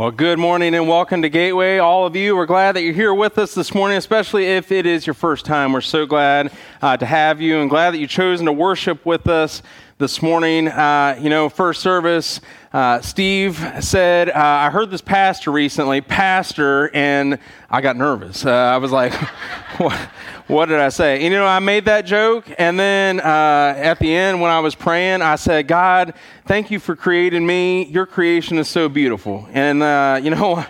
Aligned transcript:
Well, 0.00 0.10
good 0.10 0.38
morning 0.38 0.74
and 0.74 0.88
welcome 0.88 1.20
to 1.20 1.28
Gateway. 1.28 1.76
All 1.76 2.06
of 2.06 2.16
you, 2.16 2.34
we're 2.34 2.46
glad 2.46 2.74
that 2.74 2.80
you're 2.80 2.94
here 2.94 3.12
with 3.12 3.36
us 3.36 3.52
this 3.52 3.74
morning, 3.74 3.98
especially 3.98 4.46
if 4.46 4.72
it 4.72 4.86
is 4.86 5.06
your 5.06 5.12
first 5.12 5.44
time. 5.44 5.74
We're 5.74 5.82
so 5.82 6.06
glad 6.06 6.52
uh, 6.80 6.96
to 6.96 7.04
have 7.04 7.42
you 7.42 7.60
and 7.60 7.68
glad 7.68 7.90
that 7.90 7.98
you've 7.98 8.08
chosen 8.08 8.46
to 8.46 8.52
worship 8.52 9.04
with 9.04 9.28
us 9.28 9.60
this 10.00 10.22
morning. 10.22 10.66
Uh, 10.66 11.14
you 11.20 11.28
know, 11.28 11.50
first 11.50 11.82
service, 11.82 12.40
uh, 12.72 13.02
Steve 13.02 13.62
said, 13.80 14.30
uh, 14.30 14.32
I 14.34 14.70
heard 14.70 14.90
this 14.90 15.02
pastor 15.02 15.52
recently, 15.52 16.00
pastor, 16.00 16.90
and 16.94 17.38
I 17.68 17.82
got 17.82 17.98
nervous. 17.98 18.46
Uh, 18.46 18.50
I 18.50 18.78
was 18.78 18.92
like, 18.92 19.12
what, 19.76 19.94
what, 20.46 20.66
did 20.66 20.78
I 20.80 20.88
say? 20.88 21.22
You 21.22 21.28
know, 21.28 21.44
I 21.44 21.58
made 21.58 21.84
that 21.84 22.06
joke, 22.06 22.46
and 22.58 22.80
then 22.80 23.20
uh, 23.20 23.74
at 23.76 23.98
the 23.98 24.10
end, 24.10 24.40
when 24.40 24.50
I 24.50 24.60
was 24.60 24.74
praying, 24.74 25.20
I 25.20 25.36
said, 25.36 25.68
God, 25.68 26.14
thank 26.46 26.70
you 26.70 26.80
for 26.80 26.96
creating 26.96 27.46
me. 27.46 27.84
Your 27.84 28.06
creation 28.06 28.56
is 28.56 28.68
so 28.68 28.88
beautiful. 28.88 29.46
And, 29.52 29.82
uh, 29.82 30.18
you 30.24 30.30
know, 30.30 30.64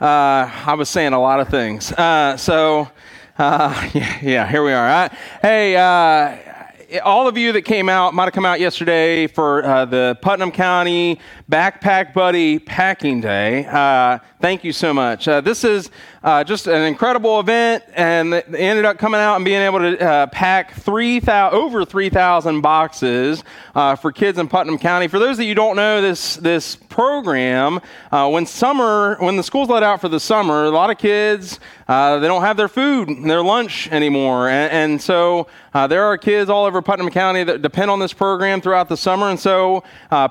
I 0.00 0.74
was 0.76 0.88
saying 0.88 1.12
a 1.12 1.20
lot 1.20 1.38
of 1.38 1.48
things. 1.48 1.86
so, 1.86 2.90
yeah, 3.38 4.18
yeah, 4.20 4.50
here 4.50 4.64
we 4.64 4.72
are. 4.72 4.88
I, 4.88 5.16
hey, 5.40 6.51
all 7.00 7.26
of 7.26 7.38
you 7.38 7.52
that 7.52 7.62
came 7.62 7.88
out 7.88 8.14
might 8.14 8.24
have 8.24 8.32
come 8.32 8.44
out 8.44 8.60
yesterday 8.60 9.26
for 9.26 9.64
uh, 9.64 9.84
the 9.84 10.18
Putnam 10.20 10.50
County 10.50 11.18
Backpack 11.50 12.12
Buddy 12.12 12.58
Packing 12.58 13.20
Day. 13.20 13.66
Uh, 13.66 14.18
thank 14.40 14.64
you 14.64 14.72
so 14.72 14.92
much. 14.92 15.26
Uh, 15.26 15.40
this 15.40 15.64
is 15.64 15.90
uh, 16.24 16.44
just 16.44 16.68
an 16.68 16.82
incredible 16.82 17.40
event, 17.40 17.82
and 17.94 18.32
they 18.32 18.42
ended 18.42 18.84
up 18.84 18.96
coming 18.96 19.20
out 19.20 19.36
and 19.36 19.44
being 19.44 19.60
able 19.60 19.80
to 19.80 20.00
uh, 20.00 20.26
pack 20.28 20.74
3, 20.74 21.18
000, 21.18 21.50
over 21.50 21.84
3,000 21.84 22.60
boxes 22.60 23.42
uh, 23.74 23.96
for 23.96 24.12
kids 24.12 24.38
in 24.38 24.46
Putnam 24.46 24.78
County. 24.78 25.08
For 25.08 25.18
those 25.18 25.36
that 25.38 25.46
you 25.46 25.54
don't 25.54 25.74
know, 25.74 26.00
this 26.00 26.36
this 26.36 26.76
program, 26.76 27.80
when 28.10 28.46
summer, 28.46 29.16
when 29.18 29.36
the 29.36 29.42
schools 29.42 29.68
let 29.68 29.82
out 29.82 30.00
for 30.00 30.08
the 30.08 30.20
summer, 30.20 30.64
a 30.64 30.70
lot 30.70 30.90
of 30.90 30.98
kids 30.98 31.58
they 31.88 32.28
don't 32.28 32.42
have 32.42 32.56
their 32.56 32.68
food, 32.68 33.08
their 33.24 33.42
lunch 33.42 33.90
anymore, 33.90 34.48
and, 34.48 34.72
and 34.72 35.02
so 35.02 35.48
there 35.72 36.04
are 36.04 36.16
kids 36.18 36.50
all 36.50 36.66
over 36.66 36.82
Putnam 36.82 37.10
County 37.10 37.44
that 37.44 37.62
depend 37.62 37.90
on 37.90 37.98
this 37.98 38.12
program 38.12 38.60
throughout 38.60 38.88
the 38.88 38.96
summer, 38.96 39.28
and 39.28 39.40
so 39.40 39.82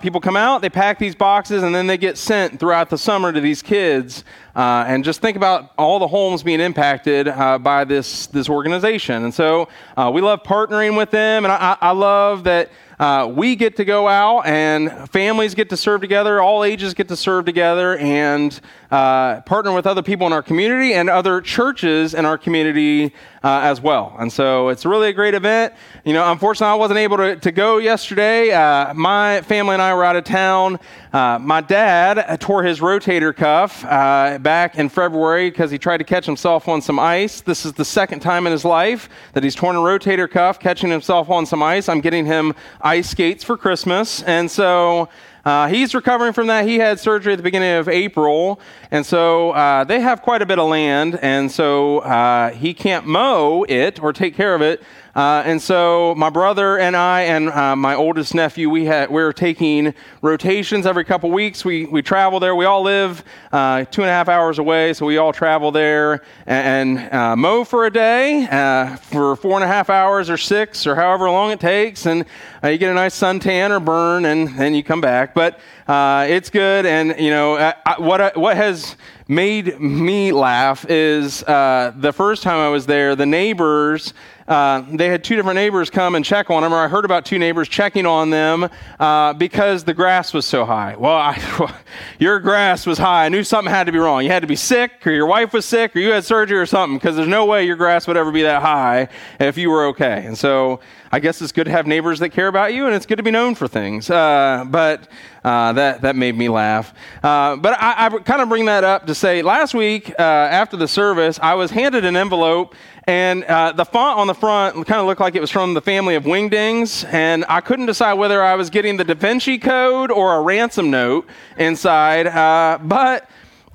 people 0.02 0.22
come 0.22 0.38
out, 0.38 0.62
they 0.62 0.70
pack 0.70 1.00
these 1.00 1.16
boxes, 1.16 1.64
and 1.64 1.76
then 1.76 1.88
they 1.88 1.98
get 1.98 2.18
sent 2.18 2.60
throughout 2.60 2.90
the 2.90 2.98
summer 2.98 3.34
to 3.34 3.42
these 3.42 3.62
kids. 3.62 4.24
Uh, 4.56 4.84
and 4.88 5.04
just 5.04 5.22
think 5.22 5.38
about 5.38 5.72
all 5.78 6.00
the 6.00 6.08
homes 6.08 6.44
being 6.44 6.60
impacted 6.60 7.28
uh, 7.28 7.58
by 7.58 7.84
this, 7.86 8.28
this 8.28 8.50
organization. 8.50 9.24
And 9.24 9.34
so 9.34 9.70
uh, 9.96 10.12
we 10.14 10.22
love 10.22 10.44
partnering 10.44 10.98
with 10.98 11.12
them, 11.12 11.46
and 11.46 11.52
I, 11.52 11.78
I 11.80 11.92
love 11.92 12.44
that 12.44 12.70
uh, 13.02 13.26
we 13.26 13.56
get 13.56 13.76
to 13.78 13.84
go 13.84 14.08
out 14.08 14.42
and 14.46 15.10
families 15.10 15.56
get 15.56 15.72
to 15.72 15.76
serve 15.76 16.02
together, 16.02 16.40
all 16.40 16.64
ages 16.64 16.94
get 16.94 17.08
to 17.08 17.16
serve 17.16 17.46
together, 17.46 17.98
and 17.98 18.62
uh, 18.92 19.42
partner 19.42 19.74
with 19.74 19.88
other 19.88 20.04
people 20.04 20.28
in 20.28 20.34
our 20.34 20.44
community 20.44 20.94
and 20.94 21.10
other 21.10 21.42
churches 21.42 22.14
in 22.14 22.26
our 22.26 22.38
community 22.38 23.12
uh, 23.44 23.62
as 23.64 23.82
well. 23.82 24.16
And 24.20 24.32
so 24.32 24.70
it's 24.70 24.86
really 24.86 25.10
a 25.10 25.14
great 25.14 25.34
event. 25.34 25.74
You 26.06 26.14
know, 26.14 26.32
unfortunately, 26.32 26.74
I 26.74 26.76
wasn't 26.76 27.00
able 27.00 27.18
to, 27.18 27.36
to 27.38 27.52
go 27.52 27.78
yesterday. 27.78 28.52
Uh, 28.52 28.94
my 28.94 29.42
family 29.42 29.74
and 29.74 29.82
I 29.82 29.96
were 29.96 30.04
out 30.04 30.16
of 30.16 30.24
town. 30.24 30.80
Uh, 31.12 31.40
my 31.42 31.62
dad 31.62 32.40
tore 32.40 32.64
his 32.64 32.82
rotator 32.82 33.36
cuff 33.36 33.84
uh, 33.86 34.38
back 34.40 34.78
in 34.78 34.90
February 34.90 35.50
because 35.50 35.72
he 35.72 35.80
tried 35.80 35.98
to 35.98 36.04
catch 36.04 36.26
himself 36.26 36.68
on 36.68 36.82
some 36.82 37.00
ice. 37.00 37.42
This 37.42 37.66
is 37.66 37.74
the 37.74 37.86
second 37.86 38.20
time 38.20 38.46
in 38.46 38.52
his 38.52 38.64
life 38.64 39.10
that 39.34 39.44
he's 39.44 39.56
torn 39.56 39.76
a 39.76 39.80
rotator 39.80 40.30
cuff, 40.30 40.60
catching 40.60 40.92
himself 40.92 41.32
on 41.32 41.48
some 41.48 41.64
ice. 41.64 41.90
I'm 41.90 42.02
getting 42.02 42.28
him 42.28 42.54
ice 42.92 43.12
skates 43.12 43.42
for 43.42 43.56
Christmas. 43.56 44.22
And 44.24 44.52
so 44.52 45.08
uh, 45.46 45.70
he's 45.70 45.96
recovering 45.96 46.34
from 46.34 46.48
that. 46.48 46.68
He 46.68 46.78
had 46.78 47.00
surgery 47.00 47.32
at 47.32 47.38
the 47.38 47.44
beginning 47.44 47.78
of 47.78 47.88
April. 47.88 48.60
And 48.92 49.06
so 49.06 49.52
uh, 49.52 49.86
they 49.86 50.02
have 50.02 50.22
quite 50.22 50.42
a 50.42 50.46
bit 50.46 50.60
of 50.60 50.68
land. 50.68 51.18
And 51.22 51.50
so 51.50 52.00
uh, 52.00 52.52
he 52.52 52.74
can't 52.74 53.08
mow 53.08 53.64
it 53.70 54.04
or 54.04 54.12
take 54.12 54.36
care 54.36 54.54
of 54.54 54.62
it 54.62 54.84
uh, 55.16 55.44
and 55.46 55.62
so 55.62 56.16
my 56.16 56.30
brother 56.30 56.78
and 56.78 56.96
I 56.96 57.22
and 57.24 57.50
uh, 57.50 57.76
my 57.76 57.96
oldest 57.96 58.34
nephew, 58.34 58.70
we 58.70 58.86
had 58.86 59.10
we 59.10 59.22
were 59.22 59.34
taking 59.34 59.94
rotations 60.22 60.86
every 60.86 61.04
couple 61.04 61.30
weeks. 61.32 61.66
We 61.66 61.86
we 61.86 62.02
travel 62.02 62.40
there. 62.40 62.56
We 62.56 62.64
all 62.64 62.82
live 62.82 63.24
uh, 63.52 63.84
two 63.86 64.02
and 64.04 64.10
a 64.10 64.14
half 64.14 64.30
hours 64.30 64.58
away, 64.58 64.94
so 64.94 65.06
we 65.06 65.18
all 65.18 65.34
travel 65.34 65.72
there 65.72 66.22
and, 66.46 67.00
and 67.00 67.14
uh, 67.14 67.36
mow 67.36 67.66
for 67.66 67.86
a 67.86 67.92
day 67.92 68.48
uh, 68.50 68.96
for 68.96 69.36
four 69.36 69.56
and 69.56 69.66
a 69.66 69.68
half 69.68 69.90
hours 69.90 70.30
or 70.30 70.38
six 70.38 70.88
or 70.88 70.96
however 70.96 71.30
long 71.30 71.52
it 71.52 71.60
takes, 71.60 72.06
and 72.06 72.24
uh, 72.64 72.70
you 72.70 72.78
get 72.78 72.90
a 72.90 72.94
nice 72.94 73.20
suntan 73.20 73.72
or 73.72 73.82
burn, 73.82 74.24
and 74.24 74.58
then 74.58 74.74
you 74.74 74.82
come 74.84 75.02
back. 75.02 75.34
But 75.34 75.60
it's 75.90 76.50
good, 76.50 76.86
and 76.86 77.20
you 77.20 77.32
know 77.32 77.58
I, 77.58 77.96
what 77.98 78.38
what 78.38 78.56
has 78.56 78.96
made 79.28 79.78
me 79.78 80.32
laugh 80.32 80.86
is 80.88 81.42
the 81.42 82.14
first 82.16 82.44
time 82.44 82.60
I 82.60 82.70
was 82.70 82.86
there, 82.86 83.14
the 83.18 83.26
neighbors 83.26 84.14
uh, 84.52 84.86
they 84.92 85.08
had 85.08 85.24
two 85.24 85.38
different 85.38 85.56
neighbors 85.56 85.90
come 85.90 86.14
and 86.14 86.26
check 86.26 86.50
on 86.50 86.64
them, 86.64 86.74
or 86.74 86.78
I 86.78 86.90
heard 86.90 87.06
about 87.06 87.26
two 87.26 87.40
neighbors 87.40 87.70
checking 87.70 88.06
on 88.06 88.32
them 88.32 88.70
uh, 89.00 89.32
because 89.32 89.86
the 89.86 89.94
grass 89.94 90.34
was 90.34 90.46
so 90.46 90.66
high. 90.66 90.98
Well, 90.98 91.16
I, 91.16 91.74
your 92.20 92.38
grass 92.42 92.86
was 92.86 92.98
high. 92.98 93.28
I 93.28 93.30
knew 93.30 93.46
something 93.46 93.74
had 93.74 93.86
to 93.86 93.94
be 93.94 93.98
wrong. 93.98 94.26
You 94.26 94.30
had 94.30 94.42
to 94.42 94.48
be 94.48 94.58
sick, 94.58 95.08
or 95.08 95.12
your 95.12 95.26
wife 95.26 95.54
was 95.54 95.66
sick, 95.66 95.96
or 95.96 96.00
you 96.00 96.12
had 96.12 96.26
surgery 96.26 96.60
or 96.60 96.66
something, 96.66 96.98
because 96.98 97.16
there's 97.16 97.30
no 97.30 97.46
way 97.46 97.66
your 97.66 97.78
grass 97.78 98.08
would 98.08 98.18
ever 98.18 98.30
be 98.30 98.42
that 98.42 98.62
high 98.62 99.08
if 99.40 99.58
you 99.58 99.70
were 99.70 99.86
okay. 99.86 100.26
And 100.26 100.38
so 100.38 100.82
I 101.14 101.20
guess 101.20 101.42
it's 101.42 101.52
good 101.52 101.66
to 101.66 101.72
have 101.72 101.88
neighbors 101.88 102.20
that 102.20 102.30
care 102.30 102.48
about 102.48 102.74
you, 102.74 102.86
and 102.86 102.96
it's 102.96 103.06
good 103.06 103.18
to 103.18 103.24
be 103.24 103.32
known 103.32 103.54
for 103.54 103.68
things. 103.68 104.10
Uh, 104.10 104.64
but 104.66 105.10
uh, 105.44 105.74
that 105.74 106.02
that 106.04 106.16
made 106.16 106.38
me 106.38 106.48
laugh. 106.48 106.94
Uh, 107.22 107.58
but 107.58 107.74
I, 107.82 108.06
I 108.06 108.10
kind 108.20 108.42
of 108.42 108.48
bring 108.48 108.66
that 108.66 108.86
up 108.86 109.08
to 109.08 109.16
say, 109.16 109.42
last 109.42 109.74
week 109.74 110.10
uh, 110.18 110.22
after 110.22 110.78
the 110.78 110.88
service, 110.88 111.38
I 111.42 111.56
was 111.56 111.72
handed 111.72 112.06
an 112.06 112.16
envelope, 112.16 112.76
and 113.08 113.44
uh, 113.44 113.74
the 113.74 113.84
font 113.84 114.20
on 114.20 114.28
the 114.28 114.34
front 114.34 114.76
kind 114.88 115.02
of 115.02 115.06
looked 115.06 115.20
like 115.20 115.36
it 115.36 115.42
was 115.42 115.52
from 115.52 115.74
the 115.74 115.82
family 115.82 116.16
of 116.16 116.24
Wingdings, 116.24 117.04
and 117.12 117.44
I 117.50 117.60
couldn't 117.60 117.88
decide 117.88 118.14
whether 118.14 118.42
I 118.42 118.56
was 118.56 118.70
getting 118.70 118.96
the 118.96 119.04
Da 119.04 119.16
Vinci 119.16 119.58
Code 119.58 120.12
or 120.12 120.36
a 120.36 120.42
ransom 120.42 120.90
note 120.90 121.28
inside. 121.58 122.28
Uh, 122.28 122.80
but 122.82 123.30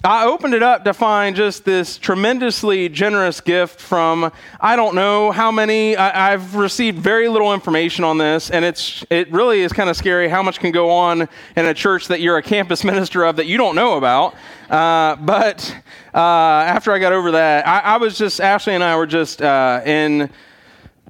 I 0.06 0.26
opened 0.26 0.54
it 0.54 0.62
up 0.62 0.84
to 0.84 0.94
find 0.94 1.34
just 1.34 1.64
this 1.64 1.98
tremendously 1.98 2.88
generous 2.88 3.40
gift 3.40 3.80
from 3.80 4.30
I 4.60 4.76
don't 4.76 4.94
know 4.94 5.32
how 5.32 5.50
many. 5.50 5.96
I, 5.96 6.30
have 6.30 6.54
received 6.54 7.00
very 7.00 7.26
little 7.26 7.52
information 7.52 8.04
on 8.04 8.16
this, 8.16 8.48
and 8.48 8.64
it's 8.64 9.04
it 9.10 9.32
really 9.32 9.62
is 9.62 9.72
kind 9.72 9.90
of 9.90 9.96
scary 9.96 10.28
how 10.28 10.44
much 10.44 10.60
can 10.60 10.70
go 10.70 10.90
on 10.90 11.22
in 11.56 11.66
a 11.66 11.74
church 11.74 12.06
that 12.06 12.20
you're 12.20 12.36
a 12.36 12.42
campus 12.42 12.84
minister 12.92 13.24
of 13.24 13.34
that 13.34 13.46
you 13.46 13.56
don't 13.56 13.74
know 13.74 13.96
about. 13.96 14.36
Uh, 14.70 15.16
but 15.16 15.74
uh, 16.14 16.18
after 16.18 16.92
I 16.92 17.00
got 17.00 17.12
over 17.12 17.32
that, 17.32 17.66
I, 17.66 17.80
I, 17.80 17.96
was 17.96 18.16
just 18.16 18.40
Ashley 18.40 18.74
and 18.74 18.84
I 18.84 18.96
were 18.96 19.06
just 19.08 19.42
uh, 19.42 19.80
in 19.84 20.30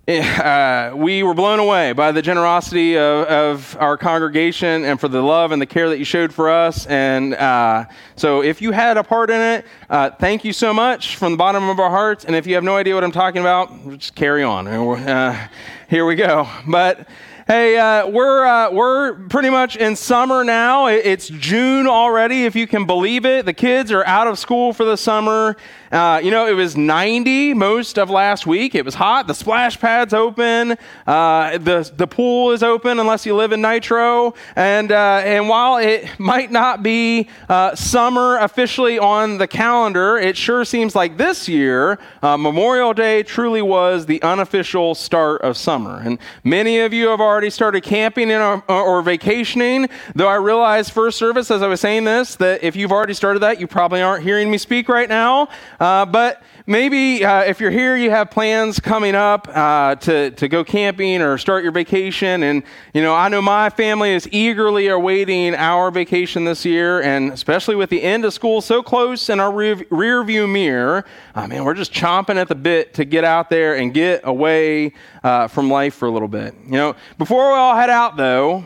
uh, 0.08 0.92
we 0.94 1.24
were 1.24 1.34
blown 1.34 1.58
away 1.58 1.92
by 1.92 2.12
the 2.12 2.22
generosity 2.22 2.96
of, 2.96 3.26
of, 3.26 3.76
our 3.80 3.96
congregation 3.96 4.84
and 4.84 5.00
for 5.00 5.08
the 5.08 5.20
love 5.20 5.50
and 5.50 5.60
the 5.60 5.66
care 5.66 5.88
that 5.88 5.98
you 5.98 6.04
showed 6.04 6.32
for 6.32 6.48
us. 6.48 6.86
And 6.86 7.34
uh, 7.34 7.86
so, 8.14 8.40
if 8.40 8.62
you 8.62 8.70
had 8.70 8.98
a 8.98 9.02
part 9.02 9.30
in 9.30 9.40
it, 9.40 9.66
uh, 9.90 10.10
thank 10.10 10.44
you 10.44 10.52
so 10.52 10.72
much 10.72 11.16
from 11.16 11.32
the 11.32 11.38
bottom 11.38 11.68
of 11.68 11.80
our 11.80 11.90
hearts. 11.90 12.24
And 12.24 12.36
if 12.36 12.46
you 12.46 12.54
have 12.54 12.62
no 12.62 12.76
idea 12.76 12.94
what 12.94 13.02
I'm 13.02 13.10
talking 13.10 13.40
about, 13.40 13.98
just 13.98 14.14
carry 14.14 14.44
on. 14.44 14.68
Uh, 14.68 15.48
here 15.88 16.06
we 16.06 16.14
go. 16.14 16.48
But 16.68 17.08
Hey, 17.48 17.78
uh, 17.78 18.08
we're, 18.08 18.44
uh, 18.44 18.72
we're 18.72 19.14
pretty 19.28 19.50
much 19.50 19.76
in 19.76 19.94
summer 19.94 20.42
now. 20.42 20.88
It's 20.88 21.28
June 21.28 21.86
already, 21.86 22.44
if 22.44 22.56
you 22.56 22.66
can 22.66 22.86
believe 22.86 23.24
it. 23.24 23.46
The 23.46 23.52
kids 23.52 23.92
are 23.92 24.04
out 24.04 24.26
of 24.26 24.36
school 24.36 24.72
for 24.72 24.84
the 24.84 24.96
summer. 24.96 25.56
Uh, 25.90 26.20
you 26.22 26.30
know, 26.30 26.46
it 26.46 26.54
was 26.54 26.76
90 26.76 27.54
most 27.54 27.98
of 27.98 28.10
last 28.10 28.46
week. 28.46 28.74
It 28.74 28.84
was 28.84 28.94
hot. 28.94 29.26
The 29.26 29.34
splash 29.34 29.78
pad's 29.78 30.12
open. 30.12 30.76
Uh, 31.06 31.58
the, 31.58 31.90
the 31.96 32.06
pool 32.06 32.50
is 32.52 32.62
open 32.62 32.98
unless 32.98 33.26
you 33.26 33.34
live 33.34 33.52
in 33.52 33.60
Nitro. 33.60 34.34
And, 34.54 34.92
uh, 34.92 35.22
and 35.24 35.48
while 35.48 35.78
it 35.78 36.18
might 36.18 36.50
not 36.50 36.82
be 36.82 37.28
uh, 37.48 37.74
summer 37.74 38.38
officially 38.38 38.98
on 38.98 39.38
the 39.38 39.46
calendar, 39.46 40.16
it 40.16 40.36
sure 40.36 40.64
seems 40.64 40.94
like 40.94 41.16
this 41.16 41.48
year, 41.48 41.98
Memorial 42.22 42.92
Day 42.92 43.22
truly 43.22 43.62
was 43.62 44.06
the 44.06 44.22
unofficial 44.22 44.94
start 44.94 45.40
of 45.42 45.56
summer. 45.56 46.00
And 46.04 46.18
many 46.44 46.80
of 46.80 46.92
you 46.92 47.08
have 47.08 47.20
already 47.20 47.50
started 47.50 47.82
camping 47.82 48.30
or, 48.32 48.62
or 48.68 49.02
vacationing. 49.02 49.88
Though 50.14 50.28
I 50.28 50.36
realize 50.36 50.90
first 50.90 51.18
service, 51.18 51.50
as 51.50 51.62
I 51.62 51.66
was 51.66 51.80
saying 51.80 52.04
this, 52.04 52.36
that 52.36 52.62
if 52.62 52.76
you've 52.76 52.92
already 52.92 53.14
started 53.14 53.40
that, 53.40 53.60
you 53.60 53.66
probably 53.66 54.02
aren't 54.02 54.24
hearing 54.24 54.50
me 54.50 54.58
speak 54.58 54.88
right 54.88 55.08
now. 55.08 55.48
Uh, 55.78 56.06
but 56.06 56.42
maybe 56.66 57.24
uh, 57.24 57.42
if 57.42 57.60
you're 57.60 57.70
here, 57.70 57.96
you 57.96 58.10
have 58.10 58.30
plans 58.30 58.80
coming 58.80 59.14
up 59.14 59.48
uh, 59.48 59.94
to, 59.96 60.30
to 60.32 60.48
go 60.48 60.64
camping 60.64 61.22
or 61.22 61.38
start 61.38 61.62
your 61.62 61.72
vacation. 61.72 62.42
And, 62.42 62.62
you 62.94 63.02
know, 63.02 63.14
I 63.14 63.28
know 63.28 63.42
my 63.42 63.70
family 63.70 64.12
is 64.12 64.28
eagerly 64.32 64.88
awaiting 64.88 65.54
our 65.54 65.90
vacation 65.90 66.44
this 66.44 66.64
year, 66.64 67.02
and 67.02 67.32
especially 67.32 67.76
with 67.76 67.90
the 67.90 68.02
end 68.02 68.24
of 68.24 68.32
school 68.32 68.60
so 68.60 68.82
close 68.82 69.28
in 69.28 69.40
our 69.40 69.52
rear, 69.52 70.24
view 70.24 70.46
mirror, 70.46 71.04
I 71.34 71.46
mean, 71.46 71.64
we're 71.64 71.74
just 71.74 71.92
chomping 71.92 72.36
at 72.36 72.48
the 72.48 72.54
bit 72.54 72.94
to 72.94 73.04
get 73.04 73.24
out 73.24 73.50
there 73.50 73.76
and 73.76 73.92
get 73.92 74.22
away 74.24 74.92
uh, 75.22 75.48
from 75.48 75.70
life 75.70 75.94
for 75.94 76.06
a 76.06 76.10
little 76.10 76.28
bit. 76.28 76.54
You 76.64 76.72
know, 76.72 76.96
before 77.18 77.52
we 77.52 77.58
all 77.58 77.76
head 77.76 77.90
out, 77.90 78.16
though, 78.16 78.64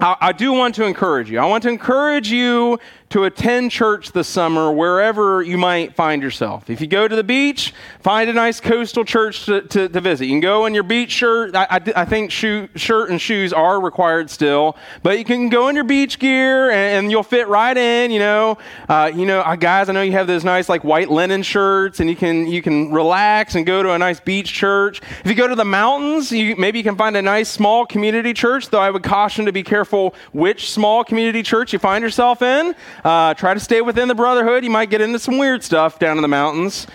I 0.00 0.30
do 0.30 0.52
want 0.52 0.76
to 0.76 0.84
encourage 0.84 1.28
you. 1.28 1.40
I 1.40 1.46
want 1.46 1.64
to 1.64 1.68
encourage 1.68 2.30
you 2.30 2.78
to 3.10 3.24
attend 3.24 3.70
church 3.70 4.12
this 4.12 4.28
summer 4.28 4.70
wherever 4.70 5.42
you 5.42 5.56
might 5.56 5.94
find 5.94 6.22
yourself. 6.22 6.68
If 6.68 6.80
you 6.80 6.86
go 6.86 7.08
to 7.08 7.16
the 7.16 7.24
beach, 7.24 7.72
find 8.00 8.28
a 8.28 8.32
nice 8.34 8.60
coastal 8.60 9.04
church 9.04 9.46
to, 9.46 9.62
to, 9.62 9.88
to 9.88 10.00
visit. 10.00 10.26
You 10.26 10.32
can 10.32 10.40
go 10.40 10.66
in 10.66 10.74
your 10.74 10.82
beach 10.82 11.12
shirt. 11.12 11.56
I, 11.56 11.66
I, 11.70 11.80
I 11.96 12.04
think 12.04 12.30
shoe, 12.30 12.68
shirt 12.74 13.10
and 13.10 13.20
shoes 13.20 13.52
are 13.52 13.80
required 13.80 14.28
still, 14.28 14.76
but 15.02 15.18
you 15.18 15.24
can 15.24 15.48
go 15.48 15.68
in 15.68 15.74
your 15.74 15.84
beach 15.84 16.18
gear 16.18 16.70
and, 16.70 16.98
and 17.04 17.10
you'll 17.10 17.22
fit 17.22 17.48
right 17.48 17.76
in. 17.76 18.10
You 18.10 18.18
know, 18.18 18.58
uh, 18.88 19.10
you 19.14 19.24
know, 19.24 19.40
uh, 19.40 19.56
guys. 19.56 19.88
I 19.88 19.92
know 19.92 20.02
you 20.02 20.12
have 20.12 20.26
those 20.26 20.44
nice 20.44 20.68
like 20.68 20.84
white 20.84 21.10
linen 21.10 21.42
shirts, 21.42 22.00
and 22.00 22.10
you 22.10 22.16
can 22.16 22.46
you 22.46 22.60
can 22.60 22.92
relax 22.92 23.54
and 23.54 23.64
go 23.64 23.82
to 23.82 23.92
a 23.92 23.98
nice 23.98 24.20
beach 24.20 24.52
church. 24.52 25.00
If 25.00 25.26
you 25.26 25.34
go 25.34 25.48
to 25.48 25.54
the 25.54 25.64
mountains, 25.64 26.30
you, 26.30 26.56
maybe 26.56 26.78
you 26.78 26.84
can 26.84 26.96
find 26.96 27.16
a 27.16 27.22
nice 27.22 27.48
small 27.48 27.86
community 27.86 28.34
church. 28.34 28.68
Though 28.68 28.80
I 28.80 28.90
would 28.90 29.02
caution 29.02 29.46
to 29.46 29.52
be 29.52 29.62
careful 29.62 30.14
which 30.32 30.70
small 30.70 31.04
community 31.04 31.42
church 31.42 31.72
you 31.72 31.78
find 31.78 32.02
yourself 32.02 32.42
in. 32.42 32.74
Uh, 33.04 33.34
try 33.34 33.54
to 33.54 33.60
stay 33.60 33.80
within 33.80 34.08
the 34.08 34.14
brotherhood. 34.14 34.64
You 34.64 34.70
might 34.70 34.90
get 34.90 35.00
into 35.00 35.18
some 35.18 35.38
weird 35.38 35.62
stuff 35.62 35.98
down 35.98 36.16
in 36.18 36.22
the 36.22 36.28
mountains. 36.28 36.86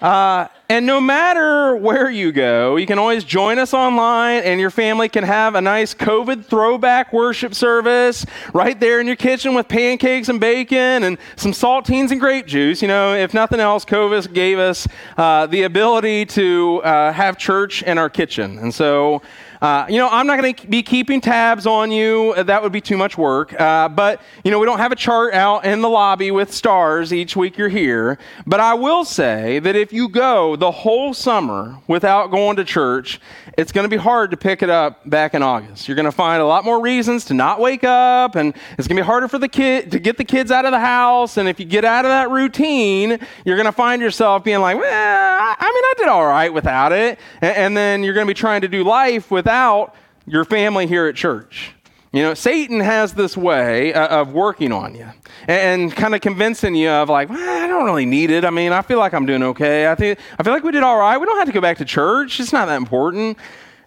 Uh, 0.00 0.46
and 0.68 0.84
no 0.84 1.00
matter 1.00 1.76
where 1.76 2.10
you 2.10 2.32
go, 2.32 2.76
you 2.76 2.86
can 2.86 2.98
always 2.98 3.24
join 3.24 3.58
us 3.58 3.72
online, 3.72 4.42
and 4.42 4.60
your 4.60 4.70
family 4.70 5.08
can 5.08 5.24
have 5.24 5.54
a 5.54 5.60
nice 5.60 5.94
COVID 5.94 6.44
throwback 6.44 7.12
worship 7.12 7.54
service 7.54 8.26
right 8.52 8.78
there 8.78 9.00
in 9.00 9.06
your 9.06 9.16
kitchen 9.16 9.54
with 9.54 9.68
pancakes 9.68 10.28
and 10.28 10.40
bacon 10.40 11.04
and 11.04 11.18
some 11.36 11.52
saltines 11.52 12.10
and 12.10 12.20
grape 12.20 12.46
juice. 12.46 12.82
You 12.82 12.88
know, 12.88 13.14
if 13.14 13.32
nothing 13.32 13.60
else, 13.60 13.84
COVID 13.84 14.34
gave 14.34 14.58
us 14.58 14.88
uh, 15.16 15.46
the 15.46 15.62
ability 15.62 16.26
to 16.26 16.82
uh, 16.82 17.12
have 17.12 17.38
church 17.38 17.82
in 17.82 17.96
our 17.96 18.10
kitchen. 18.10 18.58
And 18.58 18.74
so, 18.74 19.22
uh, 19.60 19.86
you 19.88 19.98
know, 19.98 20.08
I'm 20.08 20.26
not 20.26 20.40
going 20.40 20.54
to 20.54 20.66
be 20.66 20.82
keeping 20.82 21.20
tabs 21.20 21.66
on 21.66 21.90
you. 21.90 22.34
That 22.42 22.62
would 22.62 22.72
be 22.72 22.80
too 22.80 22.96
much 22.96 23.16
work. 23.16 23.58
Uh, 23.58 23.88
but, 23.88 24.20
you 24.44 24.50
know, 24.50 24.58
we 24.58 24.66
don't 24.66 24.78
have 24.78 24.92
a 24.92 24.96
chart 24.96 25.34
out 25.34 25.64
in 25.64 25.80
the 25.80 25.88
lobby 25.88 26.30
with 26.30 26.52
stars 26.52 27.12
each 27.12 27.36
week 27.36 27.56
you're 27.56 27.68
here. 27.68 28.18
But 28.46 28.60
I 28.60 28.74
will 28.74 29.04
say 29.04 29.58
that 29.60 29.76
if 29.76 29.92
you 29.92 30.08
go 30.08 30.56
the 30.56 30.70
whole 30.70 31.14
summer 31.14 31.78
without 31.86 32.30
going 32.30 32.56
to 32.56 32.64
church, 32.64 33.20
it's 33.56 33.72
going 33.72 33.84
to 33.84 33.88
be 33.88 33.96
hard 33.96 34.30
to 34.32 34.36
pick 34.36 34.62
it 34.62 34.68
up 34.68 35.08
back 35.08 35.34
in 35.34 35.42
August. 35.42 35.88
You're 35.88 35.94
going 35.94 36.04
to 36.04 36.12
find 36.12 36.42
a 36.42 36.46
lot 36.46 36.64
more 36.64 36.80
reasons 36.80 37.24
to 37.26 37.34
not 37.34 37.58
wake 37.58 37.84
up, 37.84 38.34
and 38.34 38.54
it's 38.78 38.86
going 38.86 38.96
to 38.96 39.02
be 39.02 39.06
harder 39.06 39.28
for 39.28 39.38
the 39.38 39.48
kid 39.48 39.92
to 39.92 39.98
get 39.98 40.18
the 40.18 40.24
kids 40.24 40.50
out 40.50 40.66
of 40.66 40.72
the 40.72 40.80
house. 40.80 41.38
And 41.38 41.48
if 41.48 41.58
you 41.58 41.64
get 41.64 41.84
out 41.84 42.04
of 42.04 42.10
that 42.10 42.30
routine, 42.30 43.18
you're 43.44 43.56
going 43.56 43.66
to 43.66 43.72
find 43.72 44.02
yourself 44.02 44.44
being 44.44 44.60
like, 44.60 44.76
well, 44.76 44.84
I, 44.84 45.56
I 45.58 45.66
mean, 45.66 45.84
I 45.84 45.94
did 45.96 46.08
all 46.08 46.26
right 46.26 46.52
without 46.52 46.92
it. 46.92 47.18
And, 47.40 47.56
and 47.56 47.76
then 47.76 48.02
you're 48.02 48.14
going 48.14 48.26
to 48.26 48.30
be 48.30 48.38
trying 48.38 48.60
to 48.60 48.68
do 48.68 48.84
life 48.84 49.30
without 49.30 49.94
your 50.26 50.44
family 50.44 50.86
here 50.86 51.06
at 51.06 51.14
church. 51.14 51.72
You 52.12 52.22
know, 52.22 52.34
Satan 52.34 52.80
has 52.80 53.12
this 53.14 53.36
way 53.36 53.92
uh, 53.92 54.20
of 54.20 54.32
working 54.32 54.72
on 54.72 54.94
you 54.94 55.06
and, 55.48 55.92
kind 55.92 56.14
of 56.14 56.20
convincing 56.20 56.74
you 56.74 56.88
of 56.88 57.08
like, 57.08 57.28
well, 57.28 57.64
I 57.64 57.66
don't 57.66 57.84
really 57.84 58.06
need 58.06 58.30
it. 58.30 58.44
I 58.44 58.50
mean, 58.50 58.72
I 58.72 58.82
feel 58.82 58.98
like 58.98 59.12
I'm 59.12 59.26
doing 59.26 59.42
okay. 59.42 59.90
I 59.90 59.94
think 59.94 60.18
I 60.38 60.42
feel 60.42 60.52
like 60.52 60.62
we 60.62 60.72
did 60.72 60.82
all 60.82 60.98
right. 60.98 61.18
We 61.18 61.26
don't 61.26 61.38
have 61.38 61.46
to 61.46 61.52
go 61.52 61.60
back 61.60 61.78
to 61.78 61.84
church. 61.84 62.40
It's 62.40 62.52
not 62.52 62.66
that 62.66 62.76
important. 62.76 63.38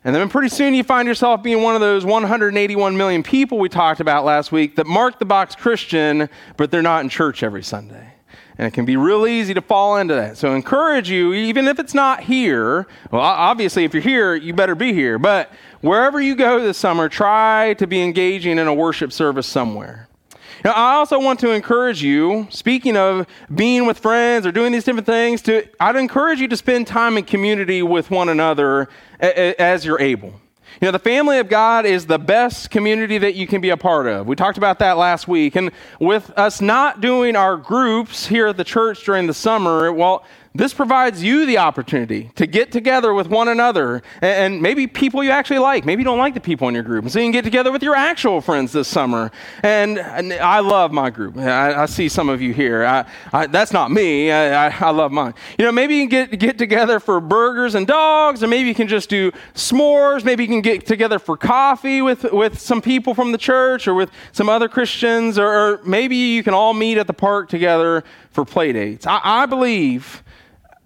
And 0.03 0.15
then 0.15 0.29
pretty 0.29 0.49
soon 0.49 0.73
you 0.73 0.83
find 0.83 1.07
yourself 1.07 1.43
being 1.43 1.61
one 1.61 1.75
of 1.75 1.81
those 1.81 2.05
181 2.05 2.95
million 2.95 3.21
people 3.21 3.57
we 3.57 3.67
talked 3.67 3.99
about 3.99 4.23
last 4.23 4.51
week 4.51 4.75
that 4.77 4.87
mark 4.87 5.19
the 5.19 5.25
box 5.25 5.55
Christian, 5.55 6.29
but 6.55 6.71
they're 6.71 6.81
not 6.81 7.03
in 7.03 7.09
church 7.09 7.43
every 7.43 7.63
Sunday. 7.63 8.08
And 8.57 8.67
it 8.67 8.73
can 8.73 8.85
be 8.85 8.97
real 8.97 9.25
easy 9.25 9.53
to 9.53 9.61
fall 9.61 9.97
into 9.97 10.13
that. 10.15 10.37
So 10.37 10.51
I 10.51 10.55
encourage 10.55 11.09
you, 11.09 11.33
even 11.33 11.67
if 11.67 11.79
it's 11.79 11.93
not 11.93 12.21
here, 12.21 12.87
well, 13.11 13.21
obviously, 13.21 13.85
if 13.85 13.93
you're 13.93 14.03
here, 14.03 14.35
you 14.35 14.53
better 14.53 14.75
be 14.75 14.93
here. 14.93 15.17
But 15.17 15.51
wherever 15.81 16.19
you 16.19 16.35
go 16.35 16.61
this 16.61 16.77
summer, 16.77 17.07
try 17.09 17.75
to 17.75 17.87
be 17.87 18.01
engaging 18.01 18.57
in 18.57 18.67
a 18.67 18.73
worship 18.73 19.11
service 19.11 19.47
somewhere. 19.47 20.07
Now, 20.65 20.73
I 20.73 20.95
also 20.95 21.21
want 21.21 21.39
to 21.39 21.51
encourage 21.51 22.03
you, 22.03 22.47
speaking 22.49 22.97
of 22.97 23.25
being 23.55 23.85
with 23.85 23.97
friends 23.97 24.45
or 24.45 24.51
doing 24.51 24.73
these 24.73 24.83
different 24.83 25.05
things, 25.05 25.41
to, 25.43 25.65
I'd 25.79 25.95
encourage 25.95 26.41
you 26.41 26.49
to 26.49 26.57
spend 26.57 26.85
time 26.85 27.17
in 27.17 27.23
community 27.23 27.81
with 27.81 28.11
one 28.11 28.27
another 28.27 28.89
as 29.21 29.85
you're 29.85 30.01
able. 30.01 30.33
You 30.81 30.85
know, 30.85 30.91
the 30.91 30.99
family 30.99 31.39
of 31.39 31.49
God 31.49 31.85
is 31.85 32.05
the 32.05 32.19
best 32.19 32.71
community 32.71 33.17
that 33.17 33.35
you 33.35 33.47
can 33.47 33.59
be 33.59 33.69
a 33.69 33.77
part 33.77 34.07
of. 34.07 34.27
We 34.27 34.35
talked 34.35 34.57
about 34.57 34.79
that 34.79 34.97
last 34.97 35.27
week. 35.27 35.55
And 35.55 35.71
with 35.99 36.31
us 36.37 36.61
not 36.61 37.01
doing 37.01 37.35
our 37.35 37.57
groups 37.57 38.27
here 38.27 38.47
at 38.47 38.57
the 38.57 38.63
church 38.63 39.03
during 39.03 39.27
the 39.27 39.33
summer, 39.33 39.91
well, 39.91 40.23
this 40.55 40.73
provides 40.73 41.23
you 41.23 41.45
the 41.45 41.59
opportunity 41.59 42.31
to 42.35 42.47
get 42.47 42.71
together 42.71 43.13
with 43.13 43.27
one 43.27 43.47
another 43.47 44.01
and 44.21 44.61
maybe 44.61 44.87
people 44.87 45.23
you 45.23 45.29
actually 45.29 45.59
like. 45.59 45.85
Maybe 45.85 46.01
you 46.01 46.05
don't 46.05 46.17
like 46.17 46.33
the 46.33 46.39
people 46.39 46.67
in 46.67 46.73
your 46.73 46.83
group. 46.83 47.07
So 47.09 47.19
you 47.19 47.25
can 47.25 47.31
get 47.31 47.43
together 47.43 47.71
with 47.71 47.83
your 47.83 47.95
actual 47.95 48.41
friends 48.41 48.71
this 48.71 48.87
summer. 48.87 49.31
And, 49.61 49.99
and 49.99 50.33
I 50.33 50.59
love 50.59 50.91
my 50.91 51.11
group. 51.11 51.37
I, 51.37 51.83
I, 51.83 51.85
see 51.85 52.09
some 52.09 52.29
of 52.29 52.41
you 52.41 52.51
here. 52.51 52.83
I, 52.83 53.05
I, 53.31 53.45
that's 53.47 53.71
not 53.71 53.91
me. 53.91 54.31
I, 54.31 54.89
love 54.89 55.11
mine. 55.11 55.35
You 55.59 55.65
know, 55.65 55.71
maybe 55.71 55.95
you 55.95 56.07
can 56.07 56.29
get, 56.29 56.39
get 56.39 56.57
together 56.57 56.99
for 56.99 57.19
burgers 57.19 57.75
and 57.75 57.85
dogs, 57.85 58.41
or 58.41 58.47
maybe 58.47 58.67
you 58.67 58.75
can 58.75 58.87
just 58.87 59.07
do 59.07 59.31
s'mores. 59.53 60.25
Maybe 60.25 60.43
you 60.43 60.49
can 60.49 60.61
get 60.61 60.85
together 60.85 61.19
for 61.19 61.37
coffee 61.37 62.01
with, 62.01 62.23
with 62.33 62.59
some 62.59 62.81
people 62.81 63.13
from 63.13 63.31
the 63.31 63.37
church 63.37 63.87
or 63.87 63.93
with 63.93 64.09
some 64.31 64.49
other 64.49 64.67
Christians, 64.67 65.37
or, 65.37 65.47
or 65.47 65.83
maybe 65.83 66.15
you 66.15 66.43
can 66.43 66.55
all 66.55 66.73
meet 66.73 66.97
at 66.97 67.05
the 67.05 67.13
park 67.13 67.49
together 67.49 68.03
for 68.31 68.45
play 68.45 68.71
dates. 68.71 69.05
I, 69.07 69.19
I 69.23 69.45
believe 69.45 70.23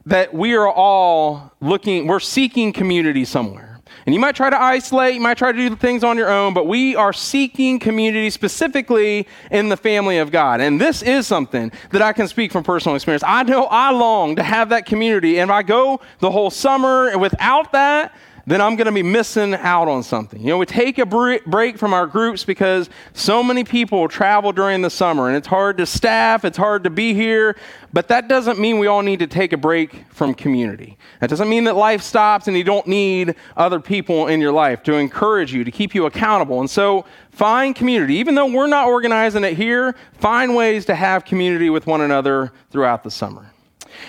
that 0.06 0.34
we 0.34 0.54
are 0.56 0.68
all 0.68 1.54
looking, 1.62 2.08
we're 2.08 2.20
seeking 2.20 2.74
community 2.74 3.26
somewhere. 3.26 3.74
And 4.06 4.14
you 4.14 4.20
might 4.20 4.36
try 4.36 4.50
to 4.50 4.62
isolate, 4.62 5.16
you 5.16 5.22
might 5.22 5.38
try 5.38 5.54
to 5.54 5.58
do 5.58 5.76
things 5.78 6.04
on 6.04 6.18
your 6.18 6.30
own, 6.30 6.54
but 6.54 6.68
we 6.68 6.96
are 6.96 7.14
seeking 7.14 7.80
community 7.80 8.30
specifically 8.30 9.28
in 9.50 9.70
the 9.70 9.78
family 9.78 10.18
of 10.18 10.30
God. 10.30 10.60
And 10.60 10.80
this 10.80 11.02
is 11.02 11.26
something 11.26 11.72
that 11.92 12.02
I 12.02 12.12
can 12.12 12.28
speak 12.28 12.52
from 12.52 12.64
personal 12.64 12.96
experience. 12.96 13.24
I 13.26 13.44
know 13.44 13.66
I 13.66 13.92
long 13.92 14.36
to 14.36 14.44
have 14.44 14.70
that 14.70 14.86
community. 14.86 15.40
And 15.40 15.50
if 15.50 15.54
I 15.54 15.64
go 15.64 16.02
the 16.20 16.32
whole 16.32 16.50
summer 16.50 17.18
without 17.18 17.72
that, 17.72 18.14
then 18.46 18.60
I'm 18.60 18.76
going 18.76 18.88
to 18.88 18.92
be 18.92 19.04
missing 19.04 19.54
out 19.54 19.88
on 19.88 20.04
something. 20.04 20.42
You 20.42 20.48
know, 20.48 20.58
we 20.58 20.66
take 20.66 20.98
a 20.98 21.06
break 21.06 21.78
from 21.78 21.94
our 21.94 22.06
groups 22.06 22.44
because 22.44 22.90
so 23.14 23.42
many 23.42 23.64
people 23.64 24.10
travel 24.10 24.52
during 24.52 24.82
the 24.82 24.90
summer 24.90 25.30
and 25.30 25.38
it's 25.38 25.48
hard 25.48 25.78
to 25.78 25.86
staff, 25.86 26.44
it's 26.44 26.58
hard 26.58 26.84
to 26.84 26.90
be 26.90 27.14
here, 27.14 27.56
but 27.94 28.10
that 28.10 28.28
doesn't 28.28 28.60
mean 28.60 28.80
we 28.80 28.88
all 28.88 29.02
need 29.02 29.20
to 29.20 29.28
take 29.28 29.54
a 29.54 29.58
break 29.58 30.06
from 30.10 30.34
community. 30.34 30.98
That 31.22 31.30
doesn't 31.30 31.48
mean 31.48 31.64
that 31.66 31.78
life 31.78 32.02
stops 32.02 32.50
and 32.50 32.58
you 32.58 32.66
don't 32.66 32.86
need 32.86 33.36
other 33.56 33.80
people 33.80 34.28
in 34.28 34.42
your 34.42 34.52
life 34.52 34.84
to 34.84 34.96
encourage 34.96 35.54
you, 35.54 35.64
to 35.64 35.72
keep 35.72 35.96
you 35.96 36.06
accountable. 36.06 36.60
And 36.60 36.70
so 36.70 37.06
find 37.32 37.74
community. 37.74 38.16
Even 38.16 38.36
though 38.36 38.52
we're 38.52 38.68
not 38.68 38.88
organizing 38.88 39.46
it 39.46 39.56
here, 39.56 39.96
find 40.16 40.54
ways 40.54 40.84
to 40.86 40.96
have 40.96 41.24
community 41.24 41.70
with 41.70 41.88
one 41.88 42.02
another 42.02 42.52
throughout 42.72 43.04
the 43.04 43.12
summer. 43.12 43.53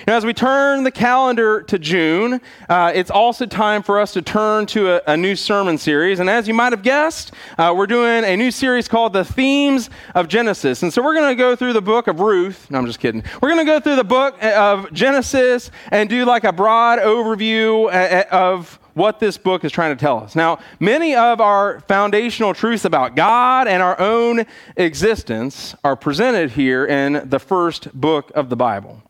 Now, 0.07 0.17
as 0.17 0.25
we 0.25 0.35
turn 0.35 0.85
the 0.85 0.91
calendar 0.91 1.63
to 1.63 1.79
June, 1.79 2.41
uh, 2.69 2.93
it's 2.95 3.11
also 3.11 3.47
time 3.47 3.83
for 3.83 3.99
us 3.99 4.13
to 4.13 4.23
turn 4.23 4.67
to 4.67 4.97
a, 4.97 5.13
a, 5.13 5.17
new 5.17 5.37
sermon 5.37 5.79
series. 5.79 6.21
And 6.21 6.29
as 6.29 6.47
you 6.47 6.55
might 6.55 6.73
have 6.73 6.83
guessed, 6.83 7.33
uh, 7.59 7.73
we're 7.77 7.87
doing 7.87 8.25
a 8.25 8.37
new 8.37 8.51
series 8.51 8.89
called 8.89 9.13
The 9.13 9.25
Themes 9.25 9.91
of 10.15 10.29
Genesis. 10.29 10.83
And 10.83 10.93
so 10.93 11.03
we're 11.03 11.15
going 11.15 11.31
to 11.31 11.39
go 11.39 11.57
through 11.57 11.73
the 11.73 11.83
book 11.83 12.07
of 12.09 12.21
Ruth. 12.21 12.71
No, 12.71 12.79
I'm 12.79 12.87
just 12.87 13.01
kidding. 13.01 13.23
We're 13.41 13.51
going 13.51 13.65
to 13.65 13.71
go 13.71 13.81
through 13.81 13.97
the 13.97 14.05
book 14.05 14.43
of 14.43 14.93
Genesis 14.93 15.71
and 15.91 16.09
do 16.09 16.25
like 16.25 16.45
a 16.45 16.53
broad 16.53 16.99
overview 16.99 17.87
uh, 17.87 17.89
uh, 17.89 18.25
of 18.31 18.79
what 18.95 19.21
this 19.21 19.37
book 19.37 19.65
is 19.65 19.73
trying 19.73 19.97
to 19.97 20.01
tell 20.01 20.19
us. 20.19 20.35
Now, 20.35 20.61
many 20.81 21.15
of 21.15 21.41
our 21.41 21.81
foundational 21.81 22.55
truths 22.55 22.85
about 22.85 23.17
God 23.17 23.69
and 23.69 23.83
our 23.83 23.99
own 24.01 24.47
existence 24.77 25.75
are 25.85 25.97
presented 25.97 26.53
here 26.53 26.87
in 26.87 27.29
the 27.29 27.41
first 27.41 27.93
book 27.93 28.31
of 28.35 28.49
the 28.49 28.57
Bible. 28.57 29.03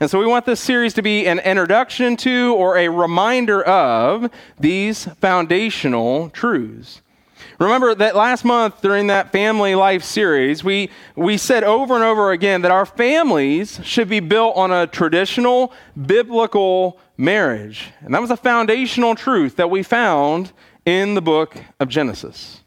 And 0.00 0.08
so 0.08 0.20
we 0.20 0.26
want 0.26 0.46
this 0.46 0.60
series 0.60 0.94
to 0.94 1.02
be 1.02 1.26
an 1.26 1.40
introduction 1.40 2.16
to 2.18 2.54
or 2.54 2.76
a 2.76 2.88
reminder 2.88 3.62
of 3.62 4.30
these 4.58 5.06
foundational 5.20 6.30
truths. 6.30 7.02
Remember 7.58 7.92
that 7.96 8.14
last 8.14 8.44
month 8.44 8.80
during 8.80 9.08
that 9.08 9.32
family 9.32 9.74
life 9.74 10.04
series, 10.04 10.62
we, 10.62 10.90
we 11.16 11.36
said 11.36 11.64
over 11.64 11.96
and 11.96 12.04
over 12.04 12.30
again 12.30 12.62
that 12.62 12.70
our 12.70 12.86
families 12.86 13.80
should 13.82 14.08
be 14.08 14.20
built 14.20 14.56
on 14.56 14.70
a 14.70 14.86
traditional 14.86 15.72
biblical 16.06 17.00
marriage. 17.16 17.90
And 18.02 18.14
that 18.14 18.20
was 18.20 18.30
a 18.30 18.36
foundational 18.36 19.16
truth 19.16 19.56
that 19.56 19.68
we 19.68 19.82
found 19.82 20.52
in 20.86 21.14
the 21.14 21.22
book 21.22 21.56
of 21.80 21.88
Genesis. 21.88 22.60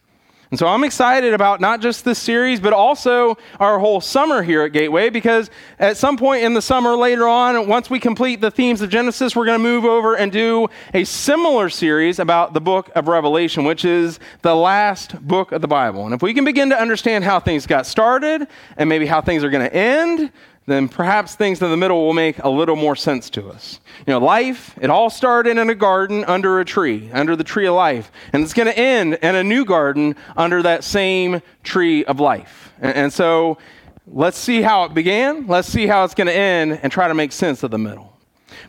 And 0.51 0.60
so 0.60 0.67
I'm 0.67 0.84
excited 0.84 1.34
about 1.34 1.62
not 1.62 1.79
just 1.79 2.03
this 2.03 2.20
series, 2.20 2.60
but 2.60 2.74
also 2.74 3.38
our 3.58 3.79
whole 3.79 4.01
summer 4.01 4.43
here 4.43 4.63
at 4.63 4.74
Gateway, 4.74 5.10
because 5.10 5.50
at 5.79 5.96
some 5.96 6.17
point 6.17 6.43
in 6.43 6.53
the 6.53 6.62
summer 6.62 6.98
later 6.98 7.25
on, 7.25 7.70
once 7.70 7.89
we 7.89 8.01
complete 8.01 8.41
the 8.41 8.51
themes 8.51 8.81
of 8.81 8.89
Genesis, 8.89 9.34
we're 9.34 9.46
going 9.46 9.58
to 9.58 9.63
move 9.63 9.86
over 9.86 10.15
and 10.15 10.29
do 10.29 10.67
a 10.93 11.05
similar 11.05 11.70
series 11.70 12.20
about 12.20 12.53
the 12.53 12.60
book 12.60 12.91
of 12.96 13.08
Revelation, 13.08 13.63
which 13.63 13.86
is 13.86 14.20
the 14.41 14.53
last 14.53 15.25
book 15.25 15.53
of 15.53 15.62
the 15.62 15.70
Bible. 15.70 16.03
And 16.03 16.13
if 16.13 16.22
we 16.22 16.34
can 16.34 16.43
begin 16.43 16.70
to 16.72 16.77
understand 16.77 17.24
how 17.24 17.39
things 17.39 17.65
got 17.65 17.86
started 17.86 18.46
and 18.75 18.89
maybe 18.89 19.05
how 19.05 19.22
things 19.22 19.46
are 19.46 19.50
going 19.50 19.63
to 19.63 19.74
end, 19.74 20.34
then 20.68 20.88
perhaps 20.88 21.36
things 21.36 21.62
in 21.62 21.72
the 21.72 21.77
middle 21.77 22.06
will 22.06 22.13
make 22.13 22.38
a 22.39 22.50
little 22.50 22.75
more 22.75 22.96
sense 22.96 23.30
to 23.32 23.50
us. 23.50 23.80
You 24.06 24.13
know, 24.13 24.20
life, 24.20 24.77
it 24.80 24.89
all 24.89 25.10
started 25.10 25.58
in 25.58 25.70
a 25.70 25.75
garden 25.75 26.24
under 26.25 26.60
a 26.60 26.65
tree, 26.65 27.10
under 27.12 27.36
the 27.36 27.44
tree 27.44 27.65
of 27.65 27.74
life. 27.74 28.12
And 28.32 28.44
it's 28.44 28.53
going 28.53 28.68
to 28.68 28.77
end 28.77 29.15
in 29.15 29.36
a 29.36 29.44
new 29.44 29.65
garden 29.65 30.15
under 30.38 30.62
that 30.62 30.84
same 30.84 31.41
tree 31.63 32.06
of 32.06 32.20
life. 32.20 32.74
And, 32.80 32.96
and 32.96 33.13
so 33.13 33.58
let's 34.06 34.38
see 34.38 34.62
how 34.62 34.84
it 34.86 34.94
began, 34.94 35.48
let's 35.48 35.68
see 35.68 35.88
how 35.88 36.03
it's 36.03 36.13
going 36.13 36.27
to 36.27 36.36
end, 36.36 36.80
and 36.84 36.91
try 36.91 37.08
to 37.08 37.15
make 37.15 37.32
sense 37.32 37.63
of 37.63 37.72
the 37.72 37.80
middle. 37.80 38.12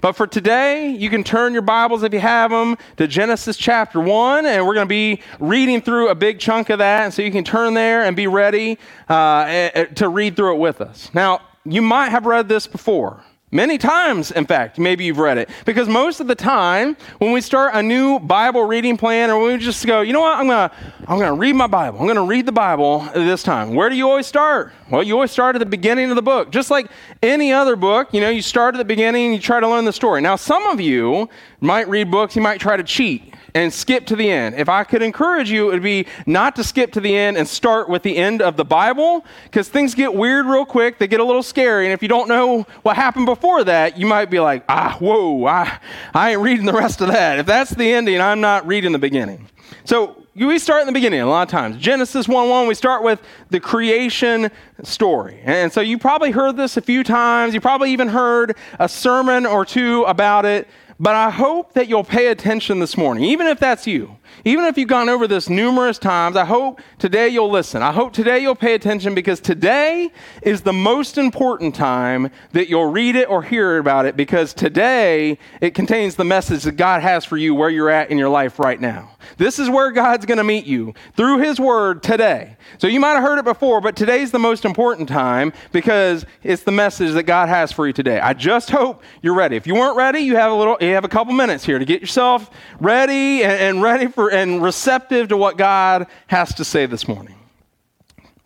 But 0.00 0.12
for 0.12 0.26
today, 0.26 0.90
you 0.90 1.11
can 1.11 1.22
turn 1.22 1.52
your 1.52 1.62
Bibles, 1.62 2.02
if 2.02 2.12
you 2.12 2.20
have 2.20 2.50
them, 2.50 2.76
to 2.96 3.06
Genesis 3.06 3.56
chapter 3.56 4.00
1, 4.00 4.46
and 4.46 4.66
we're 4.66 4.75
going 4.75 4.87
to 4.87 4.88
be 4.88 5.20
reading 5.38 5.82
through 5.82 6.08
a 6.08 6.14
big 6.14 6.38
chunk 6.38 6.70
of 6.70 6.78
that. 6.78 7.04
And 7.04 7.12
so 7.12 7.20
you 7.20 7.30
can 7.30 7.44
turn 7.44 7.75
there 7.75 8.02
and 8.02 8.16
be 8.16 8.26
ready 8.26 8.78
uh, 9.08 9.84
to 9.96 10.08
read 10.08 10.37
through 10.37 10.54
it 10.54 10.58
with 10.58 10.80
us. 10.80 11.11
Now, 11.12 11.42
you 11.64 11.83
might 11.83 12.09
have 12.09 12.26
read 12.26 12.49
this 12.49 12.66
before. 12.66 13.23
Many 13.54 13.76
times, 13.76 14.31
in 14.31 14.47
fact, 14.47 14.78
maybe 14.78 15.04
you've 15.04 15.19
read 15.19 15.37
it. 15.37 15.50
Because 15.66 15.87
most 15.87 16.21
of 16.21 16.26
the 16.26 16.35
time, 16.35 16.97
when 17.19 17.33
we 17.33 17.42
start 17.42 17.75
a 17.75 17.83
new 17.83 18.19
Bible 18.19 18.64
reading 18.64 18.97
plan, 18.97 19.31
or 19.31 19.42
we 19.42 19.59
just 19.59 19.85
go, 19.87 20.00
you 20.00 20.14
know 20.14 20.23
what, 20.23 20.38
I'm 20.38 20.47
to 20.47 20.71
I'm 21.07 21.19
gonna 21.19 21.35
read 21.35 21.52
my 21.52 21.66
Bible. 21.66 22.00
I'm 22.00 22.07
to 22.14 22.23
read 22.23 22.47
the 22.47 22.52
Bible 22.52 23.00
this 23.12 23.42
time. 23.42 23.75
Where 23.75 23.90
do 23.90 23.97
you 23.97 24.09
always 24.09 24.26
start? 24.26 24.73
Well, 24.90 25.02
you 25.02 25.12
always 25.12 25.33
start 25.33 25.54
at 25.54 25.59
the 25.59 25.66
beginning 25.66 26.09
of 26.09 26.16
the 26.16 26.23
book. 26.23 26.50
Just 26.50 26.71
like 26.71 26.90
any 27.23 27.52
other 27.52 27.76
book, 27.76 28.14
you 28.14 28.23
know, 28.23 28.31
you 28.31 28.40
start 28.40 28.75
at 28.75 28.78
the 28.78 28.87
beginning 28.87 29.26
and 29.26 29.35
you 29.35 29.40
try 29.40 29.61
to 29.61 29.69
learn 29.69 29.85
the 29.85 29.92
story. 29.92 30.23
Now, 30.23 30.37
some 30.37 30.66
of 30.69 30.81
you 30.81 31.28
might 31.61 31.87
read 31.90 32.11
books, 32.11 32.35
you 32.35 32.40
might 32.40 32.59
try 32.59 32.78
to 32.78 32.83
cheat 32.83 33.31
and 33.54 33.73
skip 33.73 34.06
to 34.06 34.16
the 34.16 34.30
end. 34.30 34.54
If 34.54 34.68
I 34.68 34.85
could 34.85 35.02
encourage 35.02 35.50
you, 35.50 35.71
it 35.71 35.75
would 35.75 35.82
be 35.82 36.06
not 36.26 36.56
to 36.56 36.64
skip 36.64 36.92
to 36.92 37.00
the 37.00 37.16
end 37.16 37.37
and 37.37 37.47
start 37.47 37.88
with 37.88 38.02
the 38.02 38.16
end 38.16 38.40
of 38.40 38.56
the 38.56 38.64
Bible, 38.64 39.25
because 39.44 39.68
things 39.68 39.94
get 39.94 40.14
weird 40.14 40.47
real 40.47 40.64
quick. 40.64 40.99
They 40.99 41.06
get 41.06 41.21
a 41.21 41.25
little 41.25 41.42
scary. 41.42 41.85
And 41.85 41.92
if 41.92 42.02
you 42.02 42.09
don't 42.09 42.28
know 42.28 42.62
what 42.82 42.97
happened 42.97 43.26
before 43.26 43.64
that, 43.64 43.99
you 43.99 44.06
might 44.06 44.30
be 44.30 44.40
like, 44.40 44.64
ah, 44.68 44.97
whoa, 44.99 45.44
I, 45.47 45.78
I 46.14 46.32
ain't 46.32 46.40
reading 46.40 46.66
the 46.66 46.73
rest 46.73 47.00
of 47.00 47.09
that. 47.09 47.38
If 47.38 47.47
that's 47.47 47.71
the 47.71 47.92
ending, 47.92 48.21
I'm 48.21 48.40
not 48.40 48.66
reading 48.66 48.92
the 48.92 48.99
beginning. 48.99 49.49
So 49.85 50.23
we 50.35 50.59
start 50.59 50.80
in 50.80 50.87
the 50.87 50.92
beginning 50.92 51.21
a 51.21 51.26
lot 51.26 51.42
of 51.42 51.49
times. 51.49 51.76
Genesis 51.76 52.26
1 52.26 52.49
1, 52.49 52.66
we 52.66 52.75
start 52.75 53.02
with 53.02 53.21
the 53.50 53.61
creation 53.61 54.50
story. 54.82 55.40
And 55.44 55.73
so 55.73 55.80
you 55.80 55.99
probably 55.99 56.30
heard 56.30 56.56
this 56.56 56.76
a 56.76 56.80
few 56.80 57.04
times. 57.04 57.52
You 57.52 57.61
probably 57.61 57.92
even 57.92 58.09
heard 58.09 58.56
a 58.78 58.88
sermon 58.88 59.44
or 59.44 59.64
two 59.64 60.04
about 60.04 60.47
it. 60.47 60.68
But 61.02 61.16
I 61.16 61.30
hope 61.30 61.73
that 61.73 61.88
you'll 61.88 62.04
pay 62.04 62.28
attention 62.28 62.78
this 62.78 62.97
morning, 62.97 63.25
even 63.25 63.49
if 63.49 63.59
that's 63.59 63.88
you. 63.88 64.18
Even 64.44 64.64
if 64.64 64.76
you've 64.76 64.88
gone 64.88 65.08
over 65.08 65.26
this 65.26 65.48
numerous 65.48 65.98
times, 65.98 66.36
I 66.36 66.44
hope 66.44 66.80
today 66.98 67.28
you'll 67.28 67.50
listen. 67.50 67.82
I 67.82 67.92
hope 67.92 68.12
today 68.12 68.40
you'll 68.40 68.54
pay 68.54 68.74
attention 68.74 69.14
because 69.14 69.40
today 69.40 70.10
is 70.42 70.62
the 70.62 70.72
most 70.72 71.18
important 71.18 71.74
time 71.74 72.30
that 72.52 72.68
you'll 72.68 72.90
read 72.90 73.16
it 73.16 73.28
or 73.28 73.42
hear 73.42 73.78
about 73.78 74.06
it 74.06 74.16
because 74.16 74.52
today 74.54 75.38
it 75.60 75.74
contains 75.74 76.16
the 76.16 76.24
message 76.24 76.62
that 76.64 76.76
God 76.76 77.02
has 77.02 77.24
for 77.24 77.36
you 77.36 77.54
where 77.54 77.70
you're 77.70 77.90
at 77.90 78.10
in 78.10 78.18
your 78.18 78.28
life 78.28 78.58
right 78.58 78.80
now. 78.80 79.16
This 79.36 79.58
is 79.58 79.70
where 79.70 79.90
God's 79.90 80.26
going 80.26 80.38
to 80.38 80.44
meet 80.44 80.66
you 80.66 80.94
through 81.16 81.38
His 81.38 81.60
Word 81.60 82.02
today. 82.02 82.56
So 82.78 82.86
you 82.86 83.00
might 83.00 83.12
have 83.12 83.22
heard 83.22 83.38
it 83.38 83.44
before, 83.44 83.80
but 83.80 83.96
today's 83.96 84.30
the 84.30 84.38
most 84.38 84.64
important 84.64 85.08
time 85.08 85.52
because 85.72 86.26
it's 86.42 86.62
the 86.62 86.72
message 86.72 87.12
that 87.12 87.24
God 87.24 87.48
has 87.48 87.72
for 87.72 87.86
you 87.86 87.92
today. 87.92 88.20
I 88.20 88.34
just 88.34 88.70
hope 88.70 89.02
you're 89.22 89.34
ready. 89.34 89.56
If 89.56 89.66
you 89.66 89.74
weren't 89.74 89.96
ready, 89.96 90.20
you 90.20 90.36
have 90.36 90.50
a 90.50 90.54
little, 90.54 90.76
you 90.80 90.94
have 90.94 91.04
a 91.04 91.08
couple 91.08 91.32
minutes 91.32 91.64
here 91.64 91.78
to 91.78 91.84
get 91.84 92.00
yourself 92.00 92.50
ready 92.80 93.42
and, 93.42 93.52
and 93.52 93.82
ready 93.82 94.06
for 94.06 94.22
and 94.29 94.62
receptive 94.62 95.29
to 95.29 95.37
what 95.37 95.57
God 95.57 96.07
has 96.29 96.55
to 96.55 96.64
say 96.64 96.87
this 96.87 97.09
morning. 97.09 97.37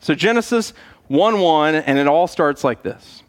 So 0.00 0.14
Genesis 0.14 0.72
1 1.08 1.40
1, 1.40 1.74
and 1.74 1.98
it 1.98 2.06
all 2.06 2.26
starts 2.26 2.64
like 2.64 2.82
this. 2.82 3.22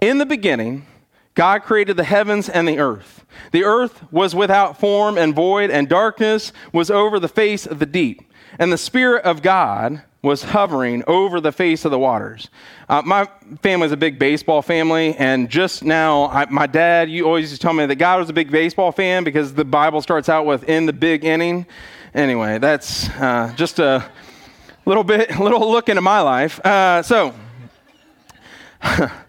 In 0.00 0.18
the 0.18 0.26
beginning, 0.26 0.86
God 1.34 1.62
created 1.62 1.96
the 1.96 2.04
heavens 2.04 2.48
and 2.48 2.66
the 2.66 2.78
earth. 2.78 3.24
The 3.52 3.64
earth 3.64 4.02
was 4.12 4.34
without 4.34 4.78
form 4.78 5.16
and 5.16 5.34
void, 5.34 5.70
and 5.70 5.88
darkness 5.88 6.52
was 6.72 6.90
over 6.90 7.20
the 7.20 7.28
face 7.28 7.66
of 7.66 7.78
the 7.78 7.86
deep. 7.86 8.27
And 8.58 8.72
the 8.72 8.78
Spirit 8.78 9.24
of 9.24 9.42
God 9.42 10.02
was 10.20 10.42
hovering 10.42 11.04
over 11.06 11.40
the 11.40 11.52
face 11.52 11.84
of 11.84 11.92
the 11.92 11.98
waters. 11.98 12.48
Uh, 12.88 13.02
my 13.04 13.28
family 13.62 13.86
is 13.86 13.92
a 13.92 13.96
big 13.96 14.18
baseball 14.18 14.62
family, 14.62 15.14
and 15.14 15.48
just 15.48 15.84
now, 15.84 16.26
I, 16.26 16.46
my 16.50 16.66
dad, 16.66 17.08
you 17.08 17.24
always 17.24 17.50
used 17.50 17.60
to 17.60 17.64
tell 17.64 17.72
me 17.72 17.86
that 17.86 17.96
God 17.96 18.18
was 18.18 18.28
a 18.28 18.32
big 18.32 18.50
baseball 18.50 18.90
fan 18.90 19.22
because 19.22 19.54
the 19.54 19.64
Bible 19.64 20.02
starts 20.02 20.28
out 20.28 20.44
with 20.44 20.68
"in 20.68 20.86
the 20.86 20.92
big 20.92 21.24
inning." 21.24 21.66
Anyway, 22.14 22.58
that's 22.58 23.08
uh, 23.10 23.52
just 23.56 23.78
a 23.78 24.10
little 24.86 25.04
bit, 25.04 25.30
little 25.40 25.70
look 25.70 25.88
into 25.88 26.02
my 26.02 26.20
life. 26.20 26.58
Uh, 26.64 27.02
so. 27.02 27.34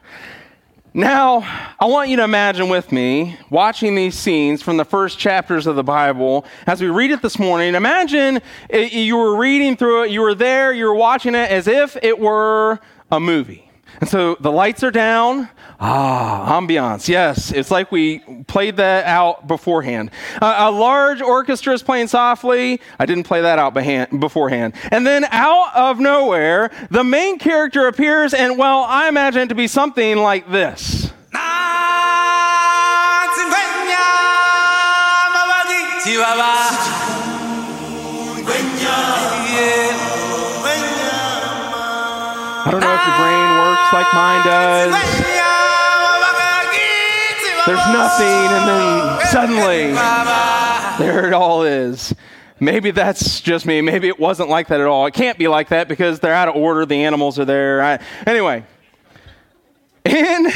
Now, 0.99 1.45
I 1.79 1.85
want 1.85 2.09
you 2.09 2.17
to 2.17 2.25
imagine 2.25 2.67
with 2.67 2.91
me 2.91 3.37
watching 3.49 3.95
these 3.95 4.15
scenes 4.15 4.61
from 4.61 4.75
the 4.75 4.83
first 4.83 5.17
chapters 5.17 5.65
of 5.65 5.77
the 5.77 5.83
Bible 5.83 6.43
as 6.67 6.81
we 6.81 6.89
read 6.89 7.11
it 7.11 7.21
this 7.21 7.39
morning. 7.39 7.73
Imagine 7.73 8.41
you 8.69 9.15
were 9.15 9.37
reading 9.37 9.77
through 9.77 10.03
it, 10.03 10.11
you 10.11 10.19
were 10.19 10.35
there, 10.35 10.73
you 10.73 10.83
were 10.83 10.93
watching 10.93 11.35
it 11.35 11.49
as 11.49 11.67
if 11.67 11.95
it 12.03 12.19
were 12.19 12.81
a 13.09 13.17
movie. 13.17 13.68
And 13.99 14.09
so 14.09 14.35
the 14.39 14.51
lights 14.51 14.83
are 14.83 14.91
down. 14.91 15.49
Ah, 15.79 16.59
ambiance. 16.59 17.07
Yes, 17.07 17.51
it's 17.51 17.71
like 17.71 17.91
we 17.91 18.19
played 18.47 18.77
that 18.77 19.05
out 19.05 19.47
beforehand. 19.47 20.11
Uh, 20.41 20.55
a 20.59 20.71
large 20.71 21.21
orchestra 21.21 21.73
is 21.73 21.81
playing 21.81 22.07
softly. 22.07 22.81
I 22.99 23.05
didn't 23.05 23.23
play 23.23 23.41
that 23.41 23.59
out 23.59 23.73
beforehand. 23.73 24.73
And 24.91 25.07
then 25.07 25.25
out 25.25 25.75
of 25.75 25.99
nowhere, 25.99 26.71
the 26.91 27.03
main 27.03 27.39
character 27.39 27.87
appears, 27.87 28.33
and 28.33 28.57
well, 28.57 28.83
I 28.83 29.07
imagine 29.07 29.43
it 29.43 29.49
to 29.49 29.55
be 29.55 29.67
something 29.67 30.17
like 30.17 30.51
this. 30.51 31.11
I 42.61 42.71
don't 42.71 42.81
know 42.81 42.93
if 42.93 43.01
your 43.07 43.17
brain 43.17 43.48
works 43.79 43.93
like 43.93 44.13
mine 44.13 44.45
does. 44.45 44.91
There's 47.65 47.87
nothing, 47.93 48.27
and 48.27 48.67
then 48.67 49.25
suddenly, 49.27 49.93
there 50.97 51.27
it 51.27 51.33
all 51.33 51.63
is. 51.63 52.15
Maybe 52.59 52.91
that's 52.91 53.41
just 53.41 53.65
me. 53.65 53.81
Maybe 53.81 54.07
it 54.07 54.19
wasn't 54.19 54.49
like 54.49 54.67
that 54.67 54.81
at 54.81 54.87
all. 54.87 55.05
It 55.05 55.13
can't 55.13 55.37
be 55.37 55.47
like 55.47 55.69
that 55.69 55.87
because 55.87 56.19
they're 56.19 56.33
out 56.33 56.49
of 56.49 56.55
order. 56.55 56.85
The 56.85 57.03
animals 57.03 57.39
are 57.39 57.45
there. 57.45 57.81
I, 57.81 57.99
anyway, 58.25 58.65
in 60.03 60.47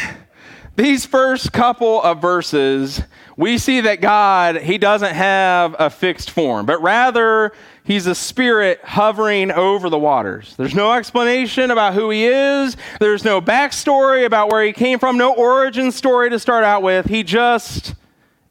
these 0.76 1.06
first 1.06 1.54
couple 1.54 2.02
of 2.02 2.22
verses, 2.22 3.02
we 3.36 3.58
see 3.58 3.82
that 3.82 4.02
God, 4.02 4.58
He 4.58 4.78
doesn't 4.78 5.14
have 5.14 5.76
a 5.80 5.90
fixed 5.90 6.32
form, 6.32 6.66
but 6.66 6.82
rather 6.82 7.52
He's 7.86 8.08
a 8.08 8.16
spirit 8.16 8.80
hovering 8.84 9.52
over 9.52 9.90
the 9.90 10.00
waters. 10.00 10.56
There's 10.56 10.74
no 10.74 10.94
explanation 10.94 11.70
about 11.70 11.94
who 11.94 12.10
he 12.12 12.26
is. 12.26 12.78
There's 13.00 13.26
no 13.26 13.42
backstory 13.42 14.26
about 14.26 14.52
where 14.52 14.64
he 14.64 14.72
came 14.72 15.00
from, 15.00 15.18
no 15.18 15.34
origin 15.34 15.92
story 15.92 16.30
to 16.30 16.40
start 16.40 16.64
out 16.64 16.82
with. 16.82 17.08
He 17.08 17.24
just 17.24 17.96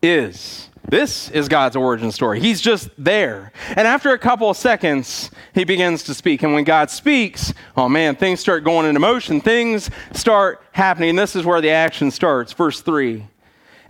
is. 0.02 0.68
This 0.86 1.30
is 1.30 1.48
God's 1.48 1.76
origin 1.76 2.12
story. 2.12 2.40
He's 2.40 2.60
just 2.60 2.90
there. 2.98 3.52
And 3.68 3.88
after 3.88 4.12
a 4.12 4.18
couple 4.18 4.50
of 4.50 4.56
seconds, 4.58 5.30
he 5.54 5.64
begins 5.64 6.02
to 6.04 6.14
speak. 6.14 6.42
And 6.42 6.52
when 6.52 6.64
God 6.64 6.90
speaks, 6.90 7.54
oh 7.76 7.88
man, 7.88 8.16
things 8.16 8.40
start 8.40 8.64
going 8.64 8.84
into 8.84 9.00
motion. 9.00 9.40
Things 9.40 9.88
start 10.12 10.62
happening. 10.72 11.16
This 11.16 11.34
is 11.36 11.46
where 11.46 11.62
the 11.62 11.70
action 11.70 12.10
starts. 12.10 12.52
Verse 12.52 12.82
3. 12.82 13.26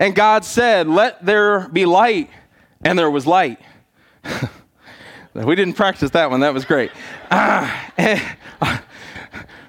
And 0.02 0.16
God 0.16 0.44
said, 0.44 0.88
Let 0.88 1.24
there 1.24 1.68
be 1.68 1.86
light. 1.86 2.28
And 2.84 2.98
there 2.98 3.08
was 3.10 3.24
light. 3.24 3.60
We 5.34 5.54
didn't 5.54 5.76
practice 5.76 6.10
that 6.10 6.30
one. 6.30 6.40
That 6.40 6.52
was 6.52 6.66
great. 6.66 6.90
Uh, 7.30 7.66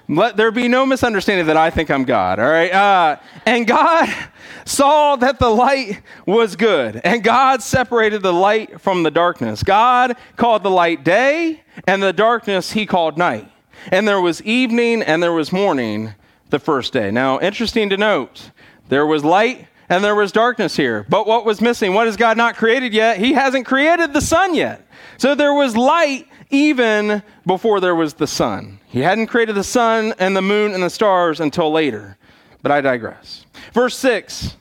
let 0.10 0.36
there 0.36 0.52
be 0.52 0.68
no 0.68 0.86
misunderstanding 0.86 1.46
that 1.46 1.56
I 1.56 1.70
think 1.70 1.90
I'm 1.90 2.04
God, 2.04 2.38
all 2.38 2.50
right? 2.50 2.70
Uh, 2.70 3.16
and 3.46 3.66
God 3.66 4.14
saw 4.66 5.16
that 5.16 5.40
the 5.40 5.48
light 5.48 6.02
was 6.26 6.58
good, 6.58 7.00
and 7.06 7.24
God 7.24 7.64
separated 7.64 8.24
the 8.24 8.34
light 8.34 8.82
from 8.82 9.04
the 9.04 9.12
darkness. 9.12 9.64
God 9.64 10.18
called 10.36 10.64
the 10.64 10.70
light 10.70 11.06
day, 11.06 11.62
and 11.88 12.04
the 12.04 12.12
darkness 12.12 12.74
he 12.74 12.86
called 12.86 13.18
night. 13.18 13.50
And 13.90 14.06
there 14.06 14.20
was 14.20 14.42
evening 14.42 15.02
and 15.02 15.24
there 15.24 15.32
was 15.32 15.54
morning 15.54 16.14
the 16.50 16.60
first 16.60 16.92
day. 16.92 17.10
Now, 17.10 17.40
interesting 17.40 17.90
to 17.90 17.96
note, 17.96 18.52
there 18.90 19.06
was 19.06 19.24
light 19.24 19.68
and 19.94 20.04
there 20.04 20.16
was 20.16 20.32
darkness 20.32 20.76
here. 20.76 21.06
But 21.08 21.28
what 21.28 21.46
was 21.46 21.62
missing? 21.62 21.94
What 21.94 22.08
has 22.08 22.18
God 22.18 22.36
not 22.36 22.56
created 22.56 22.96
yet? 22.96 23.20
He 23.20 23.34
hasn't 23.34 23.68
created 23.68 24.12
the 24.12 24.22
sun 24.22 24.56
yet. 24.56 24.88
So 25.18 25.36
there 25.36 25.54
was 25.54 25.78
light 25.78 26.28
even 26.50 27.22
before 27.46 27.80
there 27.80 27.94
was 27.94 28.16
the 28.16 28.26
sun. 28.26 28.80
He 28.88 29.02
hadn't 29.02 29.28
created 29.28 29.54
the 29.54 29.64
sun 29.64 30.16
and 30.18 30.36
the 30.36 30.42
moon 30.42 30.74
and 30.74 30.82
the 30.82 30.90
stars 30.90 31.40
until 31.40 31.72
later. 31.72 32.18
But 32.64 32.72
I 32.72 32.82
digress. 32.82 33.46
Verse 33.72 33.96
6 33.98 34.58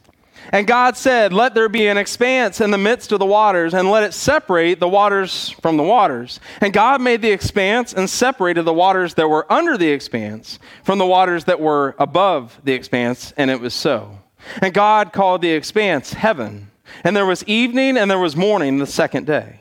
And 0.53 0.67
God 0.67 0.99
said, 0.99 1.33
Let 1.33 1.55
there 1.55 1.71
be 1.71 1.87
an 1.87 1.97
expanse 1.97 2.61
in 2.61 2.71
the 2.71 2.77
midst 2.77 3.11
of 3.11 3.19
the 3.19 3.25
waters, 3.25 3.73
and 3.73 3.91
let 3.91 4.03
it 4.03 4.13
separate 4.13 4.81
the 4.81 4.89
waters 4.89 5.49
from 5.63 5.79
the 5.79 5.83
waters. 5.83 6.41
And 6.61 6.75
God 6.75 7.01
made 7.01 7.23
the 7.23 7.31
expanse 7.31 7.95
and 7.95 8.11
separated 8.11 8.65
the 8.65 8.75
waters 8.75 9.15
that 9.15 9.29
were 9.29 9.51
under 9.51 9.79
the 9.79 9.89
expanse 9.89 10.59
from 10.85 10.99
the 10.99 11.07
waters 11.07 11.45
that 11.45 11.59
were 11.59 11.95
above 11.99 12.61
the 12.65 12.75
expanse, 12.75 13.33
and 13.39 13.51
it 13.51 13.61
was 13.61 13.73
so. 13.73 14.19
And 14.61 14.75
God 14.75 15.13
called 15.13 15.43
the 15.43 15.51
expanse 15.51 16.13
heaven. 16.13 16.71
And 17.05 17.17
there 17.17 17.27
was 17.27 17.45
evening 17.45 17.97
and 17.97 18.11
there 18.11 18.19
was 18.19 18.37
morning 18.37 18.79
the 18.79 18.87
second 18.87 19.27
day. 19.27 19.61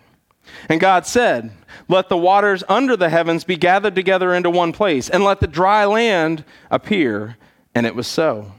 And 0.69 0.79
God 0.79 1.05
said, 1.05 1.51
Let 1.88 2.09
the 2.09 2.17
waters 2.17 2.63
under 2.67 2.97
the 2.97 3.09
heavens 3.09 3.43
be 3.43 3.57
gathered 3.57 3.95
together 3.95 4.33
into 4.33 4.50
one 4.50 4.73
place, 4.73 5.09
and 5.09 5.23
let 5.23 5.39
the 5.39 5.47
dry 5.47 5.85
land 5.85 6.43
appear. 6.69 7.38
And 7.73 7.85
it 7.85 7.95
was 7.95 8.07
so. 8.07 8.53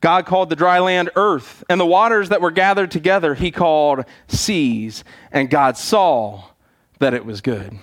God 0.00 0.26
called 0.26 0.50
the 0.50 0.56
dry 0.56 0.78
land 0.78 1.10
earth, 1.16 1.64
and 1.68 1.80
the 1.80 1.86
waters 1.86 2.28
that 2.28 2.40
were 2.40 2.50
gathered 2.50 2.90
together 2.90 3.34
he 3.34 3.50
called 3.50 4.04
seas. 4.28 5.04
And 5.32 5.50
God 5.50 5.76
saw 5.76 6.44
that 6.98 7.14
it 7.14 7.24
was 7.24 7.40
good. 7.40 7.78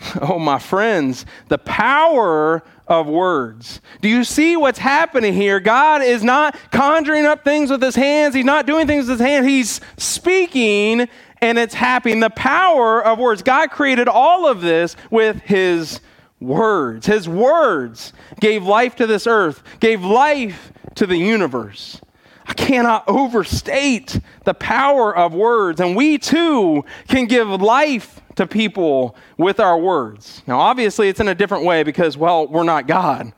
Oh, 0.20 0.38
my 0.38 0.60
friends, 0.60 1.26
the 1.48 1.58
power 1.58 2.62
of 2.88 3.06
words. 3.06 3.80
Do 4.00 4.08
you 4.08 4.24
see 4.24 4.56
what's 4.56 4.78
happening 4.78 5.34
here? 5.34 5.60
God 5.60 6.02
is 6.02 6.24
not 6.24 6.56
conjuring 6.70 7.26
up 7.26 7.44
things 7.44 7.70
with 7.70 7.82
his 7.82 7.94
hands, 7.94 8.34
he's 8.34 8.44
not 8.44 8.66
doing 8.66 8.86
things 8.86 9.08
with 9.08 9.20
his 9.20 9.26
hands, 9.26 9.46
he's 9.46 9.80
speaking 9.96 11.08
and 11.40 11.58
it's 11.58 11.74
happening. 11.74 12.20
The 12.20 12.30
power 12.30 13.02
of 13.02 13.18
words. 13.18 13.42
God 13.42 13.70
created 13.70 14.08
all 14.08 14.46
of 14.46 14.60
this 14.60 14.96
with 15.10 15.40
his 15.42 16.00
words. 16.40 17.06
His 17.06 17.28
words 17.28 18.12
gave 18.40 18.64
life 18.64 18.96
to 18.96 19.06
this 19.06 19.26
earth, 19.26 19.62
gave 19.80 20.02
life 20.02 20.72
to 20.96 21.06
the 21.06 21.16
universe. 21.16 22.00
I 22.46 22.54
cannot 22.54 23.04
overstate 23.08 24.18
the 24.44 24.54
power 24.54 25.14
of 25.14 25.34
words. 25.34 25.80
And 25.80 25.94
we 25.94 26.18
too 26.18 26.84
can 27.06 27.26
give 27.26 27.48
life 27.48 28.20
to 28.38 28.46
people 28.46 29.16
with 29.36 29.58
our 29.58 29.76
words. 29.76 30.42
Now, 30.46 30.60
obviously, 30.60 31.08
it's 31.08 31.18
in 31.18 31.26
a 31.26 31.34
different 31.34 31.64
way 31.64 31.82
because, 31.82 32.16
well, 32.16 32.46
we're 32.46 32.62
not 32.62 32.86
God. 32.86 33.32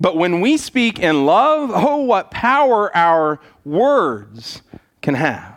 But 0.00 0.16
when 0.16 0.40
we 0.40 0.56
speak 0.56 0.98
in 0.98 1.26
love, 1.26 1.70
oh, 1.72 1.98
what 1.98 2.30
power 2.30 2.94
our 2.96 3.40
words 3.66 4.62
can 5.02 5.14
have. 5.14 5.54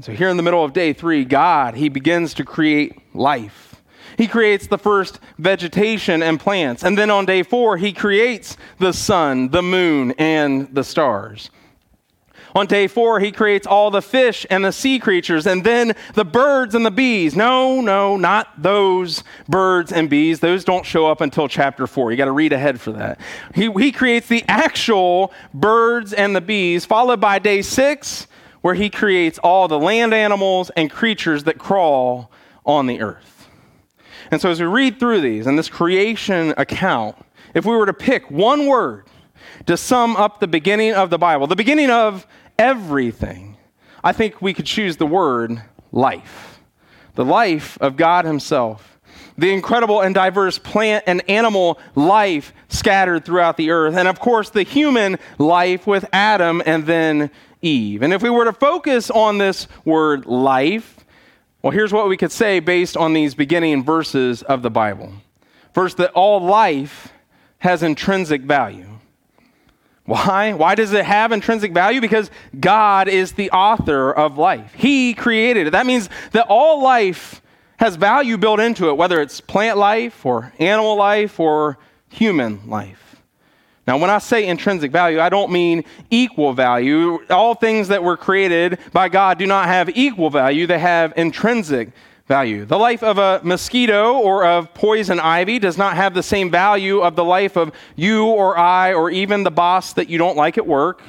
So, 0.00 0.12
here 0.12 0.28
in 0.28 0.36
the 0.36 0.42
middle 0.42 0.64
of 0.64 0.72
day 0.72 0.92
three, 0.92 1.24
God, 1.24 1.76
He 1.76 1.88
begins 1.88 2.34
to 2.34 2.44
create 2.44 3.00
life. 3.14 3.76
He 4.18 4.26
creates 4.26 4.66
the 4.66 4.78
first 4.78 5.20
vegetation 5.38 6.24
and 6.24 6.40
plants. 6.40 6.82
And 6.82 6.98
then 6.98 7.08
on 7.08 7.24
day 7.24 7.44
four, 7.44 7.76
He 7.76 7.92
creates 7.92 8.56
the 8.80 8.92
sun, 8.92 9.50
the 9.50 9.62
moon, 9.62 10.12
and 10.18 10.74
the 10.74 10.82
stars. 10.82 11.50
On 12.56 12.66
day 12.66 12.86
four, 12.86 13.20
he 13.20 13.32
creates 13.32 13.66
all 13.66 13.90
the 13.90 14.00
fish 14.00 14.46
and 14.48 14.64
the 14.64 14.72
sea 14.72 14.98
creatures, 14.98 15.46
and 15.46 15.62
then 15.62 15.94
the 16.14 16.24
birds 16.24 16.74
and 16.74 16.86
the 16.86 16.90
bees. 16.90 17.36
No, 17.36 17.82
no, 17.82 18.16
not 18.16 18.62
those 18.62 19.22
birds 19.46 19.92
and 19.92 20.08
bees. 20.08 20.40
Those 20.40 20.64
don't 20.64 20.86
show 20.86 21.06
up 21.06 21.20
until 21.20 21.48
chapter 21.48 21.86
four. 21.86 22.10
You 22.10 22.16
got 22.16 22.24
to 22.24 22.32
read 22.32 22.54
ahead 22.54 22.80
for 22.80 22.92
that. 22.92 23.20
He, 23.54 23.70
he 23.72 23.92
creates 23.92 24.28
the 24.28 24.42
actual 24.48 25.34
birds 25.52 26.14
and 26.14 26.34
the 26.34 26.40
bees, 26.40 26.86
followed 26.86 27.20
by 27.20 27.38
day 27.40 27.60
six, 27.60 28.26
where 28.62 28.74
he 28.74 28.88
creates 28.88 29.38
all 29.40 29.68
the 29.68 29.78
land 29.78 30.14
animals 30.14 30.70
and 30.70 30.90
creatures 30.90 31.44
that 31.44 31.58
crawl 31.58 32.32
on 32.64 32.86
the 32.86 33.02
earth. 33.02 33.48
And 34.30 34.40
so, 34.40 34.50
as 34.50 34.60
we 34.60 34.66
read 34.66 34.98
through 34.98 35.20
these 35.20 35.46
and 35.46 35.58
this 35.58 35.68
creation 35.68 36.54
account, 36.56 37.16
if 37.52 37.66
we 37.66 37.76
were 37.76 37.84
to 37.84 37.92
pick 37.92 38.30
one 38.30 38.66
word 38.66 39.04
to 39.66 39.76
sum 39.76 40.16
up 40.16 40.40
the 40.40 40.48
beginning 40.48 40.94
of 40.94 41.10
the 41.10 41.18
Bible, 41.18 41.46
the 41.46 41.54
beginning 41.54 41.90
of 41.90 42.26
everything, 42.58 43.56
I 44.02 44.12
think 44.12 44.40
we 44.40 44.54
could 44.54 44.66
choose 44.66 44.96
the 44.96 45.06
word 45.06 45.60
life. 45.92 46.60
The 47.14 47.24
life 47.24 47.78
of 47.80 47.96
God 47.96 48.24
Himself. 48.24 48.98
The 49.38 49.52
incredible 49.52 50.00
and 50.00 50.14
diverse 50.14 50.58
plant 50.58 51.04
and 51.06 51.28
animal 51.28 51.78
life 51.94 52.52
scattered 52.68 53.24
throughout 53.24 53.56
the 53.56 53.70
earth. 53.70 53.96
And 53.96 54.08
of 54.08 54.18
course, 54.18 54.50
the 54.50 54.62
human 54.62 55.18
life 55.38 55.86
with 55.86 56.06
Adam 56.12 56.62
and 56.64 56.86
then 56.86 57.30
Eve. 57.60 58.02
And 58.02 58.12
if 58.12 58.22
we 58.22 58.30
were 58.30 58.44
to 58.44 58.52
focus 58.52 59.10
on 59.10 59.38
this 59.38 59.66
word 59.84 60.26
life, 60.26 61.04
well, 61.62 61.72
here's 61.72 61.92
what 61.92 62.08
we 62.08 62.16
could 62.16 62.32
say 62.32 62.60
based 62.60 62.96
on 62.96 63.12
these 63.12 63.34
beginning 63.34 63.82
verses 63.84 64.42
of 64.42 64.62
the 64.62 64.70
Bible. 64.70 65.12
First, 65.74 65.96
that 65.96 66.12
all 66.12 66.40
life 66.40 67.12
has 67.58 67.82
intrinsic 67.82 68.42
value. 68.42 68.95
Why? 70.06 70.52
Why 70.52 70.76
does 70.76 70.92
it 70.92 71.04
have 71.04 71.32
intrinsic 71.32 71.72
value? 71.72 72.00
Because 72.00 72.30
God 72.58 73.08
is 73.08 73.32
the 73.32 73.50
author 73.50 74.12
of 74.12 74.38
life. 74.38 74.72
He 74.74 75.14
created 75.14 75.66
it. 75.66 75.70
That 75.70 75.84
means 75.84 76.08
that 76.30 76.46
all 76.48 76.82
life 76.82 77.42
has 77.78 77.96
value 77.96 78.38
built 78.38 78.60
into 78.60 78.88
it, 78.88 78.96
whether 78.96 79.20
it's 79.20 79.40
plant 79.40 79.76
life 79.78 80.24
or 80.24 80.52
animal 80.58 80.96
life 80.96 81.38
or 81.38 81.76
human 82.08 82.68
life. 82.68 83.16
Now, 83.86 83.98
when 83.98 84.10
I 84.10 84.18
say 84.18 84.46
intrinsic 84.46 84.90
value, 84.90 85.20
I 85.20 85.28
don't 85.28 85.52
mean 85.52 85.84
equal 86.10 86.52
value. 86.52 87.24
All 87.30 87.54
things 87.54 87.88
that 87.88 88.02
were 88.02 88.16
created 88.16 88.78
by 88.92 89.08
God 89.08 89.38
do 89.38 89.46
not 89.46 89.66
have 89.66 89.90
equal 89.96 90.30
value, 90.30 90.66
they 90.66 90.78
have 90.78 91.12
intrinsic 91.16 91.90
value. 92.26 92.64
The 92.64 92.78
life 92.78 93.02
of 93.02 93.18
a 93.18 93.40
mosquito 93.44 94.18
or 94.18 94.44
of 94.44 94.74
poison 94.74 95.20
ivy 95.20 95.58
does 95.58 95.78
not 95.78 95.96
have 95.96 96.14
the 96.14 96.22
same 96.22 96.50
value 96.50 97.00
of 97.00 97.16
the 97.16 97.24
life 97.24 97.56
of 97.56 97.72
you 97.94 98.26
or 98.26 98.58
I 98.58 98.94
or 98.94 99.10
even 99.10 99.44
the 99.44 99.50
boss 99.50 99.92
that 99.94 100.08
you 100.08 100.18
don't 100.18 100.36
like 100.36 100.58
at 100.58 100.66
work. 100.66 101.02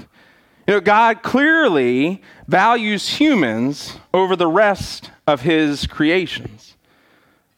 You 0.67 0.75
know, 0.75 0.82
God 0.82 1.23
clearly 1.23 2.21
values 2.47 3.08
humans 3.08 3.97
over 4.13 4.36
the 4.36 4.47
rest 4.47 5.12
of 5.25 5.41
his 5.41 5.88
creations. 5.88 6.75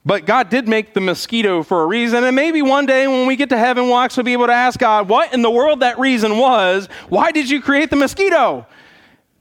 But 0.05 0.25
God 0.25 0.49
did 0.49 0.67
make 0.67 0.93
the 0.93 1.01
mosquito 1.01 1.61
for 1.61 1.83
a 1.83 1.85
reason, 1.85 2.23
and 2.23 2.35
maybe 2.35 2.61
one 2.61 2.85
day 2.85 3.05
when 3.07 3.27
we 3.27 3.35
get 3.35 3.49
to 3.49 3.57
heaven, 3.57 3.85
we'll 3.85 3.97
actually 3.97 4.23
be 4.23 4.33
able 4.33 4.47
to 4.47 4.53
ask 4.53 4.79
God 4.79 5.09
what 5.09 5.33
in 5.33 5.41
the 5.41 5.51
world 5.51 5.81
that 5.81 5.99
reason 5.99 6.37
was. 6.37 6.87
Why 7.09 7.31
did 7.31 7.49
you 7.49 7.61
create 7.61 7.89
the 7.89 7.97
mosquito? 7.97 8.65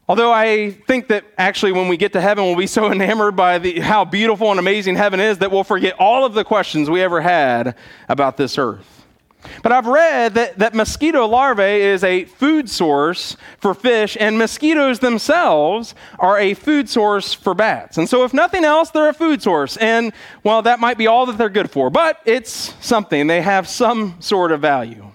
Although 0.09 0.31
I 0.31 0.71
think 0.71 1.09
that 1.09 1.23
actually 1.37 1.71
when 1.71 1.87
we 1.87 1.95
get 1.95 2.13
to 2.13 2.21
heaven, 2.21 2.43
we'll 2.43 2.55
be 2.55 2.65
so 2.65 2.91
enamored 2.91 3.35
by 3.35 3.59
the, 3.59 3.79
how 3.79 4.03
beautiful 4.03 4.49
and 4.49 4.59
amazing 4.59 4.95
heaven 4.95 5.19
is 5.19 5.37
that 5.37 5.51
we'll 5.51 5.63
forget 5.63 5.95
all 5.99 6.25
of 6.25 6.33
the 6.33 6.43
questions 6.43 6.89
we 6.89 7.01
ever 7.01 7.21
had 7.21 7.75
about 8.09 8.35
this 8.35 8.57
earth. 8.57 9.05
But 9.61 9.71
I've 9.71 9.85
read 9.85 10.33
that, 10.33 10.57
that 10.57 10.73
mosquito 10.73 11.25
larvae 11.25 11.63
is 11.63 12.03
a 12.03 12.25
food 12.25 12.69
source 12.69 13.37
for 13.59 13.73
fish, 13.73 14.17
and 14.19 14.37
mosquitoes 14.37 14.99
themselves 14.99 15.95
are 16.17 16.37
a 16.37 16.55
food 16.55 16.89
source 16.89 17.33
for 17.33 17.53
bats. 17.53 17.97
And 17.97 18.09
so, 18.09 18.25
if 18.25 18.33
nothing 18.33 18.65
else, 18.65 18.89
they're 18.89 19.09
a 19.09 19.13
food 19.13 19.41
source. 19.41 19.77
And, 19.77 20.11
well, 20.43 20.63
that 20.63 20.81
might 20.81 20.97
be 20.97 21.07
all 21.07 21.25
that 21.27 21.37
they're 21.37 21.49
good 21.49 21.71
for, 21.71 21.89
but 21.89 22.19
it's 22.25 22.73
something. 22.85 23.27
They 23.27 23.41
have 23.41 23.65
some 23.69 24.17
sort 24.19 24.51
of 24.51 24.59
value. 24.59 25.08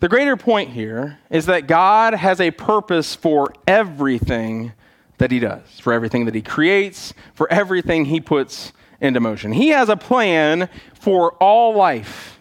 The 0.00 0.08
greater 0.08 0.36
point 0.36 0.70
here 0.70 1.18
is 1.28 1.44
that 1.46 1.66
God 1.66 2.14
has 2.14 2.40
a 2.40 2.50
purpose 2.50 3.14
for 3.14 3.52
everything 3.66 4.72
that 5.18 5.30
He 5.30 5.38
does, 5.38 5.78
for 5.78 5.92
everything 5.92 6.24
that 6.24 6.34
He 6.34 6.40
creates, 6.40 7.12
for 7.34 7.50
everything 7.52 8.06
He 8.06 8.18
puts 8.18 8.72
into 8.98 9.20
motion. 9.20 9.52
He 9.52 9.68
has 9.68 9.90
a 9.90 9.98
plan 9.98 10.70
for 10.94 11.32
all 11.34 11.74
life. 11.74 12.38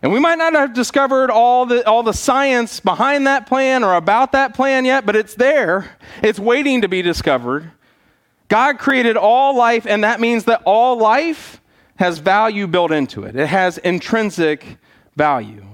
And 0.00 0.12
we 0.12 0.20
might 0.20 0.38
not 0.38 0.54
have 0.54 0.72
discovered 0.72 1.30
all 1.30 1.66
the, 1.66 1.86
all 1.86 2.02
the 2.02 2.12
science 2.12 2.80
behind 2.80 3.26
that 3.26 3.46
plan 3.46 3.84
or 3.84 3.94
about 3.94 4.32
that 4.32 4.54
plan 4.54 4.86
yet, 4.86 5.04
but 5.04 5.14
it's 5.14 5.34
there. 5.34 5.96
It's 6.22 6.38
waiting 6.38 6.82
to 6.82 6.88
be 6.88 7.02
discovered. 7.02 7.70
God 8.48 8.78
created 8.78 9.18
all 9.18 9.56
life, 9.56 9.86
and 9.86 10.04
that 10.04 10.20
means 10.20 10.44
that 10.44 10.62
all 10.64 10.96
life 10.96 11.60
has 11.96 12.18
value 12.18 12.66
built 12.66 12.92
into 12.92 13.24
it, 13.24 13.36
it 13.36 13.46
has 13.48 13.76
intrinsic 13.76 14.78
value. 15.16 15.64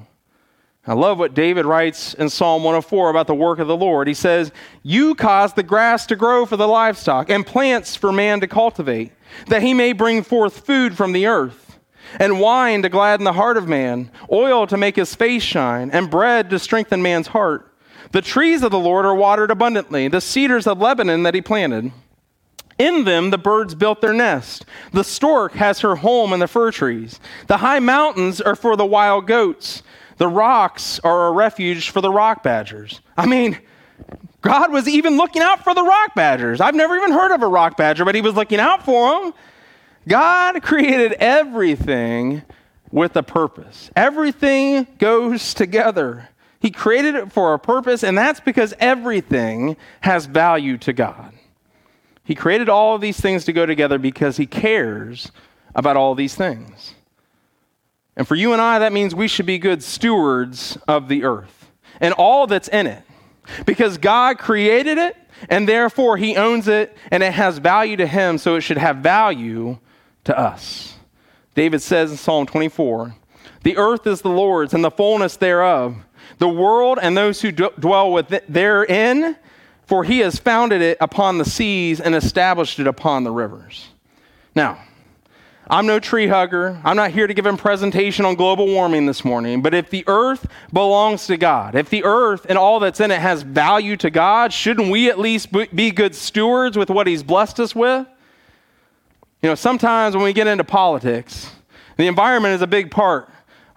I 0.91 0.95
love 0.95 1.21
what 1.21 1.35
David 1.35 1.67
writes 1.67 2.15
in 2.15 2.29
Psalm 2.29 2.65
104 2.65 3.11
about 3.11 3.29
the 3.29 3.35
work 3.35 3.61
of 3.61 3.69
the 3.69 3.77
Lord. 3.77 4.09
He 4.09 4.15
says, 4.15 4.51
You 4.83 5.15
cause 5.15 5.53
the 5.53 5.63
grass 5.63 6.05
to 6.07 6.17
grow 6.17 6.45
for 6.45 6.57
the 6.57 6.67
livestock 6.67 7.31
and 7.31 7.47
plants 7.47 7.95
for 7.95 8.11
man 8.11 8.41
to 8.41 8.49
cultivate, 8.49 9.13
that 9.47 9.63
he 9.63 9.73
may 9.73 9.93
bring 9.93 10.25
forth 10.25 10.67
food 10.67 10.97
from 10.97 11.13
the 11.13 11.27
earth 11.29 11.79
and 12.19 12.41
wine 12.41 12.83
to 12.83 12.89
gladden 12.89 13.23
the 13.23 13.35
heart 13.35 13.57
of 13.57 13.69
man, 13.69 14.11
oil 14.33 14.67
to 14.67 14.77
make 14.77 14.97
his 14.97 15.15
face 15.15 15.45
shine, 15.45 15.93
and 15.93 16.11
bread 16.11 16.51
to 16.51 16.59
strengthen 16.59 17.01
man's 17.01 17.29
heart. 17.29 17.73
The 18.11 18.21
trees 18.21 18.65
of 18.65 18.73
the 18.73 18.79
Lord 18.81 19.05
are 19.05 19.15
watered 19.15 19.53
abundantly, 19.53 20.09
the 20.09 20.21
cedars 20.21 20.67
of 20.67 20.81
Lebanon 20.81 21.23
that 21.23 21.37
he 21.37 21.41
planted. 21.41 21.93
In 22.81 23.05
them 23.05 23.31
the 23.31 23.39
birds 23.39 23.77
built 23.77 24.01
their 24.01 24.13
nest. 24.13 24.65
The 24.93 25.05
stork 25.05 25.53
has 25.53 25.79
her 25.81 25.95
home 25.95 26.33
in 26.33 26.41
the 26.41 26.49
fir 26.49 26.73
trees. 26.73 27.21
The 27.47 27.59
high 27.59 27.79
mountains 27.79 28.41
are 28.41 28.57
for 28.57 28.75
the 28.75 28.85
wild 28.85 29.29
goats. 29.29 29.85
The 30.21 30.29
rocks 30.29 31.01
are 31.03 31.29
a 31.29 31.33
refuge 31.33 31.89
for 31.89 32.03
the 32.03 32.13
rock 32.13 32.43
badgers. 32.43 33.01
I 33.17 33.25
mean, 33.25 33.59
God 34.43 34.71
was 34.71 34.87
even 34.87 35.17
looking 35.17 35.41
out 35.41 35.65
for 35.65 35.73
the 35.73 35.83
rock 35.83 36.15
badgers. 36.15 36.61
I've 36.61 36.75
never 36.75 36.95
even 36.95 37.13
heard 37.13 37.35
of 37.35 37.43
a 37.43 37.47
rock 37.47 37.79
badger, 37.79 38.05
but 38.05 38.15
he 38.15 38.21
was 38.21 38.35
looking 38.35 38.61
out 38.61 38.85
for 38.85 39.19
them. 39.19 39.35
God 40.07 40.63
created 40.63 41.15
everything 41.15 42.43
with 42.91 43.17
a 43.17 43.23
purpose. 43.23 43.91
Everything 43.97 44.87
goes 44.99 45.55
together. 45.55 46.29
He 46.61 46.71
created 46.71 47.15
it 47.15 47.33
for 47.33 47.55
a 47.55 47.59
purpose, 47.59 48.05
and 48.05 48.19
that's 48.19 48.41
because 48.41 48.75
everything 48.79 49.79
has 50.03 50.27
value 50.27 50.77
to 50.77 50.93
God. 50.93 51.33
He 52.25 52.35
created 52.35 52.69
all 52.69 52.95
of 52.95 53.01
these 53.01 53.19
things 53.19 53.47
to 53.47 53.55
go 53.55 53.65
together 53.65 53.97
because 53.99 54.37
He 54.37 54.45
cares 54.45 55.33
about 55.75 55.97
all 55.97 56.15
these 56.15 56.35
things. 56.35 56.95
And 58.21 58.29
for 58.29 58.35
you 58.35 58.53
and 58.53 58.61
I, 58.61 58.81
that 58.81 58.93
means 58.93 59.15
we 59.15 59.29
should 59.29 59.47
be 59.47 59.57
good 59.57 59.83
stewards 59.83 60.77
of 60.87 61.09
the 61.09 61.25
earth 61.25 61.71
and 62.03 62.13
all 62.13 62.47
that's 62.47 62.69
in 62.69 62.87
it. 62.87 63.03
because 63.65 63.97
God 63.97 64.37
created 64.37 64.99
it 64.99 65.17
and 65.49 65.67
therefore 65.67 66.19
he 66.19 66.37
owns 66.37 66.69
it 66.69 66.95
and 67.11 67.23
it 67.23 67.33
has 67.33 67.57
value 67.57 67.97
to 67.97 68.07
him, 68.07 68.37
so 68.37 68.57
it 68.57 68.61
should 68.61 68.77
have 68.77 68.99
value 68.99 69.79
to 70.25 70.39
us. 70.39 70.97
David 71.55 71.81
says 71.81 72.11
in 72.11 72.19
Psalm 72.19 72.45
24 72.45 73.15
The 73.63 73.79
earth 73.79 74.07
is 74.07 74.21
the 74.21 74.29
Lord's 74.29 74.75
and 74.75 74.85
the 74.85 74.91
fullness 74.91 75.39
thereof, 75.39 75.97
the 76.37 76.47
world 76.47 76.99
and 77.01 77.17
those 77.17 77.41
who 77.41 77.51
d- 77.51 77.71
dwell 77.79 78.13
with 78.13 78.31
it 78.35 78.45
therein, 78.53 79.35
for 79.87 80.05
he 80.05 80.19
has 80.19 80.39
founded 80.39 80.83
it 80.83 80.99
upon 81.01 81.39
the 81.39 81.47
seas 81.47 82.03
and 82.03 82.15
established 82.15 82.79
it 82.81 82.87
upon 82.87 83.25
the 83.25 83.33
rivers. 83.33 83.89
Now, 84.55 84.79
I'm 85.71 85.87
no 85.87 86.01
tree 86.01 86.27
hugger. 86.27 86.81
I'm 86.83 86.97
not 86.97 87.13
here 87.13 87.29
to 87.29 87.33
give 87.33 87.47
a 87.47 87.57
presentation 87.57 88.25
on 88.25 88.35
global 88.35 88.67
warming 88.67 89.07
this 89.07 89.25
morning. 89.25 89.63
But 89.63 89.73
if 89.73 89.89
the 89.89 90.03
earth 90.09 90.49
belongs 90.73 91.29
to 91.29 91.37
God, 91.37 91.77
if 91.77 91.89
the 91.91 92.03
earth 92.03 92.45
and 92.49 92.59
all 92.59 92.81
that's 92.81 92.99
in 92.99 93.13
it 93.13 93.21
has 93.21 93.43
value 93.43 93.97
to 93.99 94.11
God, 94.11 94.53
shouldn't 94.53 94.91
we 94.91 95.09
at 95.09 95.21
least 95.21 95.53
be 95.53 95.93
good 95.93 96.17
stewards 96.17 96.77
with 96.77 96.91
what 96.91 97.07
He's 97.07 97.23
blessed 97.23 97.61
us 97.61 97.73
with? 97.73 98.05
You 99.43 99.49
know, 99.49 99.55
sometimes 99.55 100.17
when 100.17 100.25
we 100.25 100.33
get 100.33 100.49
into 100.49 100.65
politics, 100.65 101.53
the 101.97 102.09
environment 102.09 102.55
is 102.55 102.63
a 102.63 102.67
big 102.67 102.91
part 102.91 103.31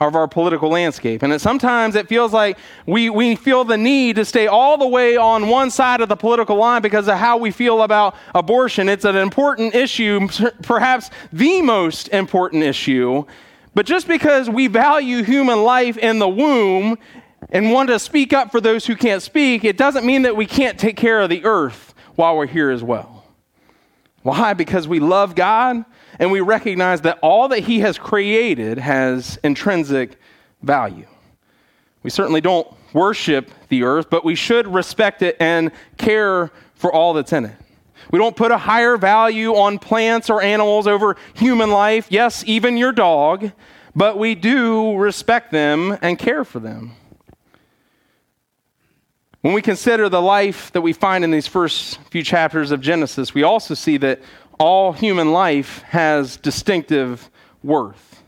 of 0.08 0.16
our 0.16 0.28
political 0.28 0.70
landscape. 0.70 1.24
And 1.24 1.39
sometimes 1.42 1.96
it 1.96 2.08
feels 2.08 2.34
like 2.34 2.58
we, 2.86 3.10
we 3.10 3.36
feel 3.36 3.63
the 3.63 3.78
need 3.78 4.16
to 4.18 4.26
stay 4.26 4.48
all 4.48 4.78
the 4.78 4.88
way 4.88 5.18
on 5.18 5.48
one 5.48 5.72
side 5.72 6.02
of 6.02 6.10
the 6.10 6.16
political 6.16 6.56
line 6.58 6.82
because 6.82 7.08
of 7.08 7.18
how 7.18 7.38
we 7.38 7.52
feel 7.52 7.84
about 7.84 8.16
abortion. 8.34 8.89
It's 8.89 9.06
an 9.06 9.16
important 9.16 9.76
issue, 9.76 10.28
perhaps 10.62 11.10
the 11.32 11.62
most 11.62 12.10
important 12.10 12.63
issue. 12.63 13.26
But 13.76 13.86
just 13.86 14.08
because 14.08 14.50
we 14.50 14.68
value 14.68 15.24
human 15.24 15.63
life 15.63 15.98
in 15.98 16.20
the 16.20 16.30
womb 16.30 16.98
and 17.50 17.72
want 17.72 17.89
to 17.89 18.00
speak 18.00 18.34
up 18.34 18.52
for 18.52 18.62
those 18.62 18.86
who 18.86 18.96
can't 18.96 19.22
speak, 19.22 19.63
it 19.63 19.78
doesn't 19.78 20.06
mean 20.06 20.24
that 20.24 20.36
we 20.36 20.46
can't 20.46 20.80
take 20.80 20.96
care 20.96 21.22
of 21.22 21.30
the 21.30 21.44
earth 21.46 21.94
while 22.16 22.38
we're 22.38 22.46
here 22.46 22.70
as 22.70 22.84
well. 22.84 23.26
Why? 24.22 24.54
Because 24.54 24.88
we 24.88 25.00
love 25.00 25.36
God 25.36 25.84
and 26.19 26.32
we 26.32 26.41
recognize 26.41 27.02
that 27.02 27.19
all 27.21 27.47
that 27.49 27.60
He 27.60 27.80
has 27.80 27.97
created 27.97 28.78
has 28.78 29.39
intrinsic 29.43 30.17
value. 30.62 31.08
We 32.04 32.10
certainly 32.10 32.41
don't 32.41 32.67
worship 32.93 33.49
the 33.69 33.84
earth, 33.84 34.10
but 34.10 34.23
we 34.23 34.36
should 34.36 34.67
respect 34.67 35.21
it 35.21 35.38
and 35.39 35.71
care 35.97 36.52
for 36.76 36.91
all 36.91 37.13
that's 37.13 37.34
in 37.34 37.45
it. 37.45 37.56
We 38.12 38.19
don't 38.19 38.36
put 38.36 38.52
a 38.52 38.58
higher 38.58 38.97
value 38.97 39.56
on 39.56 39.80
plants 39.80 40.30
or 40.30 40.41
animals 40.41 40.88
over 40.88 41.15
human 41.34 41.71
life, 41.71 42.08
yes, 42.10 42.43
even 42.45 42.78
your 42.78 42.91
dog, 42.91 43.52
but 43.95 44.17
we 44.17 44.36
do 44.36 44.95
respect 44.97 45.52
them 45.52 45.97
and 46.02 46.19
care 46.19 46.43
for 46.43 46.60
them. 46.60 46.91
When 49.41 49.54
we 49.54 49.62
consider 49.62 50.08
the 50.08 50.21
life 50.21 50.71
that 50.71 50.82
we 50.82 50.93
find 50.93 51.23
in 51.23 51.32
these 51.32 51.47
first 51.47 51.99
few 52.10 52.23
chapters 52.23 52.71
of 52.71 52.80
Genesis, 52.80 53.34
we 53.34 53.43
also 53.43 53.73
see 53.73 53.97
that 53.97 54.21
all 54.63 54.93
human 54.93 55.34
life 55.34 55.82
has 55.84 56.38
distinctive 56.38 57.30
worth. 57.62 58.23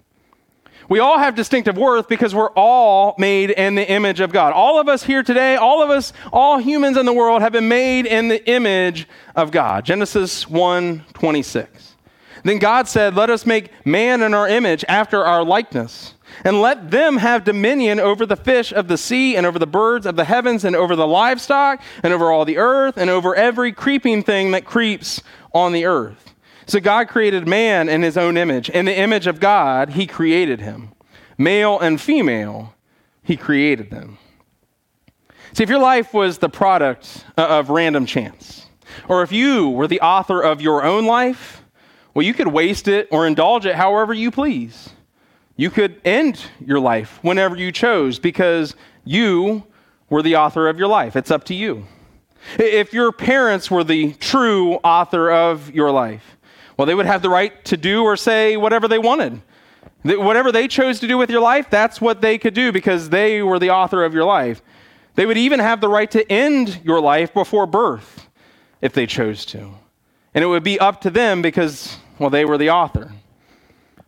We 0.90 1.00
all 1.00 1.18
have 1.18 1.34
distinctive 1.34 1.78
worth 1.78 2.10
because 2.10 2.36
we're 2.36 2.52
all 2.52 3.16
made 3.18 3.52
in 3.52 3.76
the 3.76 3.90
image 3.90 4.20
of 4.20 4.34
God. 4.34 4.54
All 4.54 4.80
of 4.80 4.90
us 4.90 5.04
here 5.04 5.24
today, 5.24 5.56
all 5.56 5.82
of 5.82 5.90
us, 5.90 6.12
all 6.34 6.60
humans 6.60 6.98
in 6.98 7.06
the 7.06 7.14
world 7.14 7.42
have 7.42 7.54
been 7.54 7.70
made 7.70 8.06
in 8.06 8.28
the 8.28 8.46
image 8.48 9.08
of 9.36 9.50
God. 9.50 9.86
Genesis 9.86 10.48
1 10.50 11.06
26. 11.14 11.96
Then 12.44 12.60
God 12.60 12.88
said, 12.88 13.16
Let 13.16 13.30
us 13.30 13.46
make 13.46 13.72
man 13.86 14.22
in 14.22 14.34
our 14.34 14.48
image 14.48 14.84
after 14.88 15.24
our 15.24 15.44
likeness, 15.44 16.16
and 16.44 16.62
let 16.62 16.92
them 16.92 17.18
have 17.18 17.44
dominion 17.44 18.00
over 18.00 18.26
the 18.26 18.36
fish 18.36 18.74
of 18.74 18.88
the 18.88 18.98
sea, 18.98 19.36
and 19.36 19.46
over 19.46 19.58
the 19.58 19.68
birds 19.68 20.06
of 20.06 20.16
the 20.16 20.26
heavens, 20.26 20.66
and 20.66 20.76
over 20.76 20.96
the 20.96 21.08
livestock, 21.08 21.82
and 22.04 22.14
over 22.14 22.32
all 22.32 22.46
the 22.46 22.58
earth, 22.58 22.98
and 22.98 23.10
over 23.10 23.36
every 23.36 23.72
creeping 23.72 24.24
thing 24.24 24.52
that 24.52 24.66
creeps 24.66 25.22
on 25.54 25.72
the 25.72 25.86
earth. 25.86 26.34
So 26.68 26.80
God 26.80 27.08
created 27.08 27.48
man 27.48 27.90
in 27.90 28.02
his 28.02 28.18
own 28.18 28.38
image. 28.38 28.70
In 28.70 28.86
the 28.86 28.98
image 28.98 29.28
of 29.28 29.40
God, 29.40 29.90
he 29.90 30.08
created 30.08 30.62
him. 30.62 30.92
Male 31.38 31.80
and 31.80 32.02
female, 32.02 32.74
he 33.22 33.38
created 33.38 33.92
them. 33.92 34.18
See, 35.54 35.64
if 35.64 35.70
your 35.70 35.80
life 35.80 36.14
was 36.14 36.40
the 36.40 36.50
product 36.50 37.24
of 37.38 37.70
random 37.70 38.06
chance, 38.06 38.66
or 39.08 39.24
if 39.24 39.32
you 39.32 39.70
were 39.70 39.88
the 39.88 40.02
author 40.02 40.42
of 40.42 40.60
your 40.60 40.84
own 40.84 41.06
life, 41.06 41.64
well, 42.14 42.26
you 42.26 42.34
could 42.34 42.48
waste 42.48 42.88
it 42.88 43.08
or 43.12 43.28
indulge 43.28 43.66
it 43.66 43.76
however 43.76 44.14
you 44.14 44.32
please. 44.32 44.90
You 45.58 45.70
could 45.70 46.02
end 46.04 46.42
your 46.66 46.80
life 46.80 47.20
whenever 47.22 47.56
you 47.56 47.72
chose 47.72 48.20
because 48.20 48.76
you 49.06 49.64
were 50.10 50.22
the 50.22 50.36
author 50.36 50.68
of 50.68 50.78
your 50.78 50.88
life. 50.88 51.16
It's 51.16 51.32
up 51.32 51.46
to 51.46 51.54
you. 51.54 51.86
If 52.60 52.94
your 52.94 53.12
parents 53.12 53.72
were 53.72 53.84
the 53.84 54.14
true 54.14 54.76
author 54.76 55.32
of 55.32 55.74
your 55.74 55.92
life, 55.92 56.38
well, 56.78 56.86
they 56.86 56.94
would 56.94 57.06
have 57.06 57.22
the 57.22 57.30
right 57.30 57.64
to 57.66 57.78
do 57.78 58.04
or 58.04 58.18
say 58.18 58.58
whatever 58.58 58.88
they 58.88 59.00
wanted. 59.00 59.42
Whatever 60.04 60.52
they 60.52 60.68
chose 60.68 61.00
to 61.00 61.08
do 61.08 61.18
with 61.18 61.32
your 61.32 61.42
life, 61.42 61.70
that's 61.70 62.00
what 62.00 62.22
they 62.22 62.38
could 62.38 62.54
do 62.54 62.72
because 62.72 63.10
they 63.10 63.42
were 63.42 63.58
the 63.58 63.72
author 63.72 64.04
of 64.04 64.14
your 64.14 64.26
life. 64.26 64.62
They 65.16 65.26
would 65.26 65.38
even 65.38 65.60
have 65.60 65.82
the 65.82 65.88
right 65.88 66.12
to 66.12 66.30
end 66.32 66.82
your 66.84 67.00
life 67.00 67.34
before 67.34 67.66
birth 67.66 68.28
if 68.82 68.94
they 68.94 69.08
chose 69.08 69.46
to. 69.48 69.72
And 70.34 70.44
it 70.44 70.48
would 70.48 70.64
be 70.64 70.80
up 70.80 71.02
to 71.02 71.10
them 71.10 71.42
because, 71.42 71.98
well, 72.20 72.30
they 72.30 72.46
were 72.46 72.58
the 72.58 72.70
author. 72.70 73.14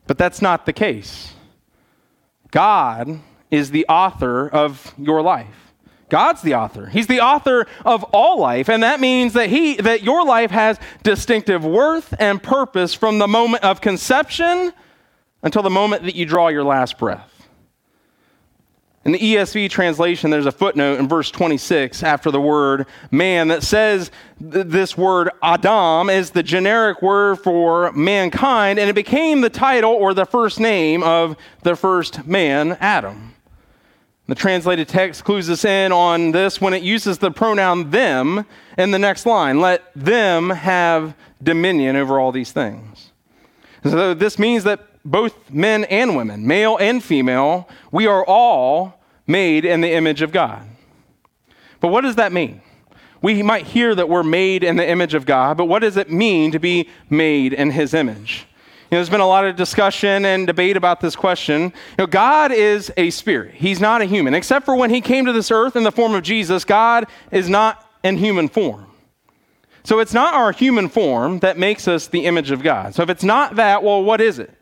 But 0.06 0.18
that's 0.18 0.42
not 0.42 0.66
the 0.66 0.74
case. 0.74 1.34
God 2.52 3.20
is 3.52 3.72
the 3.72 3.86
author 3.88 4.48
of 4.48 4.94
your 4.98 5.22
life. 5.22 5.74
God's 6.10 6.42
the 6.42 6.54
author. 6.56 6.86
He's 6.86 7.08
the 7.08 7.20
author 7.20 7.68
of 7.84 8.04
all 8.06 8.40
life, 8.40 8.70
and 8.70 8.84
that 8.84 9.02
means 9.02 9.34
that 9.34 9.50
he 9.50 9.76
that 9.78 10.04
your 10.04 10.26
life 10.26 10.52
has 10.52 10.80
distinctive 11.04 11.66
worth 11.66 12.14
and 12.18 12.42
purpose 12.42 12.94
from 12.94 13.20
the 13.20 13.28
moment 13.28 13.64
of 13.64 13.82
conception 13.82 14.72
until 15.44 15.64
the 15.64 15.70
moment 15.70 16.04
that 16.04 16.16
you 16.16 16.26
draw 16.26 16.48
your 16.48 16.64
last 16.64 16.98
breath. 16.98 17.37
In 19.08 19.14
the 19.14 19.20
ESV 19.20 19.70
translation, 19.70 20.32
there's 20.32 20.48
a 20.48 20.52
footnote 20.52 21.00
in 21.00 21.08
verse 21.08 21.32
26 21.32 22.04
after 22.04 22.30
the 22.30 22.42
word 22.42 22.88
man 23.10 23.48
that 23.48 23.64
says 23.64 24.12
th- 24.38 24.68
this 24.68 24.98
word 24.98 25.30
Adam 25.42 26.10
is 26.10 26.32
the 26.32 26.44
generic 26.44 27.02
word 27.02 27.40
for 27.40 27.94
mankind, 27.94 28.78
and 28.78 28.90
it 28.90 28.96
became 28.96 29.40
the 29.40 29.50
title 29.50 29.92
or 29.92 30.14
the 30.14 30.26
first 30.26 30.60
name 30.60 31.04
of 31.04 31.38
the 31.64 31.78
first 31.78 32.28
man, 32.28 32.76
Adam. 32.82 33.34
The 34.26 34.36
translated 34.36 34.90
text 34.90 35.24
clues 35.24 35.50
us 35.50 35.64
in 35.64 35.94
on 35.94 36.34
this 36.34 36.60
when 36.60 36.74
it 36.74 36.84
uses 36.84 37.18
the 37.18 37.32
pronoun 37.32 37.92
them 37.92 38.46
in 38.78 38.92
the 38.92 39.00
next 39.00 39.26
line. 39.26 39.62
Let 39.62 39.90
them 39.96 40.50
have 40.50 41.16
dominion 41.42 41.96
over 41.96 42.20
all 42.20 42.34
these 42.34 42.52
things. 42.52 43.14
So 43.86 44.14
this 44.14 44.38
means 44.38 44.66
that 44.66 44.82
both 45.06 45.50
men 45.50 45.86
and 45.86 46.18
women, 46.18 46.46
male 46.46 46.76
and 46.76 47.02
female, 47.02 47.70
we 47.90 48.06
are 48.06 48.26
all 48.26 48.97
made 49.28 49.66
in 49.66 49.82
the 49.82 49.92
image 49.92 50.22
of 50.22 50.32
God. 50.32 50.68
But 51.80 51.90
what 51.90 52.02
does 52.02 52.16
that 52.16 52.32
mean? 52.32 52.62
We 53.22 53.44
might 53.44 53.66
hear 53.66 53.94
that 53.94 54.10
we're 54.10 54.24
made 54.24 54.64
in 54.64 54.78
the 54.78 54.88
image 54.88 55.14
of 55.14 55.26
God, 55.26 55.58
but 55.58 55.66
what 55.66 55.80
does 55.80 55.98
it 55.98 56.10
mean 56.10 56.52
to 56.52 56.60
be 56.60 56.90
made 57.10 57.54
in 57.54 57.72
his 57.72 57.94
image? 57.94 58.48
You 58.90 58.96
know, 58.96 59.00
there's 59.00 59.10
been 59.10 59.20
a 59.20 59.28
lot 59.28 59.46
of 59.46 59.58
discussion 59.58 60.24
and 60.24 60.48
debate 60.48 60.78
about 60.78 61.02
this 61.02 61.16
question. 61.16 61.64
You 61.64 61.72
know, 62.00 62.08
God 62.08 62.54
is 62.54 62.92
a 62.96 63.10
spirit. 63.10 63.56
He's 63.56 63.82
not 63.82 64.02
a 64.02 64.06
human. 64.06 64.34
Except 64.34 64.66
for 64.66 64.76
when 64.76 64.92
he 64.92 65.02
came 65.02 65.26
to 65.26 65.34
this 65.34 65.52
earth 65.52 65.76
in 65.76 65.84
the 65.84 65.92
form 65.92 66.14
of 66.14 66.24
Jesus, 66.24 66.64
God 66.64 67.06
is 67.32 67.50
not 67.50 67.86
in 68.04 68.18
human 68.18 68.48
form. 68.48 68.86
So 69.84 70.00
it's 70.00 70.14
not 70.14 70.34
our 70.34 70.52
human 70.52 70.90
form 70.90 71.40
that 71.40 71.58
makes 71.58 71.88
us 71.88 72.08
the 72.08 72.26
image 72.26 72.52
of 72.52 72.64
God. 72.64 72.96
So 72.96 73.04
if 73.04 73.10
it's 73.10 73.24
not 73.24 73.56
that, 73.56 73.84
well, 73.84 74.04
what 74.04 74.22
is 74.22 74.40
it? 74.40 74.54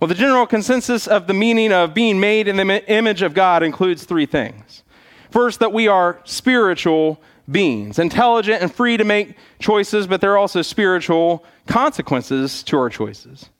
Well, 0.00 0.08
the 0.08 0.14
general 0.14 0.46
consensus 0.46 1.06
of 1.06 1.26
the 1.26 1.34
meaning 1.34 1.72
of 1.72 1.94
being 1.94 2.20
made 2.20 2.48
in 2.48 2.56
the 2.56 2.90
image 2.90 3.22
of 3.22 3.32
God 3.32 3.62
includes 3.62 4.04
three 4.04 4.26
things. 4.26 4.82
First, 5.30 5.60
that 5.60 5.72
we 5.72 5.88
are 5.88 6.20
spiritual 6.24 7.20
beings, 7.50 7.98
intelligent 7.98 8.62
and 8.62 8.72
free 8.74 8.96
to 8.96 9.04
make 9.04 9.36
choices, 9.58 10.06
but 10.06 10.20
there 10.20 10.32
are 10.32 10.38
also 10.38 10.62
spiritual 10.62 11.44
consequences 11.66 12.62
to 12.64 12.78
our 12.78 12.88
choices. 12.88 13.50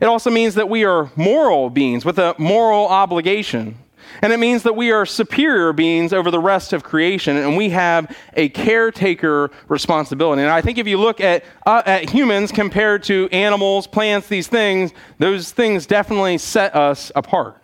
It 0.00 0.06
also 0.06 0.30
means 0.30 0.54
that 0.54 0.68
we 0.68 0.84
are 0.84 1.10
moral 1.16 1.70
beings 1.70 2.04
with 2.04 2.18
a 2.18 2.34
moral 2.38 2.86
obligation. 2.86 3.78
And 4.22 4.32
it 4.32 4.38
means 4.38 4.62
that 4.64 4.76
we 4.76 4.90
are 4.90 5.06
superior 5.06 5.72
beings 5.72 6.12
over 6.12 6.30
the 6.30 6.40
rest 6.40 6.72
of 6.72 6.82
creation, 6.82 7.36
and 7.36 7.56
we 7.56 7.70
have 7.70 8.16
a 8.34 8.48
caretaker 8.48 9.50
responsibility. 9.68 10.42
And 10.42 10.50
I 10.50 10.60
think 10.60 10.78
if 10.78 10.86
you 10.86 10.98
look 10.98 11.20
at, 11.20 11.44
uh, 11.66 11.82
at 11.86 12.10
humans 12.10 12.52
compared 12.52 13.02
to 13.04 13.28
animals, 13.32 13.86
plants, 13.86 14.28
these 14.28 14.48
things, 14.48 14.92
those 15.18 15.52
things 15.52 15.86
definitely 15.86 16.38
set 16.38 16.74
us 16.74 17.10
apart. 17.14 17.60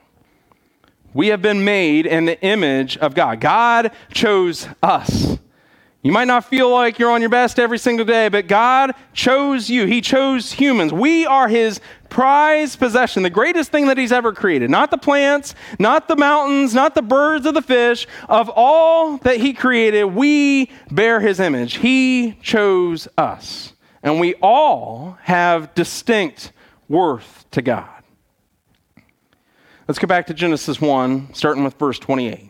We 1.12 1.28
have 1.28 1.42
been 1.42 1.64
made 1.64 2.06
in 2.06 2.24
the 2.24 2.40
image 2.40 2.96
of 2.98 3.14
God. 3.14 3.40
God 3.40 3.92
chose 4.12 4.68
us. 4.82 5.38
You 6.02 6.12
might 6.12 6.28
not 6.28 6.46
feel 6.46 6.70
like 6.70 6.98
you're 6.98 7.10
on 7.10 7.20
your 7.20 7.30
best 7.30 7.58
every 7.58 7.78
single 7.78 8.06
day, 8.06 8.28
but 8.28 8.46
God 8.46 8.94
chose 9.12 9.68
you. 9.68 9.84
He 9.84 10.00
chose 10.00 10.52
humans. 10.52 10.94
We 10.94 11.26
are 11.26 11.46
His 11.46 11.80
prized 12.10 12.78
possession, 12.78 13.22
the 13.22 13.30
greatest 13.30 13.70
thing 13.70 13.86
that 13.86 13.96
he's 13.96 14.12
ever 14.12 14.32
created. 14.32 14.70
Not 14.70 14.90
the 14.90 14.98
plants, 14.98 15.54
not 15.78 16.08
the 16.08 16.16
mountains, 16.16 16.74
not 16.74 16.94
the 16.94 17.02
birds 17.02 17.46
or 17.46 17.52
the 17.52 17.62
fish. 17.62 18.06
Of 18.28 18.50
all 18.54 19.16
that 19.18 19.38
he 19.38 19.54
created, 19.54 20.04
we 20.04 20.70
bear 20.90 21.20
his 21.20 21.40
image. 21.40 21.76
He 21.76 22.36
chose 22.42 23.08
us. 23.16 23.72
And 24.02 24.20
we 24.20 24.34
all 24.42 25.18
have 25.22 25.74
distinct 25.74 26.52
worth 26.88 27.46
to 27.52 27.62
God. 27.62 27.88
Let's 29.88 29.98
go 29.98 30.06
back 30.06 30.26
to 30.26 30.34
Genesis 30.34 30.80
1, 30.80 31.34
starting 31.34 31.64
with 31.64 31.78
verse 31.78 31.98
28. 31.98 32.49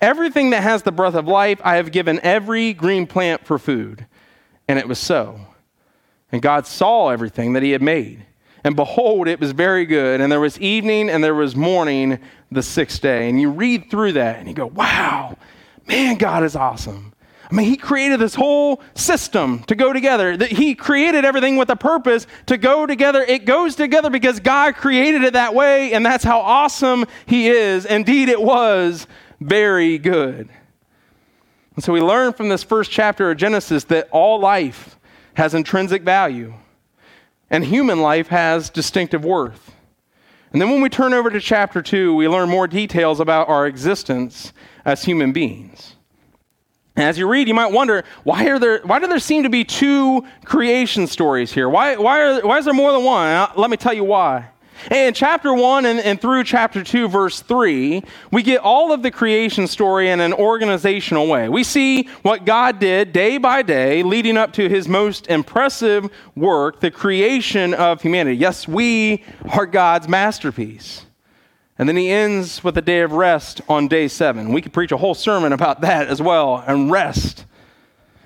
Everything 0.00 0.50
that 0.50 0.62
has 0.62 0.82
the 0.82 0.92
breath 0.92 1.14
of 1.14 1.26
life, 1.26 1.60
I 1.64 1.76
have 1.76 1.90
given 1.90 2.20
every 2.22 2.72
green 2.72 3.06
plant 3.06 3.46
for 3.46 3.58
food. 3.58 4.06
And 4.68 4.78
it 4.78 4.88
was 4.88 4.98
so. 4.98 5.40
And 6.32 6.42
God 6.42 6.66
saw 6.66 7.08
everything 7.08 7.54
that 7.54 7.62
he 7.62 7.70
had 7.70 7.82
made. 7.82 8.26
And 8.64 8.74
behold, 8.74 9.28
it 9.28 9.40
was 9.40 9.52
very 9.52 9.86
good. 9.86 10.20
And 10.20 10.30
there 10.30 10.40
was 10.40 10.58
evening 10.60 11.08
and 11.08 11.22
there 11.22 11.34
was 11.34 11.54
morning 11.54 12.18
the 12.50 12.62
sixth 12.62 13.00
day. 13.00 13.28
And 13.28 13.40
you 13.40 13.50
read 13.50 13.90
through 13.90 14.12
that 14.12 14.38
and 14.38 14.48
you 14.48 14.54
go, 14.54 14.66
wow, 14.66 15.36
man, 15.86 16.16
God 16.16 16.42
is 16.42 16.56
awesome. 16.56 17.14
I 17.48 17.54
mean, 17.54 17.68
he 17.68 17.76
created 17.76 18.18
this 18.18 18.34
whole 18.34 18.82
system 18.94 19.62
to 19.64 19.76
go 19.76 19.92
together. 19.92 20.36
He 20.46 20.74
created 20.74 21.24
everything 21.24 21.56
with 21.56 21.70
a 21.70 21.76
purpose 21.76 22.26
to 22.46 22.58
go 22.58 22.86
together. 22.86 23.22
It 23.22 23.44
goes 23.44 23.76
together 23.76 24.10
because 24.10 24.40
God 24.40 24.74
created 24.74 25.22
it 25.22 25.34
that 25.34 25.54
way, 25.54 25.92
and 25.92 26.04
that's 26.04 26.24
how 26.24 26.40
awesome 26.40 27.04
he 27.26 27.46
is. 27.48 27.86
Indeed, 27.86 28.28
it 28.28 28.42
was 28.42 29.06
very 29.40 29.98
good. 29.98 30.48
And 31.74 31.84
so 31.84 31.92
we 31.92 32.00
learn 32.00 32.32
from 32.32 32.48
this 32.48 32.62
first 32.62 32.90
chapter 32.90 33.30
of 33.30 33.36
Genesis 33.36 33.84
that 33.84 34.08
all 34.10 34.40
life 34.40 34.98
has 35.34 35.54
intrinsic 35.54 36.02
value 36.02 36.54
and 37.50 37.64
human 37.64 38.00
life 38.00 38.28
has 38.28 38.70
distinctive 38.70 39.24
worth. 39.24 39.72
And 40.52 40.62
then 40.62 40.70
when 40.70 40.80
we 40.80 40.88
turn 40.88 41.12
over 41.12 41.30
to 41.30 41.40
chapter 41.40 41.82
2, 41.82 42.14
we 42.14 42.28
learn 42.28 42.48
more 42.48 42.66
details 42.66 43.20
about 43.20 43.48
our 43.48 43.66
existence 43.66 44.52
as 44.84 45.04
human 45.04 45.32
beings. 45.32 45.96
And 46.96 47.04
as 47.04 47.18
you 47.18 47.28
read, 47.28 47.46
you 47.46 47.52
might 47.52 47.72
wonder 47.72 48.04
why, 48.24 48.48
are 48.48 48.58
there, 48.58 48.80
why 48.84 48.98
do 48.98 49.06
there 49.06 49.18
seem 49.18 49.42
to 49.42 49.50
be 49.50 49.64
two 49.64 50.26
creation 50.44 51.06
stories 51.06 51.52
here? 51.52 51.68
Why, 51.68 51.96
why, 51.96 52.22
are, 52.22 52.40
why 52.40 52.58
is 52.58 52.64
there 52.64 52.72
more 52.72 52.92
than 52.92 53.04
one? 53.04 53.50
Let 53.54 53.68
me 53.68 53.76
tell 53.76 53.92
you 53.92 54.04
why. 54.04 54.48
In 54.90 55.14
chapter 55.14 55.52
1 55.52 55.86
and, 55.86 55.98
and, 56.00 56.20
through 56.20 56.44
chapter 56.44 56.82
2, 56.84 57.08
verse 57.08 57.40
3, 57.40 58.02
we 58.30 58.42
get 58.42 58.60
all 58.60 58.92
of 58.92 59.02
the 59.02 59.10
creation 59.10 59.66
story 59.66 60.10
in 60.10 60.20
an 60.20 60.32
organizational 60.32 61.26
way. 61.26 61.48
We 61.48 61.64
see 61.64 62.04
what 62.22 62.44
God 62.44 62.78
did 62.78 63.12
day 63.12 63.38
by 63.38 63.62
day, 63.62 64.02
leading 64.02 64.36
up 64.36 64.52
to 64.54 64.68
his 64.68 64.86
most 64.86 65.26
impressive 65.28 66.10
work, 66.34 66.80
the 66.80 66.90
creation 66.90 67.74
of 67.74 68.02
humanity. 68.02 68.36
Yes, 68.36 68.68
we 68.68 69.24
are 69.50 69.66
God's 69.66 70.08
masterpiece. 70.08 71.06
And 71.78 71.88
then 71.88 71.96
he 71.96 72.10
ends 72.10 72.62
with 72.64 72.78
a 72.78 72.82
day 72.82 73.00
of 73.00 73.12
rest 73.12 73.60
on 73.68 73.88
day 73.88 74.08
seven. 74.08 74.52
We 74.52 74.62
could 74.62 74.72
preach 74.72 74.92
a 74.92 74.96
whole 74.96 75.14
sermon 75.14 75.52
about 75.52 75.80
that 75.82 76.08
as 76.08 76.22
well, 76.22 76.62
and 76.66 76.90
rest. 76.90 77.44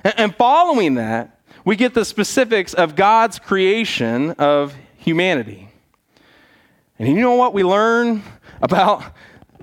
And, 0.05 0.15
and 0.17 0.37
following 0.37 0.95
that, 0.95 1.41
we 1.65 1.77
get 1.77 1.95
the 1.95 2.05
specifics 2.05 2.75
of 2.75 2.97
God's 2.97 3.39
creation 3.39 4.33
of 4.33 4.75
humanity. 4.97 5.70
And 7.01 7.09
you 7.09 7.15
know 7.15 7.35
what 7.37 7.55
we 7.55 7.63
learn 7.63 8.23
about 8.61 9.03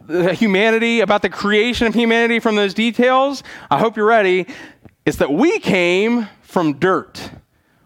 humanity, 0.10 1.02
about 1.02 1.22
the 1.22 1.30
creation 1.30 1.86
of 1.86 1.94
humanity 1.94 2.40
from 2.40 2.56
those 2.56 2.74
details? 2.74 3.44
I 3.70 3.78
hope 3.78 3.96
you're 3.96 4.08
ready. 4.08 4.48
It's 5.06 5.18
that 5.18 5.32
we 5.32 5.60
came 5.60 6.28
from 6.42 6.80
dirt. 6.80 7.30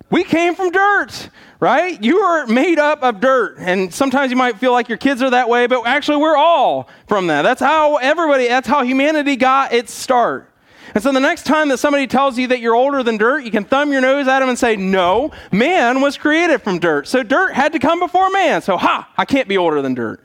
We 0.10 0.24
came 0.24 0.56
from 0.56 0.72
dirt, 0.72 1.30
right? 1.60 2.02
You 2.02 2.20
are 2.20 2.48
made 2.48 2.80
up 2.80 3.04
of 3.04 3.20
dirt. 3.20 3.58
And 3.60 3.94
sometimes 3.94 4.32
you 4.32 4.38
might 4.38 4.58
feel 4.58 4.72
like 4.72 4.88
your 4.88 4.98
kids 4.98 5.22
are 5.22 5.32
that 5.32 5.50
way, 5.50 5.68
but 5.68 5.86
actually, 5.86 6.18
we're 6.18 6.38
all 6.38 6.88
from 7.08 7.28
that. 7.28 7.42
That's 7.42 7.62
how 7.62 7.98
everybody, 7.98 8.48
that's 8.48 8.70
how 8.70 8.84
humanity 8.84 9.36
got 9.36 9.74
its 9.74 9.94
start. 9.94 10.50
And 10.94 11.04
so 11.04 11.12
the 11.12 11.20
next 11.20 11.46
time 11.46 11.70
that 11.70 11.78
somebody 11.78 12.08
tells 12.08 12.38
you 12.38 12.48
that 12.48 12.60
you're 12.60 12.76
older 12.76 13.04
than 13.04 13.18
dirt, 13.18 13.44
you 13.44 13.52
can 13.52 13.64
thumb 13.64 13.92
your 13.92 14.02
nose 14.02 14.28
at 14.28 14.40
them 14.40 14.50
and 14.50 14.58
say, 14.58 14.76
No, 14.76 15.32
man 15.52 16.02
was 16.02 16.18
created 16.18 16.62
from 16.62 16.80
dirt. 16.80 17.08
So 17.08 17.24
dirt 17.24 17.54
had 17.54 17.74
to 17.74 17.80
come 17.80 18.00
before 18.00 18.30
man. 18.32 18.62
So, 18.62 18.78
ha, 18.78 19.10
I 19.18 19.26
can't 19.26 19.48
be 19.48 19.58
older 19.58 19.82
than 19.82 19.94
dirt. 19.94 20.24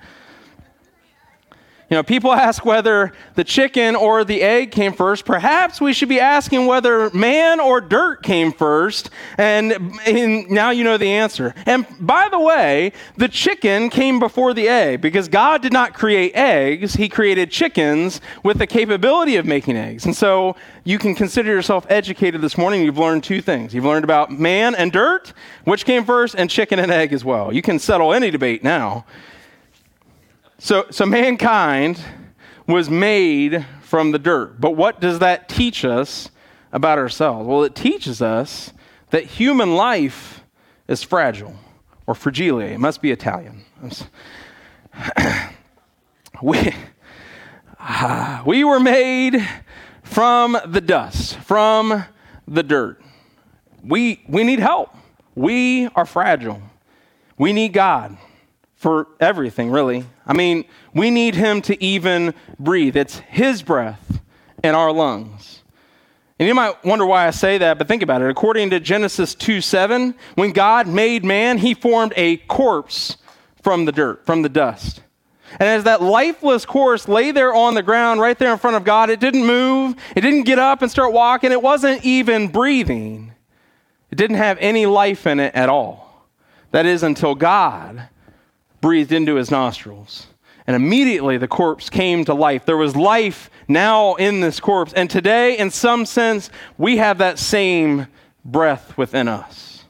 You 1.89 1.97
know, 1.97 2.03
people 2.03 2.33
ask 2.47 2.65
whether 2.65 3.13
the 3.35 3.45
chicken 3.45 3.97
or 3.97 4.25
the 4.25 4.43
egg 4.43 4.71
came 4.71 4.93
first. 4.93 5.25
Perhaps 5.25 5.81
we 5.81 5.93
should 5.93 6.09
be 6.09 6.21
asking 6.21 6.67
whether 6.67 7.11
man 7.11 7.61
or 7.61 7.81
dirt 7.81 8.23
came 8.23 8.53
first. 8.53 9.11
And, 9.39 9.73
and, 10.07 10.51
now 10.51 10.71
you 10.71 10.85
know 10.85 10.97
the 10.97 11.11
answer. 11.11 11.55
And 11.67 11.87
by 12.01 12.29
the 12.29 12.39
way, 12.39 12.93
the 13.17 13.29
chicken 13.29 13.91
came 13.91 14.19
before 14.19 14.55
the 14.55 14.69
egg 14.69 15.01
because 15.01 15.29
God 15.29 15.63
did 15.63 15.73
not 15.73 15.95
create 15.95 16.33
eggs, 16.35 16.95
He 16.95 17.09
created 17.09 17.51
chickens 17.51 18.21
with 18.43 18.59
the 18.59 18.67
capability 18.67 19.37
of 19.37 19.47
making 19.47 19.77
eggs. 19.77 20.05
And 20.05 20.17
so 20.17 20.57
you 20.85 20.99
can 20.99 21.15
consider 21.15 21.51
yourself 21.51 21.87
educated 21.89 22.41
this 22.41 22.57
morning. 22.57 22.83
You've 22.83 22.99
learned 22.99 23.25
two 23.25 23.41
things. 23.41 23.75
You've 23.75 23.85
learned 23.85 24.05
about 24.05 24.31
man 24.31 24.75
and 24.75 24.93
dirt, 24.93 25.33
which 25.65 25.85
came 25.85 26.05
first, 26.05 26.35
and 26.37 26.49
chicken 26.51 26.79
and 26.79 26.91
egg 26.91 27.13
as 27.13 27.25
well. 27.25 27.53
You 27.53 27.63
can 27.63 27.79
settle 27.79 28.13
any 28.13 28.31
debate 28.31 28.63
now. 28.63 29.05
So, 30.59 30.87
so 30.91 31.05
mankind 31.05 32.01
was 32.67 32.89
made 32.89 33.67
from 33.83 34.13
the 34.13 34.19
dirt. 34.19 34.59
But 34.61 34.71
what 34.71 35.01
does 35.01 35.19
that 35.19 35.49
teach 35.49 35.85
us 35.85 36.31
about 36.73 36.99
ourselves? 36.99 37.47
Well, 37.47 37.63
it 37.65 37.75
teaches 37.75 38.23
us 38.23 38.73
that 39.11 39.25
human 39.25 39.75
life 39.75 40.43
is 40.89 41.03
fragile, 41.03 41.55
or 42.07 42.15
fragile. 42.15 42.61
It 42.61 42.79
must 42.79 43.03
be 43.03 43.11
Italian. 43.11 43.65
we, 46.43 46.75
uh, 47.79 48.43
we 48.47 48.65
were 48.65 48.81
made 48.81 49.47
from 50.03 50.57
the 50.67 50.81
dust, 50.81 51.37
from 51.41 52.05
the 52.49 52.63
dirt. 52.63 53.03
We, 53.85 54.23
we 54.27 54.43
need 54.43 54.61
help. 54.61 54.97
We 55.35 55.89
are 55.89 56.07
fragile. 56.07 56.63
We 57.37 57.53
need 57.53 57.75
God 57.75 58.17
for 58.87 59.09
everything, 59.19 59.73
really. 59.73 60.05
I 60.25 60.33
mean, 60.33 60.65
we 60.95 61.11
need 61.11 61.35
Him 61.35 61.61
to 61.63 61.83
even 61.83 62.35
breathe. 62.57 62.97
It's 62.97 63.19
His 63.19 63.61
breath 63.61 64.21
in 64.63 64.77
our 64.77 64.93
lungs. 64.93 65.65
And 66.39 66.47
you 66.47 66.55
might 66.55 66.85
wonder 66.85 67.05
why 67.05 67.27
I 67.27 67.33
say 67.33 67.59
that, 67.59 67.79
but 67.79 67.89
think 67.89 68.05
about 68.05 68.23
it. 68.23 68.31
According 68.31 68.71
to 68.71 68.79
Genesis 68.79 69.35
2 69.35 69.61
7, 69.61 70.15
when 70.37 70.53
God 70.53 70.87
made 70.87 71.25
man, 71.25 71.59
He 71.59 71.75
formed 71.75 72.13
a 72.15 72.37
corpse 72.37 73.17
from 73.61 73.87
the 73.87 73.91
dirt, 73.91 74.25
from 74.25 74.43
the 74.43 74.49
dust. 74.49 75.03
And 75.59 75.69
as 75.69 75.83
that 75.83 76.01
lifeless 76.01 76.65
corpse 76.65 77.09
lay 77.09 77.33
there 77.33 77.53
on 77.53 77.75
the 77.75 77.83
ground 77.83 78.21
right 78.21 78.39
there 78.39 78.53
in 78.53 78.59
front 78.59 78.77
of 78.77 78.85
God, 78.85 79.11
it 79.11 79.19
didn't 79.19 79.45
move, 79.45 79.97
it 80.15 80.21
didn't 80.21 80.45
get 80.45 80.61
up 80.61 80.81
and 80.81 80.89
start 80.89 81.13
walking, 81.13 81.51
it 81.51 81.61
wasn't 81.61 82.05
even 82.05 82.47
breathing. 82.47 83.33
It 84.13 84.15
didn't 84.15 84.37
have 84.37 84.59
any 84.61 84.87
life 84.87 85.27
in 85.27 85.41
it 85.41 85.57
at 85.57 85.69
all. 85.69 86.29
That 86.71 86.87
is 86.87 87.03
until 87.03 87.35
God 87.35 88.11
breathed 88.81 89.13
into 89.13 89.37
his 89.37 89.51
nostrils. 89.51 90.27
And 90.67 90.75
immediately 90.75 91.39
the 91.39 91.49
corpse 91.49 91.89
came 91.89 92.25
to 92.25 92.35
life. 92.35 92.67
There 92.67 92.77
was 92.77 92.97
life 92.97 93.51
now 93.69 94.15
in 94.15 94.41
this 94.41 94.59
corpse. 94.59 94.93
And 94.93 95.09
today, 95.09 95.57
in 95.59 95.71
some 95.71 96.07
sense, 96.07 96.51
we 96.77 96.97
have 96.97 97.19
that 97.19 97.39
same 97.39 98.09
breath 98.45 98.97
within 98.99 99.29
us. 99.29 99.85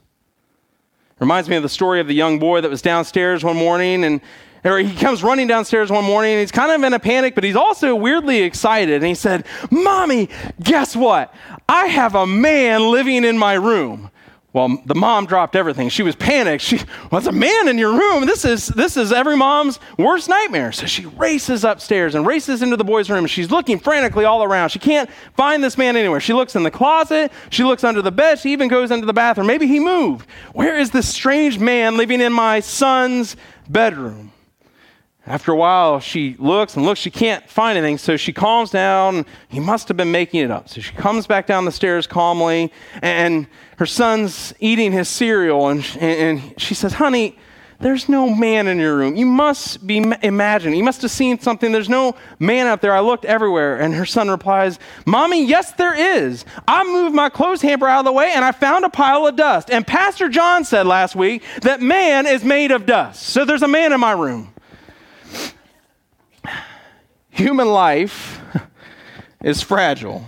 Reminds 1.18 1.48
me 1.48 1.56
of 1.56 1.62
the 1.62 1.68
story 1.68 2.00
of 2.00 2.08
the 2.08 2.14
young 2.14 2.38
boy 2.38 2.60
that 2.60 2.70
was 2.70 2.82
downstairs 2.82 3.42
one 3.42 3.56
morning 3.56 4.04
and 4.04 4.20
or 4.64 4.78
he 4.78 4.96
comes 4.96 5.22
running 5.22 5.46
downstairs 5.46 5.90
one 5.90 6.04
morning 6.04 6.32
and 6.32 6.40
he's 6.40 6.50
kind 6.50 6.72
of 6.72 6.82
in 6.82 6.92
a 6.92 6.98
panic, 6.98 7.36
but 7.36 7.44
he's 7.44 7.56
also 7.56 7.94
weirdly 7.94 8.42
excited. 8.42 8.96
And 8.96 9.06
he 9.06 9.14
said, 9.14 9.46
Mommy, 9.70 10.28
guess 10.60 10.96
what? 10.96 11.32
I 11.68 11.86
have 11.86 12.16
a 12.16 12.26
man 12.26 12.90
living 12.90 13.24
in 13.24 13.38
my 13.38 13.54
room. 13.54 14.10
Well, 14.56 14.78
the 14.86 14.94
mom 14.94 15.26
dropped 15.26 15.54
everything. 15.54 15.90
She 15.90 16.02
was 16.02 16.16
panicked. 16.16 16.64
She, 16.64 16.80
well, 17.12 17.28
a 17.28 17.30
man 17.30 17.68
in 17.68 17.76
your 17.76 17.92
room. 17.92 18.24
This 18.24 18.46
is, 18.46 18.68
this 18.68 18.96
is 18.96 19.12
every 19.12 19.36
mom's 19.36 19.78
worst 19.98 20.30
nightmare. 20.30 20.72
So 20.72 20.86
she 20.86 21.04
races 21.04 21.62
upstairs 21.62 22.14
and 22.14 22.26
races 22.26 22.62
into 22.62 22.78
the 22.78 22.82
boy's 22.82 23.10
room. 23.10 23.26
She's 23.26 23.50
looking 23.50 23.78
frantically 23.78 24.24
all 24.24 24.42
around. 24.42 24.70
She 24.70 24.78
can't 24.78 25.10
find 25.36 25.62
this 25.62 25.76
man 25.76 25.94
anywhere. 25.94 26.20
She 26.20 26.32
looks 26.32 26.56
in 26.56 26.62
the 26.62 26.70
closet. 26.70 27.32
She 27.50 27.64
looks 27.64 27.84
under 27.84 28.00
the 28.00 28.10
bed. 28.10 28.38
She 28.38 28.50
even 28.52 28.68
goes 28.68 28.90
into 28.90 29.04
the 29.04 29.12
bathroom. 29.12 29.46
Maybe 29.46 29.66
he 29.66 29.78
moved. 29.78 30.26
Where 30.54 30.78
is 30.78 30.90
this 30.90 31.06
strange 31.06 31.58
man 31.58 31.98
living 31.98 32.22
in 32.22 32.32
my 32.32 32.60
son's 32.60 33.36
bedroom? 33.68 34.32
After 35.26 35.50
a 35.50 35.56
while, 35.56 35.98
she 35.98 36.36
looks 36.38 36.76
and 36.76 36.84
looks. 36.84 37.00
She 37.00 37.10
can't 37.10 37.48
find 37.50 37.76
anything, 37.76 37.98
so 37.98 38.16
she 38.16 38.32
calms 38.32 38.70
down. 38.70 39.26
He 39.48 39.58
must 39.58 39.88
have 39.88 39.96
been 39.96 40.12
making 40.12 40.40
it 40.40 40.52
up. 40.52 40.68
So 40.68 40.80
she 40.80 40.94
comes 40.94 41.26
back 41.26 41.48
down 41.48 41.64
the 41.64 41.72
stairs 41.72 42.06
calmly, 42.06 42.72
and 43.02 43.48
her 43.78 43.86
son's 43.86 44.54
eating 44.60 44.92
his 44.92 45.08
cereal, 45.08 45.68
and, 45.68 45.84
and 45.98 46.54
she 46.58 46.74
says, 46.74 46.94
Honey, 46.94 47.36
there's 47.78 48.08
no 48.08 48.30
man 48.30 48.68
in 48.68 48.78
your 48.78 48.96
room. 48.96 49.16
You 49.16 49.26
must 49.26 49.86
be 49.86 49.98
imagining. 50.22 50.78
You 50.78 50.84
must 50.84 51.02
have 51.02 51.10
seen 51.10 51.38
something. 51.40 51.72
There's 51.72 51.88
no 51.88 52.16
man 52.38 52.66
out 52.66 52.80
there. 52.80 52.94
I 52.94 53.00
looked 53.00 53.26
everywhere. 53.26 53.78
And 53.78 53.94
her 53.94 54.06
son 54.06 54.30
replies, 54.30 54.78
Mommy, 55.04 55.44
yes, 55.44 55.72
there 55.72 55.94
is. 55.94 56.46
I 56.66 56.84
moved 56.84 57.14
my 57.14 57.28
clothes 57.28 57.60
hamper 57.60 57.86
out 57.86 57.98
of 57.98 58.04
the 58.06 58.12
way 58.12 58.32
and 58.34 58.44
I 58.44 58.52
found 58.52 58.86
a 58.86 58.88
pile 58.88 59.26
of 59.26 59.36
dust. 59.36 59.70
And 59.70 59.86
Pastor 59.86 60.30
John 60.30 60.64
said 60.64 60.86
last 60.86 61.14
week 61.14 61.42
that 61.62 61.82
man 61.82 62.26
is 62.26 62.42
made 62.42 62.70
of 62.70 62.86
dust. 62.86 63.22
So 63.24 63.44
there's 63.44 63.62
a 63.62 63.68
man 63.68 63.92
in 63.92 64.00
my 64.00 64.12
room. 64.12 64.54
Human 67.36 67.68
life 67.68 68.40
is 69.44 69.60
fragile. 69.60 70.24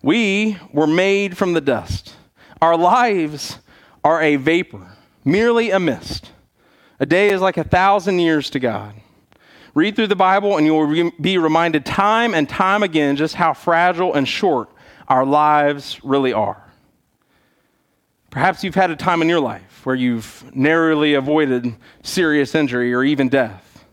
We 0.00 0.56
were 0.72 0.86
made 0.86 1.36
from 1.36 1.52
the 1.52 1.60
dust. 1.60 2.14
Our 2.62 2.74
lives 2.74 3.58
are 4.02 4.22
a 4.22 4.36
vapor, 4.36 4.92
merely 5.26 5.70
a 5.70 5.78
mist. 5.78 6.30
A 6.98 7.04
day 7.04 7.28
is 7.28 7.42
like 7.42 7.58
a 7.58 7.64
thousand 7.64 8.20
years 8.20 8.48
to 8.48 8.58
God. 8.58 8.94
Read 9.74 9.94
through 9.94 10.06
the 10.06 10.16
Bible, 10.16 10.56
and 10.56 10.64
you 10.64 10.72
will 10.72 11.12
be 11.20 11.36
reminded 11.36 11.84
time 11.84 12.32
and 12.32 12.48
time 12.48 12.82
again 12.82 13.16
just 13.16 13.34
how 13.34 13.52
fragile 13.52 14.14
and 14.14 14.26
short 14.26 14.70
our 15.08 15.26
lives 15.26 16.02
really 16.02 16.32
are. 16.32 16.64
Perhaps 18.30 18.64
you've 18.64 18.74
had 18.74 18.90
a 18.90 18.96
time 18.96 19.20
in 19.20 19.28
your 19.28 19.40
life 19.40 19.84
where 19.84 19.96
you've 19.96 20.50
narrowly 20.56 21.12
avoided 21.12 21.74
serious 22.02 22.54
injury 22.54 22.94
or 22.94 23.04
even 23.04 23.28
death. 23.28 23.84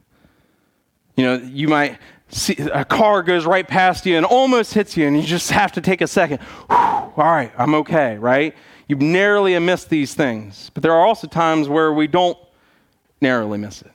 You 1.18 1.26
know, 1.26 1.36
you 1.36 1.68
might 1.68 1.98
see 2.30 2.56
a 2.58 2.86
car 2.86 3.24
goes 3.24 3.46
right 3.46 3.68
past 3.68 4.06
you 4.06 4.16
and 4.18 4.26
almost 4.26 4.74
hits 4.74 4.96
you, 4.96 5.08
and 5.08 5.16
you 5.16 5.24
just 5.24 5.52
have 5.52 5.72
to 5.74 5.82
take 5.82 6.02
a 6.02 6.08
second. 6.08 6.40
Whew, 6.40 6.76
all 6.76 7.14
right, 7.18 7.52
I'm 7.58 7.76
okay, 7.76 8.18
right? 8.18 8.56
You've 8.88 9.02
narrowly 9.02 9.58
missed 9.60 9.90
these 9.90 10.14
things. 10.14 10.72
But 10.74 10.84
there 10.84 10.94
are 10.94 11.06
also 11.06 11.28
times 11.28 11.68
where 11.68 11.94
we 11.94 12.08
don't 12.08 12.38
narrowly 13.22 13.58
miss 13.58 13.82
it. 13.82 13.92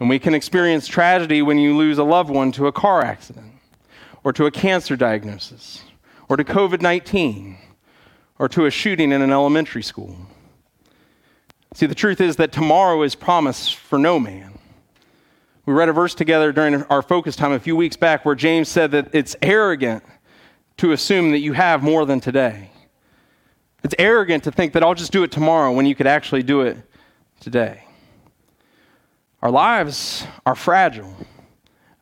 And 0.00 0.08
we 0.08 0.18
can 0.18 0.34
experience 0.34 0.86
tragedy 0.86 1.42
when 1.42 1.58
you 1.58 1.76
lose 1.76 1.98
a 1.98 2.04
loved 2.04 2.30
one 2.30 2.52
to 2.52 2.66
a 2.66 2.72
car 2.72 3.02
accident, 3.02 3.52
or 4.22 4.32
to 4.32 4.46
a 4.46 4.50
cancer 4.50 4.96
diagnosis, 4.96 5.82
or 6.28 6.36
to 6.36 6.44
COVID 6.44 6.80
19, 6.80 7.58
or 8.38 8.48
to 8.48 8.66
a 8.66 8.70
shooting 8.70 9.12
in 9.12 9.22
an 9.22 9.30
elementary 9.30 9.82
school. 9.82 10.16
See, 11.74 11.86
the 11.86 11.94
truth 11.94 12.20
is 12.20 12.36
that 12.36 12.52
tomorrow 12.52 13.02
is 13.02 13.14
promised 13.14 13.76
for 13.76 13.98
no 13.98 14.18
man. 14.18 14.53
We 15.66 15.72
read 15.72 15.88
a 15.88 15.92
verse 15.92 16.14
together 16.14 16.52
during 16.52 16.82
our 16.84 17.00
focus 17.00 17.36
time 17.36 17.52
a 17.52 17.58
few 17.58 17.74
weeks 17.74 17.96
back 17.96 18.24
where 18.24 18.34
James 18.34 18.68
said 18.68 18.90
that 18.90 19.14
it's 19.14 19.34
arrogant 19.40 20.04
to 20.76 20.92
assume 20.92 21.30
that 21.30 21.38
you 21.38 21.54
have 21.54 21.82
more 21.82 22.04
than 22.04 22.20
today. 22.20 22.70
It's 23.82 23.94
arrogant 23.98 24.44
to 24.44 24.52
think 24.52 24.74
that 24.74 24.82
I'll 24.82 24.94
just 24.94 25.12
do 25.12 25.22
it 25.22 25.32
tomorrow 25.32 25.72
when 25.72 25.86
you 25.86 25.94
could 25.94 26.06
actually 26.06 26.42
do 26.42 26.62
it 26.62 26.76
today. 27.40 27.84
Our 29.40 29.50
lives 29.50 30.26
are 30.44 30.54
fragile. 30.54 31.14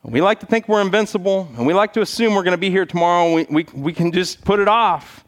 We 0.04 0.20
like 0.20 0.40
to 0.40 0.46
think 0.46 0.68
we're 0.68 0.80
invincible, 0.80 1.48
and 1.56 1.64
we 1.64 1.74
like 1.74 1.92
to 1.92 2.00
assume 2.00 2.34
we're 2.34 2.42
going 2.42 2.52
to 2.52 2.58
be 2.58 2.70
here 2.70 2.86
tomorrow, 2.86 3.36
and 3.36 3.48
we, 3.48 3.64
we, 3.64 3.80
we 3.80 3.92
can 3.92 4.10
just 4.10 4.44
put 4.44 4.58
it 4.58 4.66
off. 4.66 5.24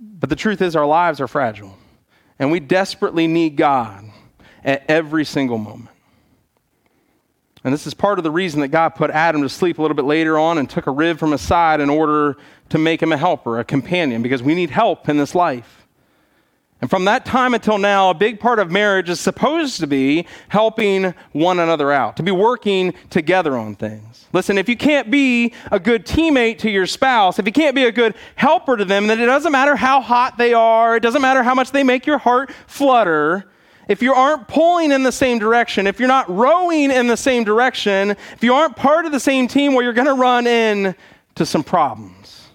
But 0.00 0.30
the 0.30 0.36
truth 0.36 0.62
is, 0.62 0.76
our 0.76 0.86
lives 0.86 1.20
are 1.20 1.26
fragile, 1.26 1.76
and 2.38 2.52
we 2.52 2.60
desperately 2.60 3.26
need 3.26 3.56
God 3.56 4.04
at 4.64 4.84
every 4.88 5.24
single 5.24 5.58
moment. 5.58 5.93
And 7.64 7.72
this 7.72 7.86
is 7.86 7.94
part 7.94 8.18
of 8.18 8.24
the 8.24 8.30
reason 8.30 8.60
that 8.60 8.68
God 8.68 8.90
put 8.90 9.10
Adam 9.10 9.40
to 9.40 9.48
sleep 9.48 9.78
a 9.78 9.82
little 9.82 9.94
bit 9.94 10.04
later 10.04 10.38
on 10.38 10.58
and 10.58 10.68
took 10.68 10.86
a 10.86 10.90
rib 10.90 11.18
from 11.18 11.32
his 11.32 11.40
side 11.40 11.80
in 11.80 11.88
order 11.88 12.36
to 12.68 12.78
make 12.78 13.02
him 13.02 13.10
a 13.10 13.16
helper, 13.16 13.58
a 13.58 13.64
companion, 13.64 14.22
because 14.22 14.42
we 14.42 14.54
need 14.54 14.70
help 14.70 15.08
in 15.08 15.16
this 15.16 15.34
life. 15.34 15.86
And 16.82 16.90
from 16.90 17.06
that 17.06 17.24
time 17.24 17.54
until 17.54 17.78
now, 17.78 18.10
a 18.10 18.14
big 18.14 18.38
part 18.38 18.58
of 18.58 18.70
marriage 18.70 19.08
is 19.08 19.18
supposed 19.18 19.80
to 19.80 19.86
be 19.86 20.26
helping 20.48 21.14
one 21.32 21.58
another 21.58 21.90
out, 21.90 22.18
to 22.18 22.22
be 22.22 22.30
working 22.30 22.92
together 23.08 23.56
on 23.56 23.74
things. 23.74 24.26
Listen, 24.34 24.58
if 24.58 24.68
you 24.68 24.76
can't 24.76 25.10
be 25.10 25.54
a 25.72 25.80
good 25.80 26.04
teammate 26.04 26.58
to 26.58 26.70
your 26.70 26.84
spouse, 26.84 27.38
if 27.38 27.46
you 27.46 27.52
can't 27.52 27.74
be 27.74 27.84
a 27.84 27.92
good 27.92 28.14
helper 28.34 28.76
to 28.76 28.84
them, 28.84 29.06
then 29.06 29.18
it 29.18 29.24
doesn't 29.24 29.52
matter 29.52 29.76
how 29.76 30.02
hot 30.02 30.36
they 30.36 30.52
are, 30.52 30.96
it 30.96 31.00
doesn't 31.00 31.22
matter 31.22 31.42
how 31.42 31.54
much 31.54 31.70
they 31.70 31.84
make 31.84 32.04
your 32.04 32.18
heart 32.18 32.52
flutter. 32.66 33.46
If 33.88 34.02
you 34.02 34.14
aren't 34.14 34.48
pulling 34.48 34.92
in 34.92 35.02
the 35.02 35.12
same 35.12 35.38
direction, 35.38 35.86
if 35.86 35.98
you're 35.98 36.08
not 36.08 36.28
rowing 36.34 36.90
in 36.90 37.06
the 37.06 37.16
same 37.16 37.44
direction, 37.44 38.10
if 38.10 38.42
you 38.42 38.54
aren't 38.54 38.76
part 38.76 39.04
of 39.04 39.12
the 39.12 39.20
same 39.20 39.46
team 39.46 39.74
well, 39.74 39.82
you're 39.82 39.92
going 39.92 40.06
to 40.06 40.14
run 40.14 40.46
into 40.46 41.44
some 41.44 41.62
problems. 41.62 42.48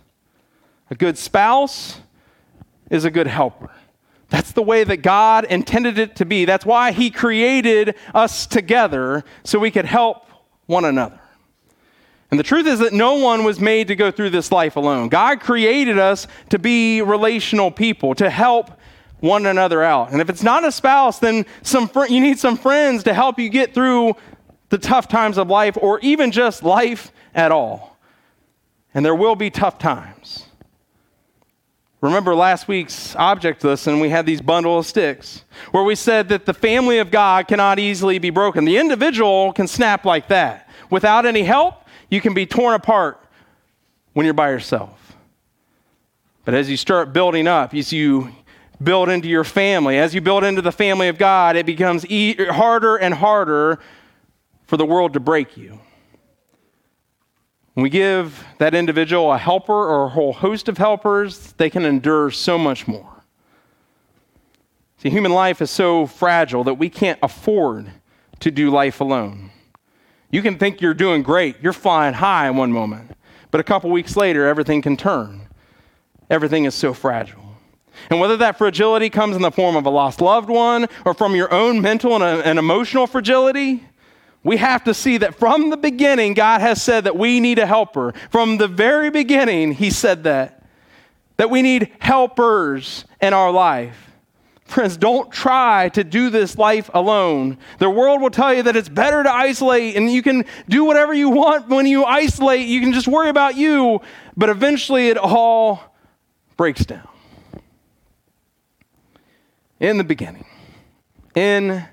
A 0.90 0.96
good 0.96 1.18
spouse 1.18 2.00
is 2.90 3.06
a 3.06 3.12
good 3.12 3.28
helper. 3.28 3.72
That's 4.30 4.52
the 4.52 4.62
way 4.64 4.84
that 4.84 4.98
God 4.98 5.46
intended 5.46 5.98
it 5.98 6.16
to 6.18 6.26
be. 6.26 6.46
That's 6.46 6.66
why 6.66 6.92
He 6.92 7.10
created 7.10 7.96
us 8.14 8.46
together 8.46 9.24
so 9.44 9.60
we 9.60 9.72
could 9.72 9.86
help 9.86 10.26
one 10.66 10.86
another. 10.86 11.20
And 12.32 12.40
the 12.40 12.44
truth 12.44 12.68
is 12.68 12.80
that 12.80 12.94
no 12.94 13.16
one 13.16 13.44
was 13.44 13.60
made 13.60 13.88
to 13.88 13.96
go 13.96 14.12
through 14.12 14.30
this 14.30 14.52
life 14.52 14.76
alone. 14.76 15.10
God 15.10 15.40
created 15.40 15.98
us 15.98 16.28
to 16.50 16.60
be 16.60 17.02
relational 17.02 17.72
people, 17.72 18.14
to 18.16 18.30
help 18.30 18.72
one 19.20 19.46
another 19.46 19.84
out. 19.84 20.12
And 20.12 20.22
if 20.22 20.30
it's 20.30 20.44
not 20.44 20.64
a 20.64 20.72
spouse, 20.72 21.20
then 21.20 21.46
some 21.62 21.88
fr- 21.88 22.06
you 22.06 22.20
need 22.20 22.40
some 22.40 22.58
friends 22.58 23.04
to 23.04 23.14
help 23.14 23.40
you 23.40 23.50
get 23.50 23.74
through 23.74 24.16
the 24.70 24.78
tough 24.78 25.08
times 25.08 25.38
of 25.38 25.50
life 25.50 25.78
or 25.82 26.00
even 26.00 26.32
just 26.32 26.64
life 26.64 27.12
at 27.34 27.52
all. 27.52 27.98
And 28.94 29.06
there 29.06 29.16
will 29.16 29.36
be 29.36 29.50
tough 29.50 29.78
times. 29.78 30.46
Remember 32.02 32.34
last 32.34 32.68
week's 32.70 33.14
object 33.18 33.64
lesson, 33.64 34.00
we 34.00 34.10
had 34.10 34.26
these 34.26 34.40
bundle 34.40 34.80
of 34.80 34.86
sticks 34.86 35.44
where 35.72 35.84
we 35.84 35.96
said 35.96 36.30
that 36.30 36.46
the 36.46 36.54
family 36.54 37.00
of 37.00 37.12
God 37.12 37.48
cannot 37.48 37.78
easily 37.78 38.20
be 38.20 38.30
broken. 38.30 38.64
The 38.64 38.78
individual 38.78 39.52
can 39.52 39.68
snap 39.68 40.06
like 40.06 40.30
that. 40.30 40.70
Without 40.90 41.26
any 41.26 41.44
help, 41.44 41.84
you 42.10 42.22
can 42.22 42.34
be 42.34 42.46
torn 42.46 42.74
apart 42.74 43.22
when 44.14 44.26
you're 44.26 44.34
by 44.34 44.50
yourself. 44.50 45.18
But 46.46 46.54
as 46.54 46.70
you 46.70 46.78
start 46.78 47.12
building 47.12 47.48
up, 47.48 47.74
as 47.74 47.92
you 47.92 48.32
build 48.82 49.10
into 49.10 49.28
your 49.28 49.44
family, 49.44 49.98
as 49.98 50.16
you 50.16 50.22
build 50.22 50.44
into 50.44 50.62
the 50.62 50.72
family 50.72 51.08
of 51.08 51.18
God, 51.18 51.56
it 51.56 51.66
becomes 51.66 52.06
e- 52.08 52.36
harder 52.46 52.96
and 52.96 53.14
harder 53.14 53.80
for 54.66 54.78
the 54.78 54.86
world 54.86 55.14
to 55.14 55.20
break 55.20 55.58
you. 55.58 55.80
When 57.74 57.84
we 57.84 57.90
give 57.90 58.44
that 58.58 58.74
individual 58.74 59.32
a 59.32 59.38
helper 59.38 59.74
or 59.74 60.06
a 60.06 60.10
whole 60.10 60.34
host 60.34 60.68
of 60.68 60.78
helpers, 60.78 61.54
they 61.54 61.70
can 61.70 61.86
endure 61.86 62.32
so 62.32 62.58
much 62.58 62.88
more. 62.88 63.24
See, 64.98 65.10
human 65.10 65.32
life 65.32 65.62
is 65.62 65.72
so 65.72 66.06
fragile 66.06 66.64
that 66.66 66.74
we 66.74 66.90
can't 66.90 67.20
afford 67.24 67.90
to 68.42 68.52
do 68.52 68.70
life 68.70 69.00
alone. 69.00 69.52
You 70.30 70.42
can 70.42 70.58
think 70.58 70.82
you're 70.82 70.94
doing 70.94 71.24
great, 71.24 71.56
you're 71.62 71.74
flying 71.74 72.14
high 72.14 72.48
in 72.48 72.58
one 72.58 72.72
moment, 72.72 73.12
but 73.50 73.62
a 73.62 73.64
couple 73.64 73.90
weeks 73.90 74.16
later, 74.16 74.46
everything 74.46 74.82
can 74.82 74.98
turn. 74.98 75.48
Everything 76.30 76.66
is 76.66 76.76
so 76.76 76.94
fragile. 76.94 77.49
And 78.10 78.20
whether 78.20 78.38
that 78.38 78.58
fragility 78.58 79.10
comes 79.10 79.36
in 79.36 79.42
the 79.42 79.52
form 79.52 79.76
of 79.76 79.86
a 79.86 79.90
lost 79.90 80.22
loved 80.22 80.50
one 80.50 80.88
or 81.06 81.14
from 81.14 81.36
your 81.36 81.54
own 81.54 81.82
mental 81.82 82.16
and, 82.16 82.24
uh, 82.24 82.42
and 82.44 82.60
emotional 82.60 83.08
fragility, 83.08 83.84
we 84.44 84.58
have 84.58 84.84
to 84.86 84.94
see 84.94 85.18
that 85.18 85.36
from 85.36 85.70
the 85.70 85.78
beginning, 85.78 86.34
God 86.34 86.62
has 86.62 86.82
said 86.82 87.04
that 87.04 87.18
we 87.18 87.40
need 87.40 87.60
a 87.60 87.66
helper. 87.66 88.14
From 88.32 88.58
the 88.58 88.68
very 88.68 89.10
beginning, 89.10 89.74
He 89.74 89.90
said 89.90 90.24
that. 90.24 90.64
That 91.38 91.50
we 91.50 91.62
need 91.62 91.92
helpers 92.00 93.06
in 93.22 93.34
our 93.34 93.52
life. 93.52 94.10
Friends, 94.70 94.98
don't 94.98 95.32
try 95.32 95.90
to 95.90 96.04
do 96.04 96.30
this 96.30 96.56
life 96.56 96.92
alone. 96.94 97.58
The 97.80 97.90
world 97.90 98.22
will 98.22 98.30
tell 98.30 98.54
you 98.54 98.62
that 98.64 98.76
it's 98.76 98.88
better 98.88 99.24
to 99.24 99.32
isolate 99.32 99.96
and 99.96 100.12
you 100.12 100.22
can 100.22 100.46
do 100.68 100.86
whatever 100.86 101.12
you 101.12 101.30
want 101.30 101.70
when 101.70 101.88
you 101.88 102.06
isolate. 102.06 102.68
You 102.68 102.80
can 102.80 102.94
just 102.94 103.08
worry 103.08 103.30
about 103.30 103.56
you, 103.56 104.00
but 104.38 104.48
eventually 104.50 105.08
it 105.08 105.18
all 105.18 105.96
breaks 106.56 106.86
down. 106.86 107.08
In 109.80 109.98
the 109.98 110.04
beginning. 110.04 110.46
In 111.36 111.86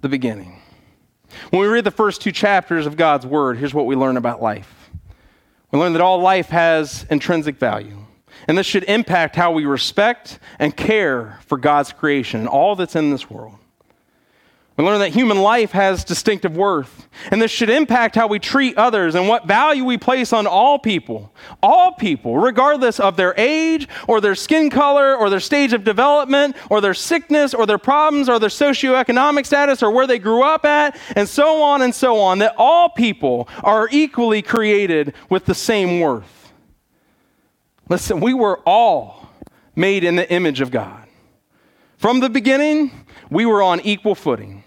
the 0.00 0.08
beginning. 0.08 0.60
When 1.50 1.60
we 1.60 1.68
read 1.68 1.84
the 1.84 1.90
first 1.90 2.22
two 2.22 2.32
chapters 2.32 2.86
of 2.86 2.96
God's 2.96 3.26
Word, 3.26 3.58
here's 3.58 3.74
what 3.74 3.86
we 3.86 3.96
learn 3.96 4.16
about 4.16 4.42
life. 4.42 4.90
We 5.70 5.78
learn 5.78 5.92
that 5.92 6.02
all 6.02 6.20
life 6.20 6.48
has 6.48 7.06
intrinsic 7.10 7.56
value. 7.56 7.98
And 8.48 8.56
this 8.56 8.66
should 8.66 8.84
impact 8.84 9.36
how 9.36 9.52
we 9.52 9.66
respect 9.66 10.38
and 10.58 10.76
care 10.76 11.38
for 11.46 11.58
God's 11.58 11.92
creation 11.92 12.40
and 12.40 12.48
all 12.48 12.76
that's 12.76 12.96
in 12.96 13.10
this 13.10 13.30
world. 13.30 13.56
We 14.76 14.84
learn 14.84 15.00
that 15.00 15.10
human 15.10 15.36
life 15.36 15.72
has 15.72 16.02
distinctive 16.02 16.56
worth. 16.56 17.06
And 17.30 17.42
this 17.42 17.50
should 17.50 17.68
impact 17.68 18.14
how 18.16 18.26
we 18.26 18.38
treat 18.38 18.78
others 18.78 19.14
and 19.14 19.28
what 19.28 19.46
value 19.46 19.84
we 19.84 19.98
place 19.98 20.32
on 20.32 20.46
all 20.46 20.78
people. 20.78 21.34
All 21.62 21.92
people, 21.92 22.38
regardless 22.38 22.98
of 22.98 23.18
their 23.18 23.34
age 23.36 23.86
or 24.08 24.22
their 24.22 24.34
skin 24.34 24.70
color 24.70 25.14
or 25.14 25.28
their 25.28 25.40
stage 25.40 25.74
of 25.74 25.84
development 25.84 26.56
or 26.70 26.80
their 26.80 26.94
sickness 26.94 27.52
or 27.52 27.66
their 27.66 27.76
problems 27.76 28.30
or 28.30 28.38
their 28.38 28.48
socioeconomic 28.48 29.44
status 29.44 29.82
or 29.82 29.90
where 29.90 30.06
they 30.06 30.18
grew 30.18 30.42
up 30.42 30.64
at, 30.64 30.98
and 31.16 31.28
so 31.28 31.62
on 31.62 31.82
and 31.82 31.94
so 31.94 32.18
on. 32.18 32.38
That 32.38 32.54
all 32.56 32.88
people 32.88 33.48
are 33.62 33.88
equally 33.92 34.40
created 34.40 35.12
with 35.28 35.44
the 35.44 35.54
same 35.54 36.00
worth. 36.00 36.52
Listen, 37.90 38.20
we 38.20 38.32
were 38.32 38.60
all 38.60 39.28
made 39.76 40.02
in 40.02 40.16
the 40.16 40.30
image 40.32 40.62
of 40.62 40.70
God. 40.70 41.06
From 41.98 42.20
the 42.20 42.30
beginning, 42.30 42.90
we 43.30 43.44
were 43.44 43.62
on 43.62 43.80
equal 43.80 44.14
footing. 44.14 44.61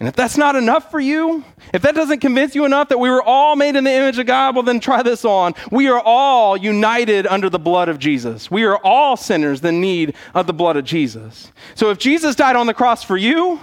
And 0.00 0.08
if 0.08 0.16
that's 0.16 0.38
not 0.38 0.56
enough 0.56 0.90
for 0.90 0.98
you, 0.98 1.44
if 1.74 1.82
that 1.82 1.94
doesn't 1.94 2.20
convince 2.20 2.54
you 2.54 2.64
enough 2.64 2.88
that 2.88 2.98
we 2.98 3.10
were 3.10 3.22
all 3.22 3.54
made 3.54 3.76
in 3.76 3.84
the 3.84 3.92
image 3.92 4.18
of 4.18 4.26
God, 4.26 4.56
well, 4.56 4.64
then 4.64 4.80
try 4.80 5.02
this 5.02 5.26
on. 5.26 5.54
We 5.70 5.88
are 5.88 6.00
all 6.00 6.56
united 6.56 7.26
under 7.26 7.50
the 7.50 7.58
blood 7.58 7.90
of 7.90 7.98
Jesus. 7.98 8.50
We 8.50 8.64
are 8.64 8.78
all 8.78 9.18
sinners 9.18 9.62
in 9.62 9.82
need 9.82 10.14
of 10.34 10.46
the 10.46 10.54
blood 10.54 10.78
of 10.78 10.84
Jesus. 10.84 11.52
So 11.74 11.90
if 11.90 11.98
Jesus 11.98 12.34
died 12.34 12.56
on 12.56 12.66
the 12.66 12.72
cross 12.72 13.04
for 13.04 13.18
you, 13.18 13.60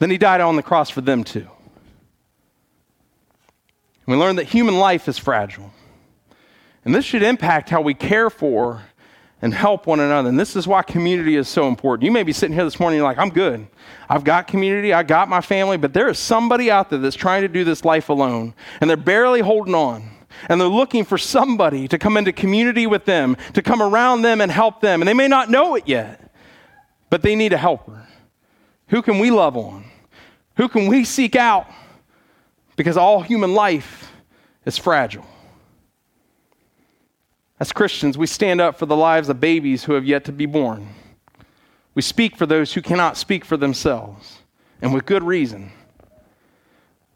then 0.00 0.10
he 0.10 0.18
died 0.18 0.40
on 0.40 0.56
the 0.56 0.64
cross 0.64 0.90
for 0.90 1.00
them 1.00 1.22
too. 1.22 1.46
And 4.06 4.08
we 4.08 4.16
learn 4.16 4.34
that 4.36 4.46
human 4.46 4.78
life 4.78 5.06
is 5.06 5.16
fragile. 5.16 5.72
And 6.84 6.92
this 6.92 7.04
should 7.04 7.22
impact 7.22 7.70
how 7.70 7.82
we 7.82 7.94
care 7.94 8.30
for 8.30 8.82
and 9.42 9.54
help 9.54 9.86
one 9.86 10.00
another. 10.00 10.28
And 10.28 10.38
this 10.38 10.54
is 10.54 10.66
why 10.66 10.82
community 10.82 11.36
is 11.36 11.48
so 11.48 11.68
important. 11.68 12.04
You 12.04 12.12
may 12.12 12.22
be 12.22 12.32
sitting 12.32 12.54
here 12.54 12.64
this 12.64 12.78
morning, 12.78 12.98
you're 12.98 13.06
like, 13.06 13.18
I'm 13.18 13.30
good. 13.30 13.66
I've 14.08 14.24
got 14.24 14.46
community, 14.46 14.92
I 14.92 15.02
got 15.02 15.28
my 15.28 15.40
family, 15.40 15.76
but 15.76 15.94
there 15.94 16.08
is 16.08 16.18
somebody 16.18 16.70
out 16.70 16.90
there 16.90 16.98
that's 16.98 17.16
trying 17.16 17.42
to 17.42 17.48
do 17.48 17.64
this 17.64 17.84
life 17.84 18.08
alone, 18.08 18.54
and 18.80 18.90
they're 18.90 18.96
barely 18.96 19.40
holding 19.40 19.74
on. 19.74 20.10
And 20.48 20.60
they're 20.60 20.68
looking 20.68 21.04
for 21.04 21.18
somebody 21.18 21.88
to 21.88 21.98
come 21.98 22.16
into 22.16 22.32
community 22.32 22.86
with 22.86 23.04
them, 23.04 23.36
to 23.54 23.62
come 23.62 23.82
around 23.82 24.22
them 24.22 24.40
and 24.40 24.50
help 24.50 24.80
them. 24.80 25.02
And 25.02 25.08
they 25.08 25.12
may 25.12 25.28
not 25.28 25.50
know 25.50 25.74
it 25.74 25.86
yet, 25.86 26.32
but 27.10 27.22
they 27.22 27.34
need 27.34 27.52
a 27.52 27.58
helper. 27.58 28.06
Who 28.88 29.02
can 29.02 29.18
we 29.18 29.30
love 29.30 29.56
on? 29.56 29.84
Who 30.56 30.68
can 30.68 30.86
we 30.86 31.04
seek 31.04 31.36
out? 31.36 31.66
Because 32.76 32.96
all 32.96 33.20
human 33.20 33.54
life 33.54 34.12
is 34.64 34.78
fragile. 34.78 35.26
As 37.60 37.72
Christians, 37.72 38.16
we 38.16 38.26
stand 38.26 38.58
up 38.58 38.78
for 38.78 38.86
the 38.86 38.96
lives 38.96 39.28
of 39.28 39.38
babies 39.38 39.84
who 39.84 39.92
have 39.92 40.06
yet 40.06 40.24
to 40.24 40.32
be 40.32 40.46
born. 40.46 40.88
We 41.94 42.00
speak 42.00 42.36
for 42.36 42.46
those 42.46 42.72
who 42.72 42.80
cannot 42.80 43.18
speak 43.18 43.44
for 43.44 43.58
themselves, 43.58 44.38
and 44.80 44.94
with 44.94 45.04
good 45.04 45.22
reason. 45.22 45.70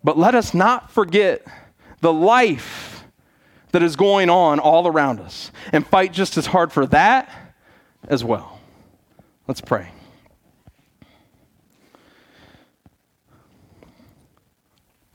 But 0.04 0.18
let 0.18 0.34
us 0.34 0.52
not 0.52 0.90
forget 0.90 1.46
the 2.02 2.12
life 2.12 3.04
that 3.72 3.82
is 3.82 3.96
going 3.96 4.28
on 4.28 4.60
all 4.60 4.86
around 4.86 5.18
us 5.18 5.50
and 5.72 5.86
fight 5.86 6.12
just 6.12 6.36
as 6.36 6.44
hard 6.44 6.70
for 6.70 6.84
that 6.88 7.30
as 8.06 8.22
well. 8.22 8.60
Let's 9.48 9.62
pray. 9.62 9.88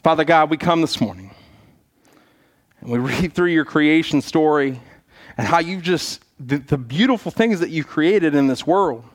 Father 0.02 0.24
God, 0.24 0.50
we 0.50 0.58
come 0.58 0.82
this 0.82 1.00
morning 1.00 1.30
and 2.82 2.90
we 2.90 2.98
read 2.98 3.34
through 3.34 3.52
your 3.52 3.66
creation 3.66 4.22
story 4.22 4.82
and 5.40 5.48
how 5.48 5.60
you've 5.60 5.84
just, 5.84 6.22
the, 6.38 6.58
the 6.58 6.78
beautiful 6.78 7.32
things 7.32 7.62
that 7.62 7.70
you've 7.70 7.88
created 7.88 8.36
in 8.36 8.48
this 8.48 8.68
world, 8.68 9.06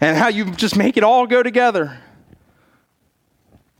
and 0.00 0.16
how 0.16 0.28
you 0.28 0.48
just 0.52 0.76
make 0.76 0.96
it 0.96 1.02
all 1.02 1.26
go 1.26 1.42
together. 1.42 1.98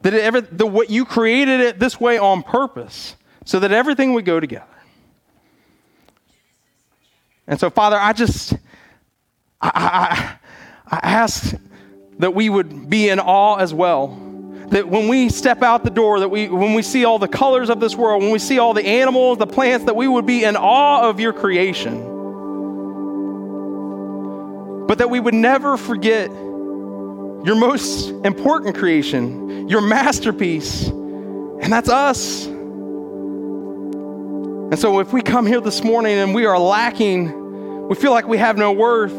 That 0.02 0.12
it 0.12 0.24
ever, 0.24 0.40
the, 0.40 0.66
what 0.66 0.90
you 0.90 1.04
created 1.04 1.60
it 1.60 1.78
this 1.78 2.00
way 2.00 2.18
on 2.18 2.42
purpose, 2.42 3.14
so 3.44 3.60
that 3.60 3.70
everything 3.70 4.14
would 4.14 4.24
go 4.24 4.40
together. 4.40 4.66
And 7.46 7.60
so, 7.60 7.70
Father, 7.70 7.96
I 7.96 8.12
just, 8.12 8.54
I, 9.60 9.70
I, 10.90 10.96
I 10.96 10.98
ask 11.04 11.54
that 12.18 12.34
we 12.34 12.50
would 12.50 12.90
be 12.90 13.08
in 13.08 13.20
awe 13.20 13.58
as 13.58 13.72
well 13.72 14.08
that 14.70 14.88
when 14.88 15.08
we 15.08 15.28
step 15.28 15.62
out 15.62 15.82
the 15.82 15.90
door, 15.90 16.20
that 16.20 16.28
we, 16.28 16.48
when 16.48 16.74
we 16.74 16.82
see 16.82 17.04
all 17.04 17.18
the 17.18 17.28
colors 17.28 17.70
of 17.70 17.80
this 17.80 17.96
world, 17.96 18.22
when 18.22 18.30
we 18.30 18.38
see 18.38 18.58
all 18.60 18.72
the 18.72 18.86
animals, 18.86 19.38
the 19.38 19.46
plants, 19.46 19.86
that 19.86 19.96
we 19.96 20.06
would 20.06 20.26
be 20.26 20.44
in 20.44 20.56
awe 20.56 21.08
of 21.08 21.18
your 21.18 21.32
creation. 21.32 22.06
But 24.86 24.98
that 24.98 25.10
we 25.10 25.18
would 25.18 25.34
never 25.34 25.76
forget 25.76 26.30
your 26.30 27.56
most 27.56 28.10
important 28.24 28.76
creation, 28.76 29.68
your 29.68 29.80
masterpiece, 29.80 30.86
and 30.86 31.72
that's 31.72 31.88
us. 31.88 32.46
And 34.70 34.78
so 34.78 35.00
if 35.00 35.12
we 35.12 35.20
come 35.20 35.46
here 35.46 35.60
this 35.60 35.82
morning 35.82 36.16
and 36.16 36.32
we 36.32 36.46
are 36.46 36.58
lacking, 36.58 37.88
we 37.88 37.96
feel 37.96 38.12
like 38.12 38.28
we 38.28 38.38
have 38.38 38.56
no 38.56 38.70
worth, 38.70 39.12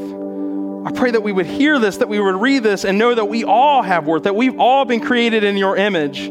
I 0.83 0.91
pray 0.91 1.11
that 1.11 1.21
we 1.21 1.31
would 1.31 1.45
hear 1.45 1.77
this, 1.77 1.97
that 1.97 2.09
we 2.09 2.19
would 2.19 2.35
read 2.35 2.63
this, 2.63 2.85
and 2.85 2.97
know 2.97 3.13
that 3.13 3.25
we 3.25 3.43
all 3.43 3.83
have 3.83 4.07
worth, 4.07 4.23
that 4.23 4.35
we've 4.35 4.59
all 4.59 4.83
been 4.85 4.99
created 4.99 5.43
in 5.43 5.55
your 5.57 5.77
image, 5.77 6.21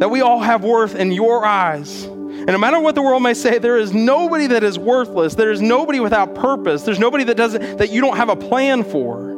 that 0.00 0.08
we 0.10 0.22
all 0.22 0.40
have 0.40 0.64
worth 0.64 0.94
in 0.94 1.12
your 1.12 1.44
eyes. 1.44 2.04
And 2.04 2.46
no 2.46 2.58
matter 2.58 2.80
what 2.80 2.94
the 2.94 3.02
world 3.02 3.22
may 3.22 3.34
say, 3.34 3.58
there 3.58 3.76
is 3.76 3.92
nobody 3.92 4.46
that 4.46 4.64
is 4.64 4.78
worthless. 4.78 5.34
There 5.34 5.50
is 5.50 5.60
nobody 5.60 6.00
without 6.00 6.34
purpose. 6.34 6.84
There's 6.84 6.98
nobody 6.98 7.24
that 7.24 7.36
doesn't 7.36 7.78
that 7.78 7.90
you 7.90 8.00
don't 8.00 8.16
have 8.16 8.30
a 8.30 8.36
plan 8.36 8.84
for. 8.84 9.32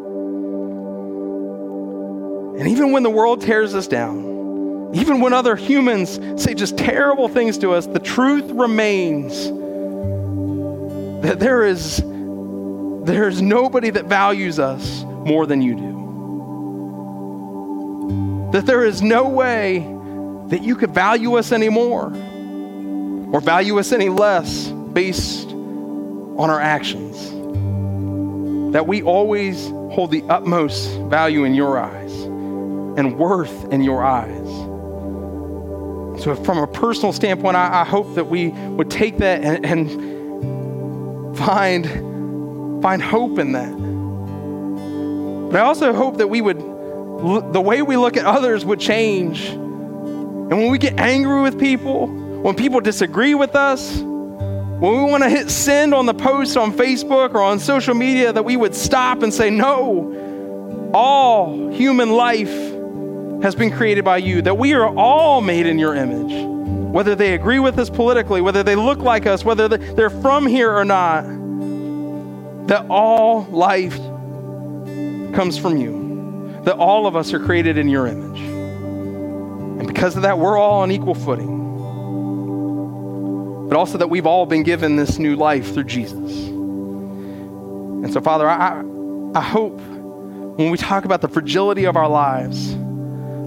And 2.60 2.68
even 2.68 2.92
when 2.92 3.02
the 3.02 3.10
world 3.10 3.40
tears 3.40 3.74
us 3.74 3.88
down, 3.88 4.92
even 4.94 5.20
when 5.20 5.32
other 5.32 5.56
humans 5.56 6.20
say 6.40 6.54
just 6.54 6.76
terrible 6.76 7.26
things 7.28 7.58
to 7.58 7.72
us, 7.72 7.86
the 7.86 7.98
truth 7.98 8.50
remains 8.50 9.46
that 11.22 11.40
there 11.40 11.64
is 11.64 12.00
there's 13.04 13.40
nobody 13.40 13.90
that 13.90 14.06
values 14.06 14.58
us 14.58 15.02
more 15.04 15.46
than 15.46 15.62
you 15.62 15.74
do. 15.74 15.90
That 18.52 18.66
there 18.66 18.84
is 18.84 19.00
no 19.00 19.28
way 19.28 19.80
that 20.48 20.62
you 20.62 20.74
could 20.76 20.90
value 20.90 21.34
us 21.34 21.52
anymore 21.52 22.06
or 23.32 23.40
value 23.40 23.78
us 23.78 23.92
any 23.92 24.08
less 24.08 24.68
based 24.68 25.50
on 25.50 26.50
our 26.50 26.60
actions. 26.60 27.30
That 28.72 28.86
we 28.86 29.02
always 29.02 29.68
hold 29.68 30.10
the 30.10 30.22
utmost 30.24 30.98
value 31.02 31.44
in 31.44 31.54
your 31.54 31.78
eyes 31.78 32.12
and 32.22 33.16
worth 33.18 33.72
in 33.72 33.82
your 33.82 34.04
eyes. 34.04 34.48
So, 36.22 36.34
from 36.44 36.58
a 36.58 36.66
personal 36.66 37.12
standpoint, 37.12 37.56
I, 37.56 37.80
I 37.80 37.84
hope 37.84 38.14
that 38.14 38.26
we 38.26 38.48
would 38.48 38.90
take 38.90 39.18
that 39.18 39.42
and, 39.42 39.64
and 39.64 41.36
find 41.38 42.09
find 42.80 43.02
hope 43.02 43.38
in 43.38 43.52
that. 43.52 43.70
But 45.50 45.60
I 45.60 45.64
also 45.64 45.92
hope 45.92 46.18
that 46.18 46.28
we 46.28 46.40
would, 46.40 46.58
the 46.58 47.60
way 47.60 47.82
we 47.82 47.96
look 47.96 48.16
at 48.16 48.24
others 48.24 48.64
would 48.64 48.80
change. 48.80 49.48
And 49.48 50.50
when 50.50 50.70
we 50.70 50.78
get 50.78 50.98
angry 50.98 51.42
with 51.42 51.58
people, 51.58 52.06
when 52.06 52.54
people 52.54 52.80
disagree 52.80 53.34
with 53.34 53.54
us, 53.56 53.98
when 53.98 55.04
we 55.04 55.10
want 55.10 55.22
to 55.24 55.28
hit 55.28 55.50
send 55.50 55.92
on 55.92 56.06
the 56.06 56.14
post 56.14 56.56
on 56.56 56.72
Facebook 56.72 57.34
or 57.34 57.42
on 57.42 57.58
social 57.58 57.94
media, 57.94 58.32
that 58.32 58.44
we 58.44 58.56
would 58.56 58.74
stop 58.74 59.22
and 59.22 59.34
say, 59.34 59.50
No, 59.50 60.90
all 60.94 61.70
human 61.70 62.10
life 62.10 62.48
has 63.42 63.54
been 63.54 63.70
created 63.70 64.04
by 64.04 64.18
you, 64.18 64.42
that 64.42 64.56
we 64.56 64.72
are 64.74 64.88
all 64.96 65.40
made 65.40 65.66
in 65.66 65.78
your 65.78 65.94
image. 65.94 66.46
Whether 66.92 67.14
they 67.14 67.34
agree 67.34 67.58
with 67.58 67.78
us 67.78 67.90
politically, 67.90 68.40
whether 68.40 68.62
they 68.62 68.74
look 68.74 68.98
like 68.98 69.26
us, 69.26 69.44
whether 69.44 69.68
they're 69.68 70.10
from 70.10 70.46
here 70.46 70.72
or 70.72 70.84
not 70.84 71.39
that 72.70 72.86
all 72.88 73.42
life 73.46 73.96
comes 75.34 75.58
from 75.58 75.76
you, 75.76 76.62
that 76.62 76.76
all 76.76 77.08
of 77.08 77.16
us 77.16 77.32
are 77.32 77.40
created 77.40 77.76
in 77.76 77.88
your 77.88 78.06
image. 78.06 78.38
And 78.40 79.88
because 79.88 80.14
of 80.14 80.22
that, 80.22 80.38
we're 80.38 80.56
all 80.56 80.82
on 80.82 80.92
equal 80.92 81.16
footing. 81.16 81.58
But 83.68 83.76
also 83.76 83.98
that 83.98 84.08
we've 84.08 84.24
all 84.24 84.46
been 84.46 84.62
given 84.62 84.94
this 84.94 85.18
new 85.18 85.34
life 85.34 85.74
through 85.74 85.84
Jesus. 85.84 86.46
And 86.46 88.12
so, 88.12 88.20
Father, 88.20 88.48
I, 88.48 88.84
I 89.34 89.40
hope 89.40 89.80
when 89.80 90.70
we 90.70 90.78
talk 90.78 91.04
about 91.04 91.22
the 91.22 91.28
fragility 91.28 91.86
of 91.86 91.96
our 91.96 92.08
lives, 92.08 92.72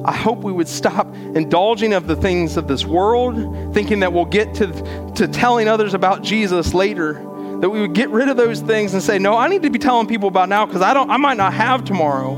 I 0.03 0.11
hope 0.11 0.39
we 0.39 0.51
would 0.51 0.67
stop 0.67 1.07
indulging 1.15 1.93
of 1.93 2.07
the 2.07 2.17
things 2.17 2.57
of 2.57 2.67
this 2.67 2.83
world, 2.83 3.73
thinking 3.73 4.01
that 4.01 4.11
we'll 4.11 4.25
get 4.25 4.53
to, 4.55 4.67
to 5.15 5.29
telling 5.29 5.69
others 5.69 5.93
about 5.93 6.23
Jesus 6.23 6.73
later 6.73 7.25
that 7.63 7.69
we 7.69 7.79
would 7.79 7.93
get 7.93 8.09
rid 8.09 8.27
of 8.27 8.35
those 8.35 8.59
things 8.59 8.93
and 8.93 9.01
say, 9.01 9.17
no, 9.17 9.37
I 9.37 9.47
need 9.47 9.63
to 9.63 9.69
be 9.69 9.79
telling 9.79 10.05
people 10.05 10.27
about 10.27 10.49
now 10.49 10.65
because 10.65 10.81
I 10.81 10.93
don't 10.93 11.09
I 11.09 11.15
might 11.15 11.37
not 11.37 11.53
have 11.53 11.85
tomorrow. 11.85 12.35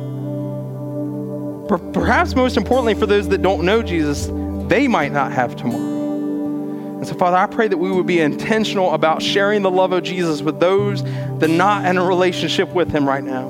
Perhaps 1.94 2.36
most 2.36 2.58
importantly 2.58 2.94
for 2.94 3.08
those 3.08 3.28
that 3.30 3.42
don't 3.42 3.66
know 3.66 3.82
Jesus, 3.82 4.28
they 4.70 4.88
might 4.88 5.12
not 5.12 5.32
have 5.32 5.56
tomorrow. 5.56 6.98
And 6.98 7.08
so, 7.08 7.16
Father, 7.16 7.38
I 7.38 7.48
pray 7.48 7.68
that 7.68 7.78
we 7.80 7.90
would 7.90 8.06
be 8.06 8.20
intentional 8.20 8.94
about 8.94 9.24
sharing 9.24 9.64
the 9.64 9.72
love 9.72 9.94
of 9.94 10.04
Jesus 10.04 10.44
with 10.44 10.60
those 10.60 11.02
that 11.04 11.46
are 11.46 11.48
not 11.48 11.88
in 11.88 11.98
a 11.98 12.06
relationship 12.06 12.70
with 12.76 12.92
Him 12.92 13.08
right 13.08 13.24
now. 13.24 13.50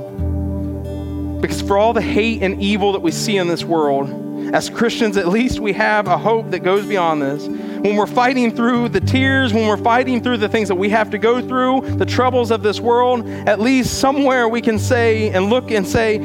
Because 1.42 1.62
for 1.62 1.78
all 1.78 1.92
the 1.92 2.02
hate 2.02 2.42
and 2.42 2.62
evil 2.62 2.94
that 2.94 3.02
we 3.02 3.12
see 3.12 3.36
in 3.36 3.50
this 3.50 3.66
world, 3.66 4.10
as 4.56 4.70
Christians, 4.70 5.18
at 5.18 5.28
least 5.28 5.60
we 5.60 5.74
have 5.74 6.08
a 6.08 6.18
hope 6.18 6.52
that 6.52 6.60
goes 6.60 6.86
beyond 6.86 7.22
this. 7.22 7.46
When 7.86 7.98
we're 7.98 8.08
fighting 8.08 8.50
through 8.50 8.90
the 8.90 9.00
tears, 9.00 9.54
when 9.54 9.68
we're 9.68 9.78
fighting 9.78 10.24
through 10.24 10.38
the 10.38 10.50
things 10.50 10.70
that 10.70 10.76
we 10.76 10.90
have 10.90 11.12
to 11.12 11.20
go 11.20 11.40
through, 11.40 11.82
the 11.98 12.06
troubles 12.08 12.50
of 12.50 12.64
this 12.64 12.80
world, 12.80 13.30
at 13.30 13.60
least 13.60 14.00
somewhere 14.00 14.50
we 14.50 14.60
can 14.60 14.80
say 14.80 15.30
and 15.30 15.52
look 15.52 15.70
and 15.70 15.88
say, 15.88 16.18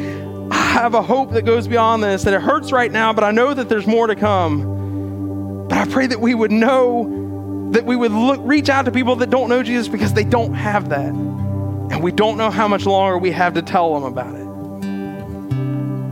I 0.50 0.56
have 0.56 0.94
a 0.94 1.02
hope 1.02 1.32
that 1.32 1.42
goes 1.42 1.68
beyond 1.68 2.02
this, 2.02 2.22
that 2.22 2.32
it 2.32 2.40
hurts 2.40 2.72
right 2.72 2.90
now, 2.90 3.12
but 3.12 3.24
I 3.24 3.30
know 3.30 3.52
that 3.52 3.68
there's 3.68 3.86
more 3.86 4.06
to 4.06 4.16
come. 4.16 5.66
But 5.68 5.76
I 5.76 5.84
pray 5.84 6.06
that 6.06 6.18
we 6.18 6.34
would 6.34 6.50
know, 6.50 7.68
that 7.72 7.84
we 7.84 7.94
would 7.94 8.12
look, 8.12 8.40
reach 8.42 8.70
out 8.70 8.86
to 8.86 8.90
people 8.90 9.16
that 9.16 9.28
don't 9.28 9.50
know 9.50 9.62
Jesus 9.62 9.86
because 9.86 10.14
they 10.14 10.24
don't 10.24 10.54
have 10.54 10.88
that. 10.88 11.10
And 11.10 12.02
we 12.02 12.10
don't 12.10 12.38
know 12.38 12.48
how 12.48 12.68
much 12.68 12.86
longer 12.86 13.18
we 13.18 13.32
have 13.32 13.52
to 13.52 13.60
tell 13.60 13.92
them 13.92 14.04
about 14.04 14.34
it. 14.34 14.49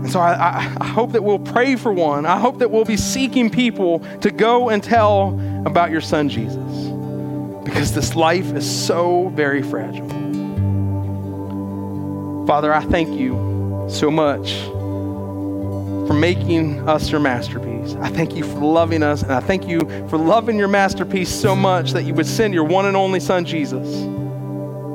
And 0.09 0.12
so 0.14 0.20
I, 0.20 0.74
I, 0.80 0.86
hope 0.86 1.12
that 1.12 1.22
we'll 1.22 1.38
pray 1.38 1.76
for 1.76 1.92
one. 1.92 2.24
I 2.24 2.38
hope 2.38 2.61
that 2.61 2.70
we'll 2.70 2.86
be 2.86 2.96
seeking 2.96 3.50
people 3.50 3.98
to 4.22 4.30
go 4.30 4.70
and 4.70 4.82
tell 4.82 5.38
about 5.66 5.90
your 5.90 6.00
son, 6.00 6.30
Jesus, 6.30 6.88
because 7.62 7.92
this 7.92 8.16
life 8.16 8.54
is 8.54 8.86
so 8.86 9.28
very 9.34 9.62
fragile. 9.62 10.09
Father, 12.46 12.72
I 12.72 12.80
thank 12.86 13.20
you 13.20 13.86
so 13.90 14.11
much 14.11 14.54
for 16.09 16.14
making 16.14 16.88
us 16.88 17.11
your 17.11 17.20
masterpiece. 17.20 17.94
I 17.96 18.09
thank 18.09 18.34
you 18.34 18.44
for 18.44 18.61
loving 18.61 19.02
us, 19.02 19.22
and 19.22 19.30
I 19.30 19.40
thank 19.40 19.68
you 19.68 19.80
for 20.09 20.16
loving 20.16 20.56
your 20.56 20.68
masterpiece 20.68 21.28
so 21.28 21.54
much 21.54 21.92
that 21.92 22.04
you 22.04 22.14
would 22.14 22.24
send 22.24 22.54
your 22.54 22.64
one 22.64 22.86
and 22.86 22.96
only 22.96 23.20
son, 23.20 23.44
Jesus, 23.44 23.86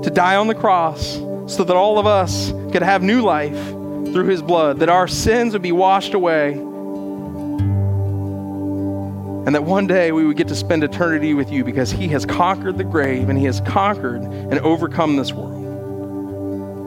to 0.04 0.12
die 0.12 0.38
on 0.38 0.48
the 0.48 0.56
cross 0.56 1.18
so 1.46 1.64
that 1.64 1.76
all 1.76 2.00
of 2.00 2.08
us 2.08 2.50
could 2.72 2.82
have 2.82 3.04
new 3.04 3.22
life 3.22 3.83
through 4.14 4.28
his 4.28 4.42
blood, 4.42 4.80
that 4.80 4.90
our 4.90 5.08
sins 5.08 5.54
would 5.54 5.62
be 5.62 5.72
washed 5.72 6.14
away, 6.14 6.54
and 9.46 9.54
that 9.54 9.64
one 9.66 9.88
day 9.88 10.14
we 10.14 10.26
would 10.26 10.38
get 10.38 10.48
to 10.48 10.56
spend 10.56 10.84
eternity 10.84 11.34
with 11.34 11.52
you 11.52 11.66
because 11.66 11.92
he 11.92 12.08
has 12.08 12.26
conquered 12.26 12.78
the 12.78 12.84
grave 12.84 13.28
and 13.28 13.38
he 13.38 13.44
has 13.44 13.60
conquered 13.62 14.22
and 14.22 14.58
overcome 14.60 15.18
this 15.18 15.34
world. 15.34 15.66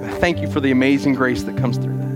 And 0.03 0.11
I 0.11 0.15
thank 0.19 0.39
you 0.39 0.51
for 0.51 0.61
the 0.61 0.71
amazing 0.71 1.15
grace 1.15 1.43
that 1.43 1.59
comes 1.59 1.77
through 1.77 1.99
that. 1.99 2.07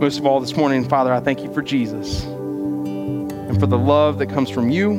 Most 0.00 0.18
of 0.18 0.26
all, 0.26 0.40
this 0.40 0.56
morning, 0.56 0.88
Father, 0.88 1.12
I 1.12 1.20
thank 1.20 1.42
you 1.42 1.54
for 1.54 1.62
Jesus 1.62 2.24
and 2.24 3.60
for 3.60 3.66
the 3.66 3.78
love 3.78 4.18
that 4.18 4.26
comes 4.26 4.50
from 4.50 4.70
you 4.70 4.92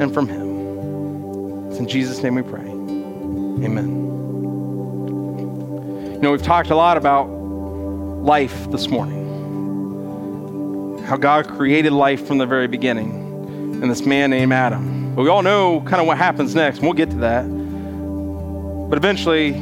and 0.00 0.12
from 0.12 0.26
him. 0.26 1.70
It's 1.70 1.78
in 1.78 1.86
Jesus' 1.86 2.22
name 2.24 2.34
we 2.34 2.42
pray. 2.42 2.66
Amen. 3.64 4.00
You 6.14 6.18
know, 6.20 6.32
we've 6.32 6.42
talked 6.42 6.70
a 6.70 6.76
lot 6.76 6.96
about 6.96 7.43
life 8.24 8.70
this 8.70 8.88
morning. 8.88 9.22
How 11.04 11.18
God 11.18 11.46
created 11.46 11.92
life 11.92 12.26
from 12.26 12.38
the 12.38 12.46
very 12.46 12.66
beginning, 12.66 13.10
and 13.82 13.90
this 13.90 14.06
man 14.06 14.30
named 14.30 14.50
Adam. 14.50 15.14
But 15.14 15.24
we 15.24 15.28
all 15.28 15.42
know 15.42 15.82
kind 15.82 16.00
of 16.00 16.06
what 16.06 16.16
happens 16.16 16.54
next, 16.54 16.78
and 16.78 16.86
we'll 16.86 16.94
get 16.94 17.10
to 17.10 17.16
that. 17.16 17.42
But 18.88 18.96
eventually, 18.96 19.52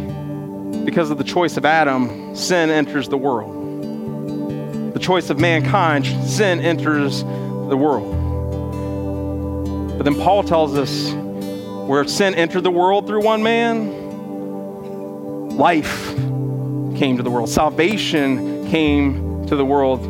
because 0.84 1.10
of 1.10 1.18
the 1.18 1.24
choice 1.24 1.56
of 1.56 1.64
Adam, 1.64 2.36
sin 2.36 2.70
enters 2.70 3.08
the 3.08 3.18
world. 3.18 4.94
The 4.94 5.00
choice 5.00 5.28
of 5.28 5.40
mankind, 5.40 6.06
sin 6.06 6.60
enters 6.60 7.24
the 7.24 7.76
world. 7.76 8.12
But 9.98 10.04
then 10.04 10.14
Paul 10.14 10.44
tells 10.44 10.78
us 10.78 11.12
where 11.88 12.06
sin 12.06 12.36
entered 12.36 12.62
the 12.62 12.70
world 12.70 13.08
through 13.08 13.24
one 13.24 13.42
man, 13.42 13.88
life 15.56 16.14
came 16.96 17.16
to 17.16 17.24
the 17.24 17.30
world. 17.30 17.48
Salvation 17.48 18.51
came 18.72 19.44
to 19.46 19.54
the 19.54 19.66
world 19.66 20.02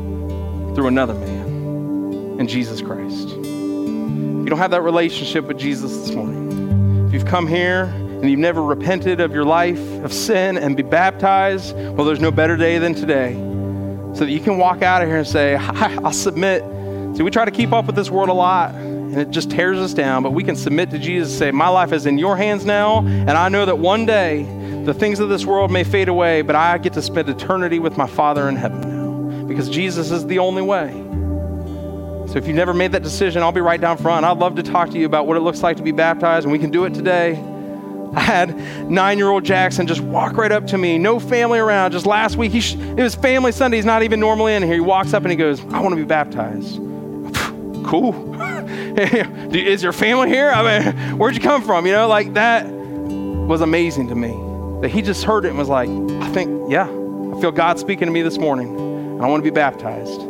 through 0.76 0.86
another 0.86 1.14
man, 1.14 2.38
in 2.38 2.46
Jesus 2.46 2.80
Christ. 2.80 3.30
If 3.30 3.34
you 3.34 4.44
don't 4.44 4.58
have 4.60 4.70
that 4.70 4.82
relationship 4.82 5.46
with 5.46 5.58
Jesus 5.58 5.96
this 5.96 6.12
morning, 6.14 7.08
if 7.08 7.12
you've 7.12 7.26
come 7.26 7.48
here 7.48 7.86
and 7.86 8.30
you've 8.30 8.38
never 8.38 8.62
repented 8.62 9.18
of 9.18 9.32
your 9.32 9.44
life 9.44 9.80
of 10.04 10.12
sin 10.12 10.56
and 10.56 10.76
be 10.76 10.84
baptized, 10.84 11.74
well, 11.74 12.04
there's 12.04 12.20
no 12.20 12.30
better 12.30 12.56
day 12.56 12.78
than 12.78 12.94
today. 12.94 13.32
So 14.14 14.24
that 14.26 14.30
you 14.30 14.38
can 14.38 14.58
walk 14.58 14.80
out 14.80 15.02
of 15.02 15.08
here 15.08 15.18
and 15.18 15.26
say, 15.26 15.56
I'll 15.56 16.12
submit. 16.12 16.62
See, 17.16 17.24
we 17.24 17.32
try 17.32 17.44
to 17.44 17.50
keep 17.50 17.72
up 17.72 17.86
with 17.86 17.96
this 17.96 18.10
world 18.10 18.28
a 18.28 18.32
lot, 18.32 18.76
and 18.76 19.18
it 19.18 19.30
just 19.30 19.50
tears 19.50 19.78
us 19.78 19.92
down, 19.92 20.22
but 20.22 20.34
we 20.34 20.44
can 20.44 20.54
submit 20.54 20.92
to 20.92 21.00
Jesus 21.00 21.32
and 21.32 21.38
say, 21.40 21.50
My 21.50 21.66
life 21.66 21.92
is 21.92 22.06
in 22.06 22.16
your 22.16 22.36
hands 22.36 22.64
now, 22.64 23.00
and 23.00 23.30
I 23.32 23.48
know 23.48 23.66
that 23.66 23.78
one 23.78 24.06
day 24.06 24.44
the 24.84 24.94
things 24.94 25.20
of 25.20 25.28
this 25.28 25.44
world 25.44 25.70
may 25.70 25.84
fade 25.84 26.08
away, 26.08 26.42
but 26.42 26.56
I 26.56 26.78
get 26.78 26.94
to 26.94 27.02
spend 27.02 27.28
eternity 27.28 27.78
with 27.78 27.96
my 27.96 28.06
Father 28.06 28.48
in 28.48 28.56
heaven 28.56 28.80
now 28.80 29.46
because 29.46 29.68
Jesus 29.68 30.10
is 30.10 30.26
the 30.26 30.38
only 30.38 30.62
way. 30.62 30.90
So 32.28 32.38
if 32.38 32.46
you've 32.46 32.56
never 32.56 32.72
made 32.72 32.92
that 32.92 33.02
decision, 33.02 33.42
I'll 33.42 33.52
be 33.52 33.60
right 33.60 33.80
down 33.80 33.98
front. 33.98 34.24
I'd 34.24 34.38
love 34.38 34.56
to 34.56 34.62
talk 34.62 34.90
to 34.90 34.98
you 34.98 35.06
about 35.06 35.26
what 35.26 35.36
it 35.36 35.40
looks 35.40 35.62
like 35.62 35.76
to 35.76 35.82
be 35.82 35.92
baptized, 35.92 36.44
and 36.44 36.52
we 36.52 36.58
can 36.58 36.70
do 36.70 36.84
it 36.84 36.94
today. 36.94 37.32
I 38.14 38.20
had 38.20 38.90
nine 38.90 39.18
year 39.18 39.28
old 39.28 39.44
Jackson 39.44 39.86
just 39.86 40.00
walk 40.00 40.36
right 40.36 40.52
up 40.52 40.66
to 40.68 40.78
me, 40.78 40.98
no 40.98 41.18
family 41.20 41.58
around. 41.58 41.92
Just 41.92 42.06
last 42.06 42.36
week, 42.36 42.52
he 42.52 42.60
sh- 42.60 42.74
it 42.74 43.02
was 43.02 43.14
family 43.14 43.52
Sunday. 43.52 43.78
He's 43.78 43.86
not 43.86 44.02
even 44.02 44.20
normally 44.20 44.54
in 44.54 44.62
here. 44.62 44.74
He 44.74 44.80
walks 44.80 45.14
up 45.14 45.22
and 45.22 45.30
he 45.30 45.36
goes, 45.36 45.60
I 45.60 45.80
want 45.80 45.90
to 45.90 45.96
be 45.96 46.04
baptized. 46.04 46.76
cool. 47.86 48.32
Is 48.98 49.82
your 49.82 49.92
family 49.92 50.28
here? 50.28 50.50
I 50.50 50.80
mean, 50.80 51.18
where'd 51.18 51.34
you 51.34 51.40
come 51.40 51.62
from? 51.62 51.86
You 51.86 51.92
know, 51.92 52.08
like 52.08 52.34
that 52.34 52.66
was 52.66 53.62
amazing 53.62 54.08
to 54.08 54.14
me 54.14 54.51
that 54.82 54.90
he 54.90 55.00
just 55.00 55.22
heard 55.22 55.44
it 55.44 55.50
and 55.50 55.58
was 55.58 55.68
like, 55.68 55.88
I 55.88 56.28
think, 56.32 56.70
yeah, 56.70 56.86
I 56.86 57.40
feel 57.40 57.52
God 57.52 57.78
speaking 57.78 58.06
to 58.06 58.12
me 58.12 58.20
this 58.20 58.36
morning, 58.36 58.76
and 58.76 59.22
I 59.22 59.28
want 59.28 59.42
to 59.42 59.48
be 59.48 59.54
baptized. 59.54 60.20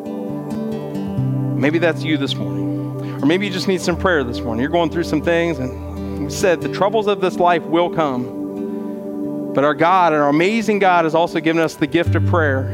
Maybe 1.59 1.79
that's 1.79 2.05
you 2.05 2.19
this 2.19 2.35
morning. 2.35 3.23
Or 3.23 3.27
maybe 3.27 3.47
you 3.47 3.53
just 3.53 3.67
need 3.67 3.81
some 3.81 3.97
prayer 3.97 4.23
this 4.23 4.41
morning. 4.41 4.61
You're 4.61 4.71
going 4.71 4.91
through 4.91 5.05
some 5.05 5.23
things, 5.23 5.59
and 5.59 6.25
we 6.25 6.31
said 6.31 6.61
the 6.61 6.73
troubles 6.73 7.07
of 7.07 7.23
this 7.23 7.37
life 7.39 7.63
will 7.63 7.89
come. 7.89 9.55
But 9.55 9.65
our 9.65 9.73
God 9.73 10.13
and 10.13 10.21
our 10.21 10.29
amazing 10.29 10.81
God 10.81 11.07
has 11.07 11.15
also 11.15 11.41
given 11.41 11.63
us 11.63 11.77
the 11.77 11.87
gift 11.87 12.15
of 12.15 12.27
prayer 12.27 12.65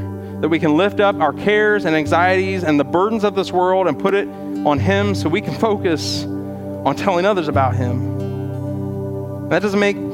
that 0.41 0.49
we 0.49 0.59
can 0.59 0.77
lift 0.77 0.99
up 0.99 1.21
our 1.21 1.33
cares 1.33 1.85
and 1.85 1.95
anxieties 1.95 2.65
and 2.65 2.81
the 2.81 2.85
burdens 2.85 3.23
of 3.23 3.37
this 3.37 3.53
world 3.53 3.87
and 3.87 3.97
put 3.97 4.15
it 4.15 4.27
on 4.67 4.81
Him 4.81 5.15
so 5.15 5.29
we 5.29 5.41
can 5.41 5.55
focus 5.55 6.25
on 6.25 6.97
telling 6.97 7.25
others 7.25 7.47
about 7.47 7.77
Him. 7.77 9.49
That 9.49 9.63
doesn't 9.63 9.79
make 9.79 10.08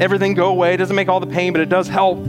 everything 0.00 0.34
go 0.34 0.48
away. 0.48 0.74
It 0.74 0.78
doesn't 0.78 0.96
make 0.96 1.08
all 1.08 1.20
the 1.20 1.26
pain, 1.26 1.52
but 1.52 1.60
it 1.60 1.68
does 1.68 1.88
help 1.88 2.22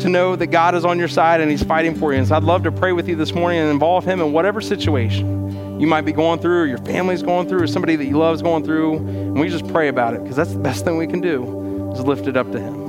to 0.00 0.08
know 0.08 0.36
that 0.36 0.48
God 0.48 0.74
is 0.74 0.84
on 0.84 0.98
your 0.98 1.08
side 1.08 1.40
and 1.40 1.50
He's 1.50 1.62
fighting 1.62 1.94
for 1.94 2.12
you. 2.12 2.18
And 2.18 2.28
so 2.28 2.36
I'd 2.36 2.42
love 2.42 2.62
to 2.64 2.72
pray 2.72 2.92
with 2.92 3.08
you 3.08 3.16
this 3.16 3.32
morning 3.32 3.58
and 3.58 3.70
involve 3.70 4.04
Him 4.04 4.20
in 4.20 4.32
whatever 4.32 4.60
situation 4.60 5.80
you 5.80 5.86
might 5.86 6.02
be 6.02 6.12
going 6.12 6.38
through, 6.40 6.62
or 6.62 6.66
your 6.66 6.78
family's 6.78 7.22
going 7.22 7.48
through, 7.48 7.62
or 7.62 7.66
somebody 7.66 7.96
that 7.96 8.04
you 8.04 8.16
love 8.16 8.34
is 8.34 8.42
going 8.42 8.64
through. 8.64 8.96
And 8.96 9.40
we 9.40 9.48
just 9.48 9.66
pray 9.68 9.88
about 9.88 10.14
it 10.14 10.22
because 10.22 10.36
that's 10.36 10.52
the 10.52 10.58
best 10.58 10.84
thing 10.84 10.96
we 10.96 11.06
can 11.06 11.20
do 11.20 11.90
is 11.92 12.00
lift 12.00 12.26
it 12.26 12.36
up 12.36 12.50
to 12.52 12.60
Him. 12.60 12.84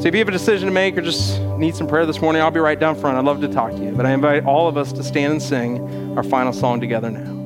So 0.00 0.06
if 0.06 0.14
you 0.14 0.18
have 0.20 0.28
a 0.28 0.32
decision 0.32 0.66
to 0.66 0.72
make 0.72 0.96
or 0.96 1.02
just 1.02 1.38
need 1.58 1.74
some 1.74 1.86
prayer 1.86 2.06
this 2.06 2.22
morning, 2.22 2.40
I'll 2.40 2.50
be 2.50 2.60
right 2.60 2.78
down 2.78 2.94
front. 2.94 3.18
I'd 3.18 3.24
love 3.24 3.42
to 3.42 3.48
talk 3.48 3.72
to 3.72 3.78
you. 3.78 3.92
But 3.92 4.06
I 4.06 4.12
invite 4.12 4.44
all 4.44 4.66
of 4.66 4.78
us 4.78 4.92
to 4.92 5.04
stand 5.04 5.32
and 5.32 5.42
sing 5.42 6.16
our 6.16 6.22
final 6.22 6.54
song 6.54 6.80
together 6.80 7.10
now. 7.10 7.39